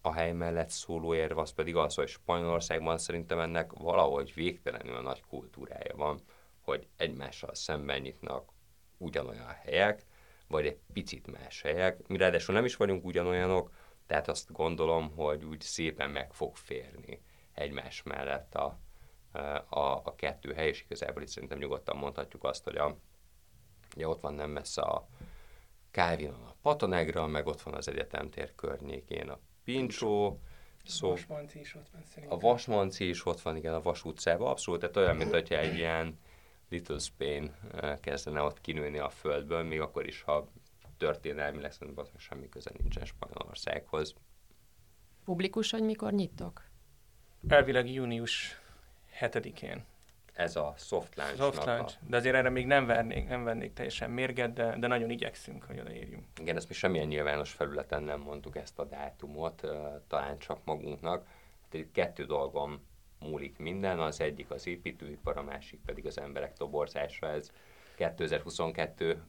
a 0.00 0.12
hely 0.12 0.32
mellett 0.32 0.68
szóló 0.68 1.14
érv 1.14 1.38
az 1.38 1.52
pedig 1.52 1.76
az, 1.76 1.94
hogy 1.94 2.08
Spanyolországban 2.08 2.98
szerintem 2.98 3.38
ennek 3.38 3.72
valahogy 3.72 4.34
végtelenül 4.34 5.00
nagy 5.00 5.22
kultúrája 5.28 5.96
van, 5.96 6.20
hogy 6.60 6.86
egymással 6.96 7.54
szemben 7.54 8.00
nyitnak 8.00 8.52
ugyanolyan 8.98 9.48
helyek, 9.48 10.06
vagy 10.48 10.66
egy 10.66 10.78
picit 10.92 11.38
más 11.38 11.62
helyek. 11.62 12.06
Mi 12.06 12.16
ráadásul 12.16 12.54
nem 12.54 12.64
is 12.64 12.76
vagyunk 12.76 13.04
ugyanolyanok, 13.04 13.70
tehát 14.06 14.28
azt 14.28 14.52
gondolom, 14.52 15.10
hogy 15.10 15.44
úgy 15.44 15.60
szépen 15.60 16.10
meg 16.10 16.32
fog 16.32 16.56
férni 16.56 17.22
egymás 17.52 18.02
mellett 18.02 18.54
a, 18.54 18.78
a, 19.68 19.78
a 20.04 20.14
kettő 20.16 20.52
hely, 20.52 20.68
és 20.68 20.82
igazából 20.82 21.22
itt 21.22 21.28
szerintem 21.28 21.58
nyugodtan 21.58 21.96
mondhatjuk 21.96 22.44
azt, 22.44 22.64
hogy 22.64 22.76
a, 22.76 22.96
ugye 23.96 24.08
ott 24.08 24.20
van 24.20 24.34
nem 24.34 24.50
messze 24.50 24.82
a 24.82 25.08
Kávinon 25.90 26.42
a 26.42 26.54
Patanegra, 26.62 27.26
meg 27.26 27.46
ott 27.46 27.60
van 27.60 27.74
az 27.74 27.88
egyetemtér 27.88 28.54
környékén 28.54 29.28
a 29.28 29.38
Pincsó, 29.64 30.40
Szó, 30.86 31.08
a 31.08 31.10
Vasmanci 31.10 31.60
is 31.60 31.74
ott 31.74 31.88
van 31.92 32.02
szerintem. 32.04 32.38
A 32.38 32.40
Vasmanci 32.40 33.08
is 33.08 33.26
ott 33.26 33.40
van, 33.40 33.56
igen, 33.56 33.74
a 33.74 33.80
Vas 33.80 34.04
utcában. 34.04 34.48
Abszolút, 34.48 34.80
tehát 34.80 34.96
olyan, 34.96 35.16
mint 35.16 35.30
hogyha 35.30 35.58
egy 35.58 35.74
ilyen 35.74 36.18
Little 36.68 36.98
Spain 36.98 37.54
eh, 37.72 37.98
kezdene 38.00 38.40
ott 38.40 38.60
kinőni 38.60 38.98
a 38.98 39.08
földből, 39.08 39.62
még 39.62 39.80
akkor 39.80 40.06
is, 40.06 40.22
ha 40.22 40.48
történelmileg 40.96 41.72
szerintem 41.72 42.04
semmi 42.16 42.48
köze 42.48 42.70
nincsen 42.78 43.04
Spanyolországhoz. 43.04 44.14
Publikus, 45.24 45.70
hogy 45.70 45.82
mikor 45.82 46.12
nyitok? 46.12 46.62
Elvileg 47.48 47.90
június 47.90 48.60
7-én. 49.20 49.84
Ez 50.32 50.56
a 50.56 50.74
soft 50.76 51.16
launch. 51.16 51.36
Soft 51.36 51.64
launch. 51.64 51.96
A... 52.02 52.06
De 52.08 52.16
azért 52.16 52.34
erre 52.34 52.48
még 52.48 52.66
nem 52.66 52.86
vernék, 52.86 53.28
nem 53.28 53.44
vennék 53.44 53.72
teljesen 53.72 54.10
mérget, 54.10 54.52
de, 54.52 54.76
de 54.78 54.86
nagyon 54.86 55.10
igyekszünk, 55.10 55.64
hogy 55.64 55.80
odaérjünk. 55.80 56.24
Igen, 56.40 56.56
ezt 56.56 56.68
mi 56.68 56.74
semmilyen 56.74 57.06
nyilvános 57.06 57.52
felületen 57.52 58.02
nem 58.02 58.20
mondtuk 58.20 58.56
ezt 58.56 58.78
a 58.78 58.84
dátumot, 58.84 59.62
talán 60.08 60.38
csak 60.38 60.64
magunknak. 60.64 61.26
Hát 61.62 61.74
itt 61.74 61.92
kettő 61.92 62.24
dolgom 62.24 62.80
múlik 63.20 63.58
minden, 63.58 64.00
az 64.00 64.20
egyik 64.20 64.50
az 64.50 64.66
építőipar, 64.66 65.36
a 65.36 65.42
másik 65.42 65.80
pedig 65.84 66.06
az 66.06 66.18
emberek 66.18 66.52
toborzása. 66.52 67.26
Ez 67.26 67.50
2022 67.96 69.22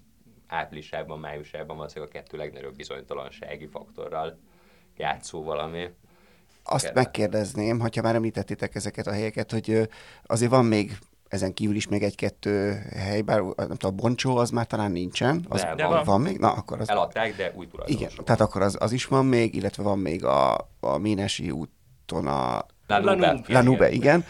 áprilisában, 0.48 1.20
májusában 1.20 1.78
valószínűleg 1.78 2.10
a 2.10 2.18
kettő 2.18 2.38
legnagyobb 2.38 2.76
bizonytalansági 2.76 3.68
faktorral 3.68 4.40
játszó 4.98 5.44
valami. 5.44 5.90
Azt 6.64 6.84
Kérdez. 6.84 7.04
megkérdezném, 7.04 7.80
hogyha 7.80 8.02
már 8.02 8.16
említettétek 8.16 8.76
ezeket 8.76 9.08
a 9.08 9.12
helyeket, 9.12 9.52
hogy 9.52 9.90
azért 10.26 10.52
van 10.52 10.66
még 10.66 10.98
ezen 11.28 11.54
kívül 11.54 11.76
is 11.76 11.88
még 11.88 12.04
egy-kettő 12.04 12.72
hely, 12.96 13.22
bár 13.22 13.42
nem 13.42 13.56
tudom, 13.56 13.98
a 13.98 14.02
Boncsó 14.02 14.38
az 14.38 14.50
már 14.50 14.66
talán 14.66 14.92
nincsen. 14.92 15.46
Az 15.50 15.62
de, 15.62 15.76
van, 15.76 15.90
van. 15.90 16.04
van 16.04 16.22
még? 16.22 16.38
Na, 16.38 16.52
akkor 16.52 16.80
az... 16.80 16.90
Eladták, 16.90 17.36
de 17.36 17.52
új 17.56 17.68
Igen, 17.86 18.10
tehát 18.24 18.42
akkor 18.42 18.62
az, 18.62 18.78
az 18.80 18.92
is 18.92 19.06
van 19.06 19.26
még, 19.26 19.56
illetve 19.56 19.84
van 19.84 20.00
még 20.00 20.26
a, 20.26 20.54
a 20.80 20.98
Ménesi 20.98 21.52
úton 21.52 22.28
a 22.28 22.66
Lanube. 22.88 23.42
Lanube, 23.48 23.92
igen. 23.92 24.26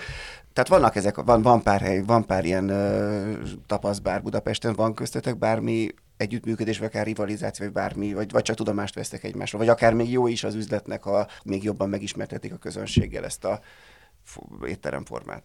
Tehát 0.53 0.69
vannak 0.69 0.95
ezek, 0.95 1.15
van, 1.15 1.41
van 1.41 1.61
pár 1.61 1.81
hely, 1.81 2.01
van 2.01 2.25
pár 2.25 2.45
ilyen 2.45 2.69
uh, 2.69 3.37
tapaszbár 3.67 4.21
Budapesten, 4.21 4.73
van 4.73 4.93
köztetek 4.93 5.37
bármi 5.37 5.87
együttműködés, 6.17 6.77
vagy 6.77 6.87
akár 6.87 7.05
rivalizáció, 7.05 7.65
vagy 7.65 7.73
bármi, 7.73 8.13
vagy, 8.13 8.31
vagy 8.31 8.43
csak 8.43 8.55
tudomást 8.55 8.95
vesztek 8.95 9.23
egymásról, 9.23 9.61
vagy 9.61 9.69
akár 9.69 9.93
még 9.93 10.11
jó 10.11 10.27
is 10.27 10.43
az 10.43 10.55
üzletnek, 10.55 11.03
ha 11.03 11.27
még 11.43 11.63
jobban 11.63 11.89
megismertetik 11.89 12.53
a 12.53 12.57
közönséggel 12.57 13.25
ezt 13.25 13.45
a 13.45 13.59
étteremformát. 14.65 15.43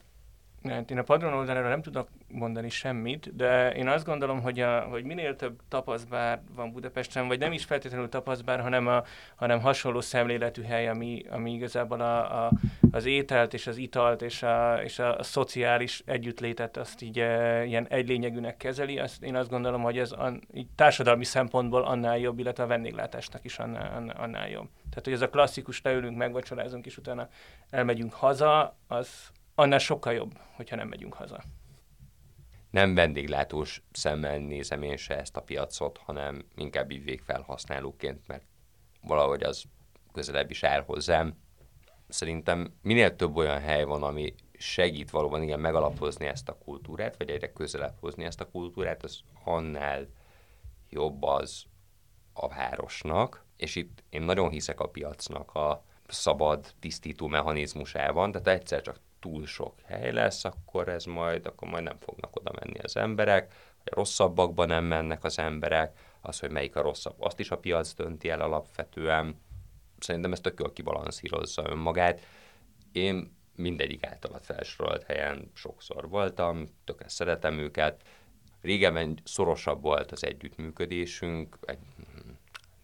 Hát 0.69 0.91
én 0.91 0.99
a 0.99 1.03
padron 1.03 1.33
oldalára 1.33 1.69
nem 1.69 1.83
tudok 1.83 2.09
mondani 2.29 2.69
semmit, 2.69 3.37
de 3.37 3.75
én 3.75 3.89
azt 3.89 4.05
gondolom, 4.05 4.41
hogy, 4.43 4.61
a, 4.61 4.81
hogy 4.81 5.05
minél 5.05 5.37
több 5.37 5.61
tapaszbár 5.69 6.41
van 6.55 6.73
Budapesten, 6.73 7.29
vagy 7.29 7.39
nem 7.39 7.53
is 7.53 7.65
feltétlenül 7.65 8.09
tapaszbár, 8.09 8.61
hanem, 8.61 8.87
a, 8.87 9.03
hanem 9.35 9.61
hasonló 9.61 10.01
szemléletű 10.01 10.63
hely, 10.63 10.89
ami, 10.89 11.25
ami 11.31 11.53
igazából 11.53 12.01
a, 12.01 12.45
a, 12.45 12.51
az 12.91 13.05
ételt 13.05 13.55
és 13.55 13.67
az 13.67 13.77
italt 13.77 14.23
és 14.23 14.43
a, 14.43 14.83
és 14.83 14.99
a, 14.99 15.23
szociális 15.23 16.03
együttlétet 16.07 16.77
azt 16.77 17.03
így 17.03 17.19
e, 17.19 17.65
ilyen 17.65 17.87
egylényegűnek 17.89 18.57
kezeli. 18.57 18.99
Azt, 18.99 19.23
én 19.23 19.37
azt 19.37 19.51
gondolom, 19.51 19.83
hogy 19.83 19.99
ez 19.99 20.13
an, 20.13 20.41
így 20.55 20.69
társadalmi 20.75 21.25
szempontból 21.25 21.85
annál 21.85 22.19
jobb, 22.19 22.39
illetve 22.39 22.63
a 22.63 22.67
vendéglátásnak 22.67 23.45
is 23.45 23.59
annál, 23.59 24.13
annál 24.17 24.49
jobb. 24.49 24.69
Tehát, 24.89 25.05
hogy 25.05 25.13
ez 25.13 25.23
a 25.23 25.29
klasszikus 25.29 25.81
leülünk, 25.83 26.17
megvacsorázunk, 26.17 26.87
és 26.87 26.97
utána 26.97 27.29
elmegyünk 27.71 28.13
haza, 28.13 28.77
az, 28.87 29.33
annál 29.61 29.79
sokkal 29.79 30.13
jobb, 30.13 30.39
hogyha 30.57 30.77
nem 30.77 30.89
megyünk 30.89 31.15
haza. 31.15 31.43
Nem 32.71 32.95
vendéglátós 32.95 33.83
szemmel 33.93 34.39
nézem 34.39 34.83
én 34.83 34.97
se 34.97 35.19
ezt 35.19 35.37
a 35.37 35.43
piacot, 35.43 35.99
hanem 35.99 36.45
inkább 36.55 36.91
így 36.91 37.05
végfelhasználóként, 37.05 38.27
mert 38.27 38.45
valahogy 39.03 39.43
az 39.43 39.65
közelebb 40.13 40.51
is 40.51 40.63
áll 40.63 40.83
hozzám. 40.83 41.39
Szerintem 42.09 42.75
minél 42.83 43.17
több 43.17 43.37
olyan 43.37 43.61
hely 43.61 43.85
van, 43.85 44.03
ami 44.03 44.35
segít 44.53 45.11
valóban 45.11 45.43
igen 45.43 45.61
megalapozni 45.61 46.27
ezt 46.27 46.49
a 46.49 46.59
kultúrát, 46.59 47.17
vagy 47.17 47.31
egyre 47.31 47.53
közelebb 47.53 47.97
hozni 48.01 48.25
ezt 48.25 48.41
a 48.41 48.51
kultúrát, 48.51 49.03
az 49.03 49.21
annál 49.45 50.09
jobb 50.89 51.23
az 51.23 51.65
a 52.33 52.49
városnak, 52.49 53.45
és 53.57 53.77
itt 53.77 54.05
én 54.11 54.23
nagyon 54.23 54.51
hiszek 54.51 54.81
a 54.81 54.89
piacnak 54.89 55.55
a 55.55 55.85
szabad 56.09 56.75
tisztító 56.81 57.27
mechanizmusában, 57.27 58.33
tehát 58.33 58.49
egyszer 58.49 58.83
csak 58.83 59.01
túl 59.21 59.47
sok 59.47 59.75
hely 59.85 60.13
lesz, 60.13 60.45
akkor 60.45 60.89
ez 60.89 61.05
majd, 61.05 61.47
akkor 61.47 61.69
majd 61.69 61.85
nem 61.85 61.99
fognak 62.01 62.37
oda 62.37 62.53
menni 62.61 62.79
az 62.79 62.97
emberek, 62.97 63.53
vagy 63.85 63.93
a 63.93 63.95
rosszabbakban 63.95 64.67
nem 64.67 64.85
mennek 64.85 65.25
az 65.25 65.39
emberek, 65.39 65.99
az, 66.21 66.41
hogy 66.41 66.51
melyik 66.51 66.77
a 66.77 66.83
rosszabb, 66.83 67.15
azt 67.19 67.41
is 67.41 67.51
a 67.51 67.59
piac 67.59 67.95
dönti 67.95 68.29
el 68.29 68.41
alapvetően. 68.41 69.41
Szerintem 69.99 70.33
ez 70.33 70.41
tök 70.41 70.59
jól 70.59 70.73
kibalanszírozza 70.73 71.63
önmagát. 71.71 72.27
Én 72.93 73.39
mindegyik 73.57 74.07
általat 74.07 74.45
felsorolt 74.45 75.03
helyen 75.03 75.51
sokszor 75.55 76.09
voltam, 76.09 76.67
tökre 76.85 77.09
szeretem 77.09 77.59
őket. 77.59 78.03
Régebben 78.61 79.19
szorosabb 79.25 79.83
volt 79.83 80.13
az 80.13 80.25
együttműködésünk, 80.25 81.59
egy, 81.61 81.79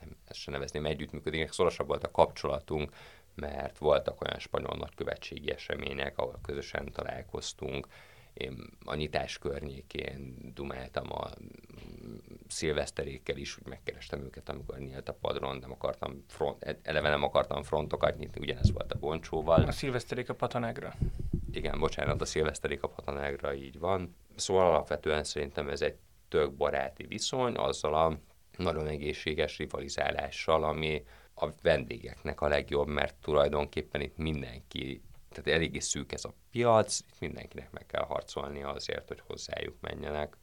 nem, 0.00 0.16
ezt 0.24 0.38
sem 0.38 0.52
nevezném 0.52 0.86
együttműködésnek, 0.86 1.52
szorosabb 1.52 1.86
volt 1.86 2.04
a 2.04 2.10
kapcsolatunk 2.10 2.90
mert 3.36 3.78
voltak 3.78 4.20
olyan 4.20 4.38
spanyol 4.38 4.76
nagykövetségi 4.76 5.50
események, 5.50 6.18
ahol 6.18 6.38
közösen 6.42 6.92
találkoztunk. 6.92 7.86
Én 8.32 8.56
a 8.84 8.94
nyitás 8.94 9.38
környékén 9.38 10.52
dumáltam 10.54 11.12
a 11.12 11.30
szilveszterékkel 12.48 13.36
is, 13.36 13.58
úgy 13.58 13.66
megkerestem 13.66 14.22
őket, 14.22 14.48
amikor 14.48 14.78
nyílt 14.78 15.08
a 15.08 15.14
padron, 15.20 15.56
nem 15.56 15.72
akartam 15.72 16.24
front, 16.28 16.78
eleve 16.82 17.08
nem 17.08 17.22
akartam 17.22 17.62
frontokat 17.62 18.16
nyitni, 18.16 18.40
ugyanez 18.40 18.72
volt 18.72 18.92
a 18.92 18.98
boncsóval. 18.98 19.62
A 19.62 19.72
szilveszterék 19.72 20.28
a 20.28 20.34
patanágra. 20.34 20.94
Igen, 21.52 21.78
bocsánat, 21.78 22.20
a 22.20 22.24
szilveszterék 22.24 22.82
a 22.82 22.88
patanágra 22.88 23.54
így 23.54 23.78
van. 23.78 24.16
Szóval 24.34 24.66
alapvetően 24.66 25.24
szerintem 25.24 25.68
ez 25.68 25.80
egy 25.80 25.96
tök 26.28 26.52
baráti 26.52 27.06
viszony, 27.06 27.54
azzal 27.54 27.94
a 27.94 28.18
nagyon 28.56 28.86
egészséges 28.86 29.58
rivalizálással, 29.58 30.64
ami, 30.64 31.04
a 31.36 31.48
vendégeknek 31.62 32.40
a 32.40 32.48
legjobb, 32.48 32.88
mert 32.88 33.14
tulajdonképpen 33.14 34.00
itt 34.00 34.16
mindenki, 34.16 35.02
tehát 35.28 35.58
eléggé 35.58 35.78
szűk 35.78 36.12
ez 36.12 36.24
a 36.24 36.34
piac, 36.50 36.98
itt 36.98 37.20
mindenkinek 37.20 37.70
meg 37.70 37.86
kell 37.86 38.04
harcolnia 38.04 38.68
azért, 38.68 39.08
hogy 39.08 39.20
hozzájuk 39.26 39.76
menjenek. 39.80 40.36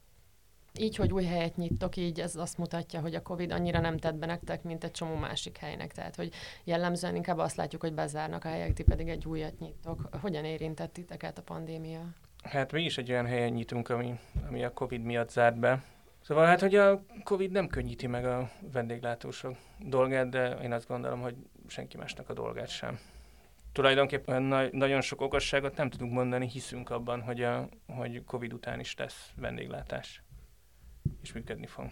Így, 0.78 0.96
hogy 0.96 1.12
új 1.12 1.24
helyet 1.24 1.56
nyittok, 1.56 1.96
így 1.96 2.20
ez 2.20 2.36
azt 2.36 2.58
mutatja, 2.58 3.00
hogy 3.00 3.14
a 3.14 3.22
Covid 3.22 3.52
annyira 3.52 3.80
nem 3.80 3.96
tett 3.96 4.14
be 4.14 4.26
nektek, 4.26 4.62
mint 4.62 4.84
egy 4.84 4.90
csomó 4.90 5.14
másik 5.14 5.56
helynek. 5.56 5.92
Tehát, 5.92 6.16
hogy 6.16 6.32
jellemzően 6.64 7.14
inkább 7.14 7.38
azt 7.38 7.56
látjuk, 7.56 7.80
hogy 7.80 7.94
bezárnak 7.94 8.44
a 8.44 8.48
helyek, 8.48 8.72
ti 8.72 8.82
pedig 8.82 9.08
egy 9.08 9.26
újat 9.26 9.58
nyittok. 9.58 10.08
Hogyan 10.20 10.44
érintett 10.44 10.92
titeket 10.92 11.38
a 11.38 11.42
pandémia? 11.42 12.00
Hát 12.42 12.72
mi 12.72 12.82
is 12.82 12.98
egy 12.98 13.10
olyan 13.10 13.26
helyen 13.26 13.52
nyitunk, 13.52 13.88
ami, 13.88 14.18
ami 14.48 14.64
a 14.64 14.72
Covid 14.72 15.02
miatt 15.02 15.30
zárt 15.30 15.58
be. 15.58 15.84
Szóval 16.26 16.46
hát, 16.46 16.60
hogy 16.60 16.74
a 16.74 17.02
Covid 17.24 17.50
nem 17.50 17.66
könnyíti 17.66 18.06
meg 18.06 18.24
a 18.24 18.50
vendéglátósok 18.72 19.56
dolgát, 19.78 20.28
de 20.28 20.50
én 20.62 20.72
azt 20.72 20.88
gondolom, 20.88 21.20
hogy 21.20 21.36
senki 21.66 21.96
másnak 21.96 22.28
a 22.28 22.32
dolgát 22.32 22.68
sem. 22.68 22.98
Tulajdonképpen 23.72 24.42
na- 24.42 24.68
nagyon 24.72 25.00
sok 25.00 25.20
okosságot 25.20 25.76
nem 25.76 25.90
tudunk 25.90 26.12
mondani, 26.12 26.48
hiszünk 26.48 26.90
abban, 26.90 27.22
hogy, 27.22 27.42
a, 27.42 27.68
hogy 27.86 28.24
Covid 28.24 28.52
után 28.52 28.80
is 28.80 28.96
lesz 28.96 29.30
vendéglátás, 29.36 30.22
és 31.22 31.32
működni 31.32 31.66
fog. 31.66 31.84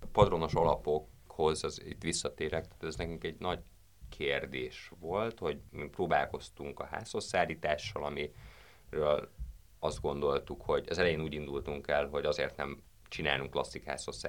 A 0.00 0.06
padronos 0.12 0.54
alapokhoz 0.54 1.64
az, 1.64 1.82
itt 1.84 2.02
visszatérek, 2.02 2.66
tehát 2.66 2.84
ez 2.84 2.96
nekünk 2.96 3.24
egy 3.24 3.36
nagy 3.38 3.60
kérdés 4.08 4.92
volt, 5.00 5.38
hogy 5.38 5.60
mi 5.70 5.88
próbálkoztunk 5.88 6.80
a 6.80 6.88
házhoz 6.90 7.24
szállítással, 7.24 8.04
amiről 8.04 9.30
azt 9.78 10.00
gondoltuk, 10.00 10.62
hogy 10.62 10.86
az 10.88 10.98
elején 10.98 11.20
úgy 11.20 11.34
indultunk 11.34 11.88
el, 11.88 12.06
hogy 12.06 12.24
azért 12.24 12.56
nem 12.56 12.82
csinálunk 13.08 13.50
klasszik 13.50 13.84
házhoz 13.84 14.26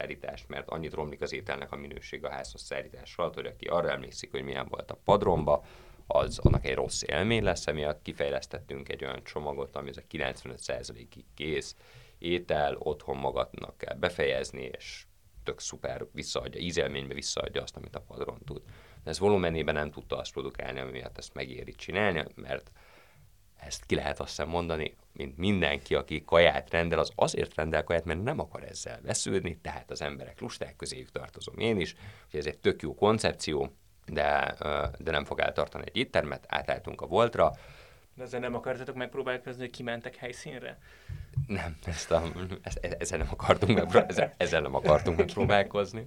mert 0.47 0.69
annyit 0.69 0.93
romlik 0.93 1.21
az 1.21 1.33
ételnek 1.33 1.71
a 1.71 1.75
minőség 1.75 2.25
a 2.25 2.29
házhoz 2.29 2.61
szállítás 2.61 3.15
alatt, 3.15 3.33
hogy 3.33 3.45
aki 3.45 3.65
arra 3.65 3.91
emlékszik, 3.91 4.31
hogy 4.31 4.43
milyen 4.43 4.67
volt 4.69 4.91
a 4.91 4.99
padromba, 5.03 5.65
az 6.07 6.39
annak 6.39 6.65
egy 6.65 6.75
rossz 6.75 7.01
élmény 7.01 7.43
lesz, 7.43 7.67
emiatt 7.67 8.01
kifejlesztettünk 8.01 8.89
egy 8.89 9.03
olyan 9.03 9.23
csomagot, 9.23 9.75
ami 9.75 9.89
ez 9.89 9.97
a 9.97 10.01
95%-ig 10.11 11.25
kész, 11.35 11.75
étel, 12.17 12.75
otthon 12.79 13.17
magadnak 13.17 13.77
kell 13.77 13.95
befejezni, 13.95 14.71
és 14.77 15.05
tök 15.43 15.59
szuper 15.59 16.05
visszaadja, 16.11 16.61
ízelménybe 16.61 17.13
visszaadja 17.13 17.61
azt, 17.61 17.75
amit 17.75 17.95
a 17.95 18.01
padron 18.01 18.39
tud. 18.45 18.61
De 19.03 19.09
ez 19.09 19.19
volumenében 19.19 19.73
nem 19.73 19.91
tudta 19.91 20.17
azt 20.17 20.31
produkálni, 20.31 20.79
ami 20.79 20.91
miatt 20.91 21.17
ezt 21.17 21.33
megéri 21.33 21.71
csinálni, 21.71 22.25
mert 22.35 22.71
ezt 23.59 23.85
ki 23.85 23.95
lehet 23.95 24.19
azt 24.19 24.29
hiszem 24.29 24.49
mondani, 24.49 24.95
mint 25.13 25.37
mindenki, 25.37 25.95
aki 25.95 26.23
kaját 26.25 26.69
rendel, 26.69 26.99
az 26.99 27.11
azért 27.15 27.55
rendel 27.55 27.83
kaját, 27.83 28.05
mert 28.05 28.23
nem 28.23 28.39
akar 28.39 28.63
ezzel 28.63 28.99
vesződni, 29.01 29.57
tehát 29.61 29.91
az 29.91 30.01
emberek 30.01 30.39
lusták 30.39 30.75
közéjük 30.75 31.11
tartozom 31.11 31.57
én 31.57 31.79
is, 31.79 31.95
hogy 32.31 32.39
ez 32.39 32.45
egy 32.45 32.57
tök 32.57 32.81
jó 32.81 32.95
koncepció, 32.95 33.73
de, 34.05 34.55
de 34.97 35.11
nem 35.11 35.25
fog 35.25 35.39
eltartani 35.39 35.83
egy 35.87 35.97
éttermet, 35.97 36.45
átálltunk 36.47 37.01
a 37.01 37.05
Voltra. 37.05 37.51
De 38.13 38.23
ezzel 38.23 38.39
nem 38.39 38.55
akartatok 38.55 38.95
megpróbálkozni, 38.95 39.61
hogy 39.61 39.69
kimentek 39.69 40.15
helyszínre? 40.15 40.79
Nem, 41.47 41.77
ezt 41.85 42.11
a, 42.11 42.23
ezzel 42.81 43.17
nem 43.17 43.29
akartunk 43.31 43.91
meg, 43.91 44.05
ezzel, 44.07 44.33
ezzel 44.37 44.61
nem 44.61 44.75
akartunk 44.75 45.17
megpróbálkozni. 45.17 46.05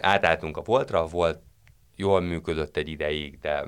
Átálltunk 0.00 0.56
a 0.56 0.62
Voltra, 0.62 1.06
volt 1.06 1.42
jól 1.96 2.20
működött 2.20 2.76
egy 2.76 2.88
ideig, 2.88 3.38
de 3.38 3.64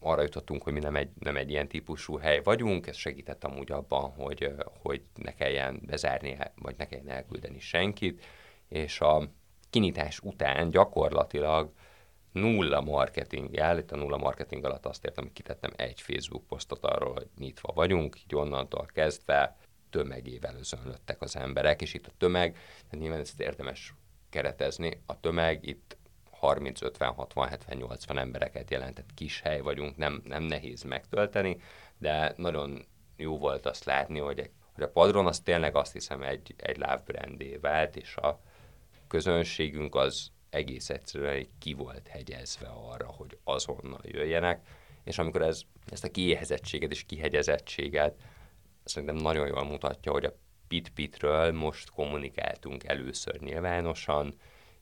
arra 0.00 0.22
jutottunk, 0.22 0.62
hogy 0.62 0.72
mi 0.72 0.80
nem 0.80 0.96
egy, 0.96 1.10
nem 1.18 1.36
egy 1.36 1.50
ilyen 1.50 1.68
típusú 1.68 2.16
hely 2.16 2.40
vagyunk, 2.42 2.86
ez 2.86 2.96
segített 2.96 3.44
amúgy 3.44 3.72
abban, 3.72 4.10
hogy, 4.10 4.54
hogy 4.82 5.02
ne 5.14 5.34
kelljen 5.34 5.82
bezárni, 5.86 6.38
vagy 6.54 6.74
ne 6.76 6.86
kelljen 6.86 7.08
elküldeni 7.08 7.60
senkit, 7.60 8.24
és 8.68 9.00
a 9.00 9.22
kinyitás 9.70 10.20
után 10.20 10.70
gyakorlatilag 10.70 11.72
nulla 12.32 12.80
marketinggel, 12.80 13.78
itt 13.78 13.92
a 13.92 13.96
nulla 13.96 14.16
marketing 14.16 14.64
alatt 14.64 14.86
azt 14.86 15.04
értem, 15.04 15.24
hogy 15.24 15.32
kitettem 15.32 15.70
egy 15.76 16.00
Facebook 16.00 16.46
posztot 16.46 16.84
arról, 16.84 17.12
hogy 17.12 17.28
nyitva 17.38 17.72
vagyunk, 17.74 18.20
így 18.20 18.34
onnantól 18.34 18.86
kezdve 18.92 19.56
tömegével 19.90 20.56
özönlöttek 20.56 21.22
az 21.22 21.36
emberek, 21.36 21.82
és 21.82 21.94
itt 21.94 22.06
a 22.06 22.12
tömeg, 22.18 22.52
tehát 22.52 22.98
nyilván 22.98 23.20
ezt 23.20 23.40
érdemes 23.40 23.94
keretezni, 24.30 25.02
a 25.06 25.20
tömeg 25.20 25.66
itt 25.66 25.96
30, 26.38 26.82
50, 26.82 27.12
60, 27.12 27.48
70, 27.48 27.76
80 27.76 28.18
embereket 28.18 28.70
jelentett. 28.70 29.14
Kis 29.14 29.40
hely 29.40 29.60
vagyunk, 29.60 29.96
nem, 29.96 30.22
nem 30.24 30.42
nehéz 30.42 30.82
megtölteni, 30.82 31.60
de 31.98 32.32
nagyon 32.36 32.86
jó 33.16 33.38
volt 33.38 33.66
azt 33.66 33.84
látni, 33.84 34.18
hogy, 34.18 34.50
hogy 34.72 34.84
a 34.84 34.90
padron 34.90 35.26
az 35.26 35.40
tényleg 35.40 35.76
azt 35.76 35.92
hiszem 35.92 36.22
egy, 36.22 36.54
egy 36.56 36.76
love 36.76 37.02
brandé 37.04 37.56
vált, 37.56 37.96
és 37.96 38.16
a 38.16 38.40
közönségünk 39.08 39.94
az 39.94 40.30
egész 40.50 40.90
egyszerűen 40.90 41.48
ki 41.58 41.72
volt 41.72 42.08
hegyezve 42.08 42.68
arra, 42.68 43.06
hogy 43.06 43.38
azonnal 43.44 44.00
jöjjenek, 44.02 44.66
és 45.04 45.18
amikor 45.18 45.42
ez, 45.42 45.60
ezt 45.90 46.04
a 46.04 46.10
kiéhezettséget 46.10 46.90
és 46.90 47.04
kihegyezettséget 47.04 48.14
szerintem 48.84 49.16
nagyon 49.16 49.46
jól 49.46 49.64
mutatja, 49.64 50.12
hogy 50.12 50.24
a 50.24 50.36
Pit-Pitről 50.68 51.52
most 51.52 51.90
kommunikáltunk 51.90 52.84
először 52.84 53.40
nyilvánosan, 53.40 54.34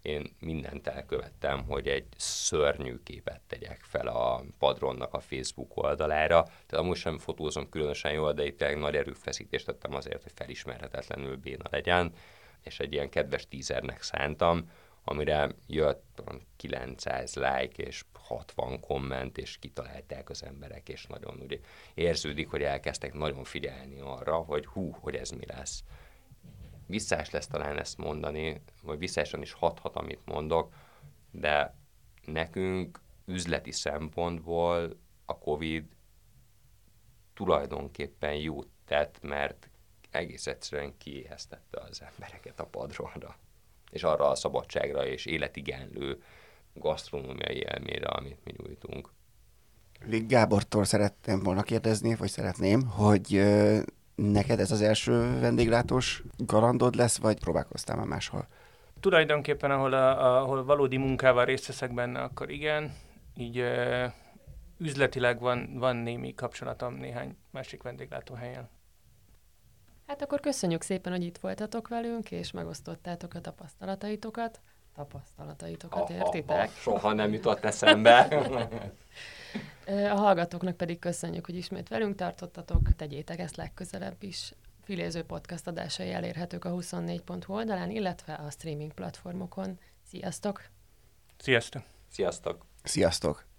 én 0.04 0.36
mindent 0.38 0.86
elkövettem, 0.86 1.64
hogy 1.64 1.88
egy 1.88 2.06
szörnyű 2.16 2.98
képet 3.02 3.40
tegyek 3.46 3.80
fel 3.82 4.06
a 4.06 4.44
padronnak 4.58 5.14
a 5.14 5.20
Facebook 5.20 5.76
oldalára. 5.76 6.42
Tehát 6.42 6.84
amúgy 6.84 6.96
sem 6.96 7.18
fotózom 7.18 7.68
különösen 7.68 8.12
jól, 8.12 8.32
de 8.32 8.44
itt 8.44 8.76
nagy 8.78 8.96
erőfeszítést 8.96 9.66
tettem 9.66 9.94
azért, 9.94 10.22
hogy 10.22 10.32
felismerhetetlenül 10.34 11.36
béna 11.36 11.64
legyen, 11.70 12.12
és 12.60 12.80
egy 12.80 12.92
ilyen 12.92 13.08
kedves 13.08 13.48
tízernek 13.48 14.02
szántam, 14.02 14.70
amire 15.04 15.50
jött 15.66 16.22
900 16.56 17.34
like 17.34 17.82
és 17.82 18.04
60 18.12 18.80
komment, 18.80 19.38
és 19.38 19.56
kitalálták 19.58 20.30
az 20.30 20.42
emberek, 20.42 20.88
és 20.88 21.06
nagyon 21.06 21.40
ugye 21.40 21.58
érződik, 21.94 22.48
hogy 22.48 22.62
elkezdtek 22.62 23.12
nagyon 23.12 23.44
figyelni 23.44 24.00
arra, 24.00 24.34
hogy 24.34 24.66
hú, 24.66 24.96
hogy 25.00 25.14
ez 25.14 25.30
mi 25.30 25.46
lesz. 25.46 25.84
Visszás 26.86 27.30
lesz 27.30 27.46
talán 27.46 27.78
ezt 27.78 27.98
mondani, 27.98 28.62
vagy 28.82 28.98
visszásan 28.98 29.42
is 29.42 29.52
hathat, 29.52 29.96
amit 29.96 30.24
mondok, 30.24 30.74
de 31.30 31.74
nekünk 32.24 33.00
üzleti 33.26 33.72
szempontból 33.72 34.96
a 35.24 35.38
Covid 35.38 35.84
tulajdonképpen 37.34 38.34
jót 38.34 38.68
tett, 38.84 39.18
mert 39.22 39.68
egész 40.10 40.46
egyszerűen 40.46 40.96
kiéheztette 40.98 41.80
az 41.80 42.02
embereket 42.02 42.60
a 42.60 42.66
padronra 42.66 43.36
és 43.94 44.02
arra 44.02 44.28
a 44.28 44.34
szabadságra 44.34 45.06
és 45.06 45.26
életigenlő 45.26 46.22
gasztronómiai 46.74 47.56
élményre, 47.56 48.06
amit 48.06 48.44
mi 48.44 48.54
nyújtunk. 48.56 49.12
Gábortól 50.26 50.84
szerettem 50.84 51.42
volna 51.42 51.62
kérdezni, 51.62 52.14
vagy 52.14 52.30
szeretném, 52.30 52.86
hogy 52.86 53.42
neked 54.14 54.60
ez 54.60 54.70
az 54.70 54.80
első 54.80 55.38
vendéglátós 55.40 56.22
galandod 56.36 56.94
lesz, 56.94 57.18
vagy 57.18 57.38
próbálkoztál 57.38 57.96
már 57.96 58.06
máshol? 58.06 58.46
Tulajdonképpen, 59.00 59.70
ahol, 59.70 59.92
a, 59.92 60.40
ahol 60.42 60.64
valódi 60.64 60.96
munkával 60.96 61.44
részt 61.44 61.66
veszek 61.66 61.94
benne, 61.94 62.20
akkor 62.20 62.50
igen. 62.50 62.92
Így 63.36 63.58
ö, 63.58 64.06
üzletileg 64.78 65.40
van, 65.40 65.78
van 65.78 65.96
némi 65.96 66.34
kapcsolatom 66.34 66.94
néhány 66.94 67.36
másik 67.50 67.82
vendéglátóhelyen. 67.82 68.68
Hát 70.06 70.22
akkor 70.22 70.40
köszönjük 70.40 70.82
szépen, 70.82 71.12
hogy 71.12 71.22
itt 71.22 71.38
voltatok 71.38 71.88
velünk, 71.88 72.30
és 72.30 72.50
megosztottátok 72.50 73.34
a 73.34 73.40
tapasztalataitokat. 73.40 74.60
Tapasztalataitokat, 74.94 76.10
értitek? 76.10 76.70
Soha 76.70 77.12
nem 77.12 77.32
jutott 77.32 77.64
eszembe. 77.64 78.28
A 79.86 80.16
hallgatóknak 80.16 80.76
pedig 80.76 80.98
köszönjük, 80.98 81.46
hogy 81.46 81.56
ismét 81.56 81.88
velünk 81.88 82.16
tartottatok. 82.16 82.96
Tegyétek 82.96 83.38
ezt 83.38 83.56
legközelebb 83.56 84.22
is. 84.22 84.52
Filéző 84.82 85.22
podcast 85.22 85.66
adásai 85.66 86.12
elérhetők 86.12 86.64
a 86.64 86.70
24.hu 86.70 87.54
oldalán, 87.54 87.90
illetve 87.90 88.34
a 88.34 88.50
streaming 88.50 88.92
platformokon. 88.92 89.78
Sziasztok! 90.08 90.62
Sziasztok! 91.38 91.82
Sziasztok! 92.10 92.66
Sziasztok! 92.82 93.53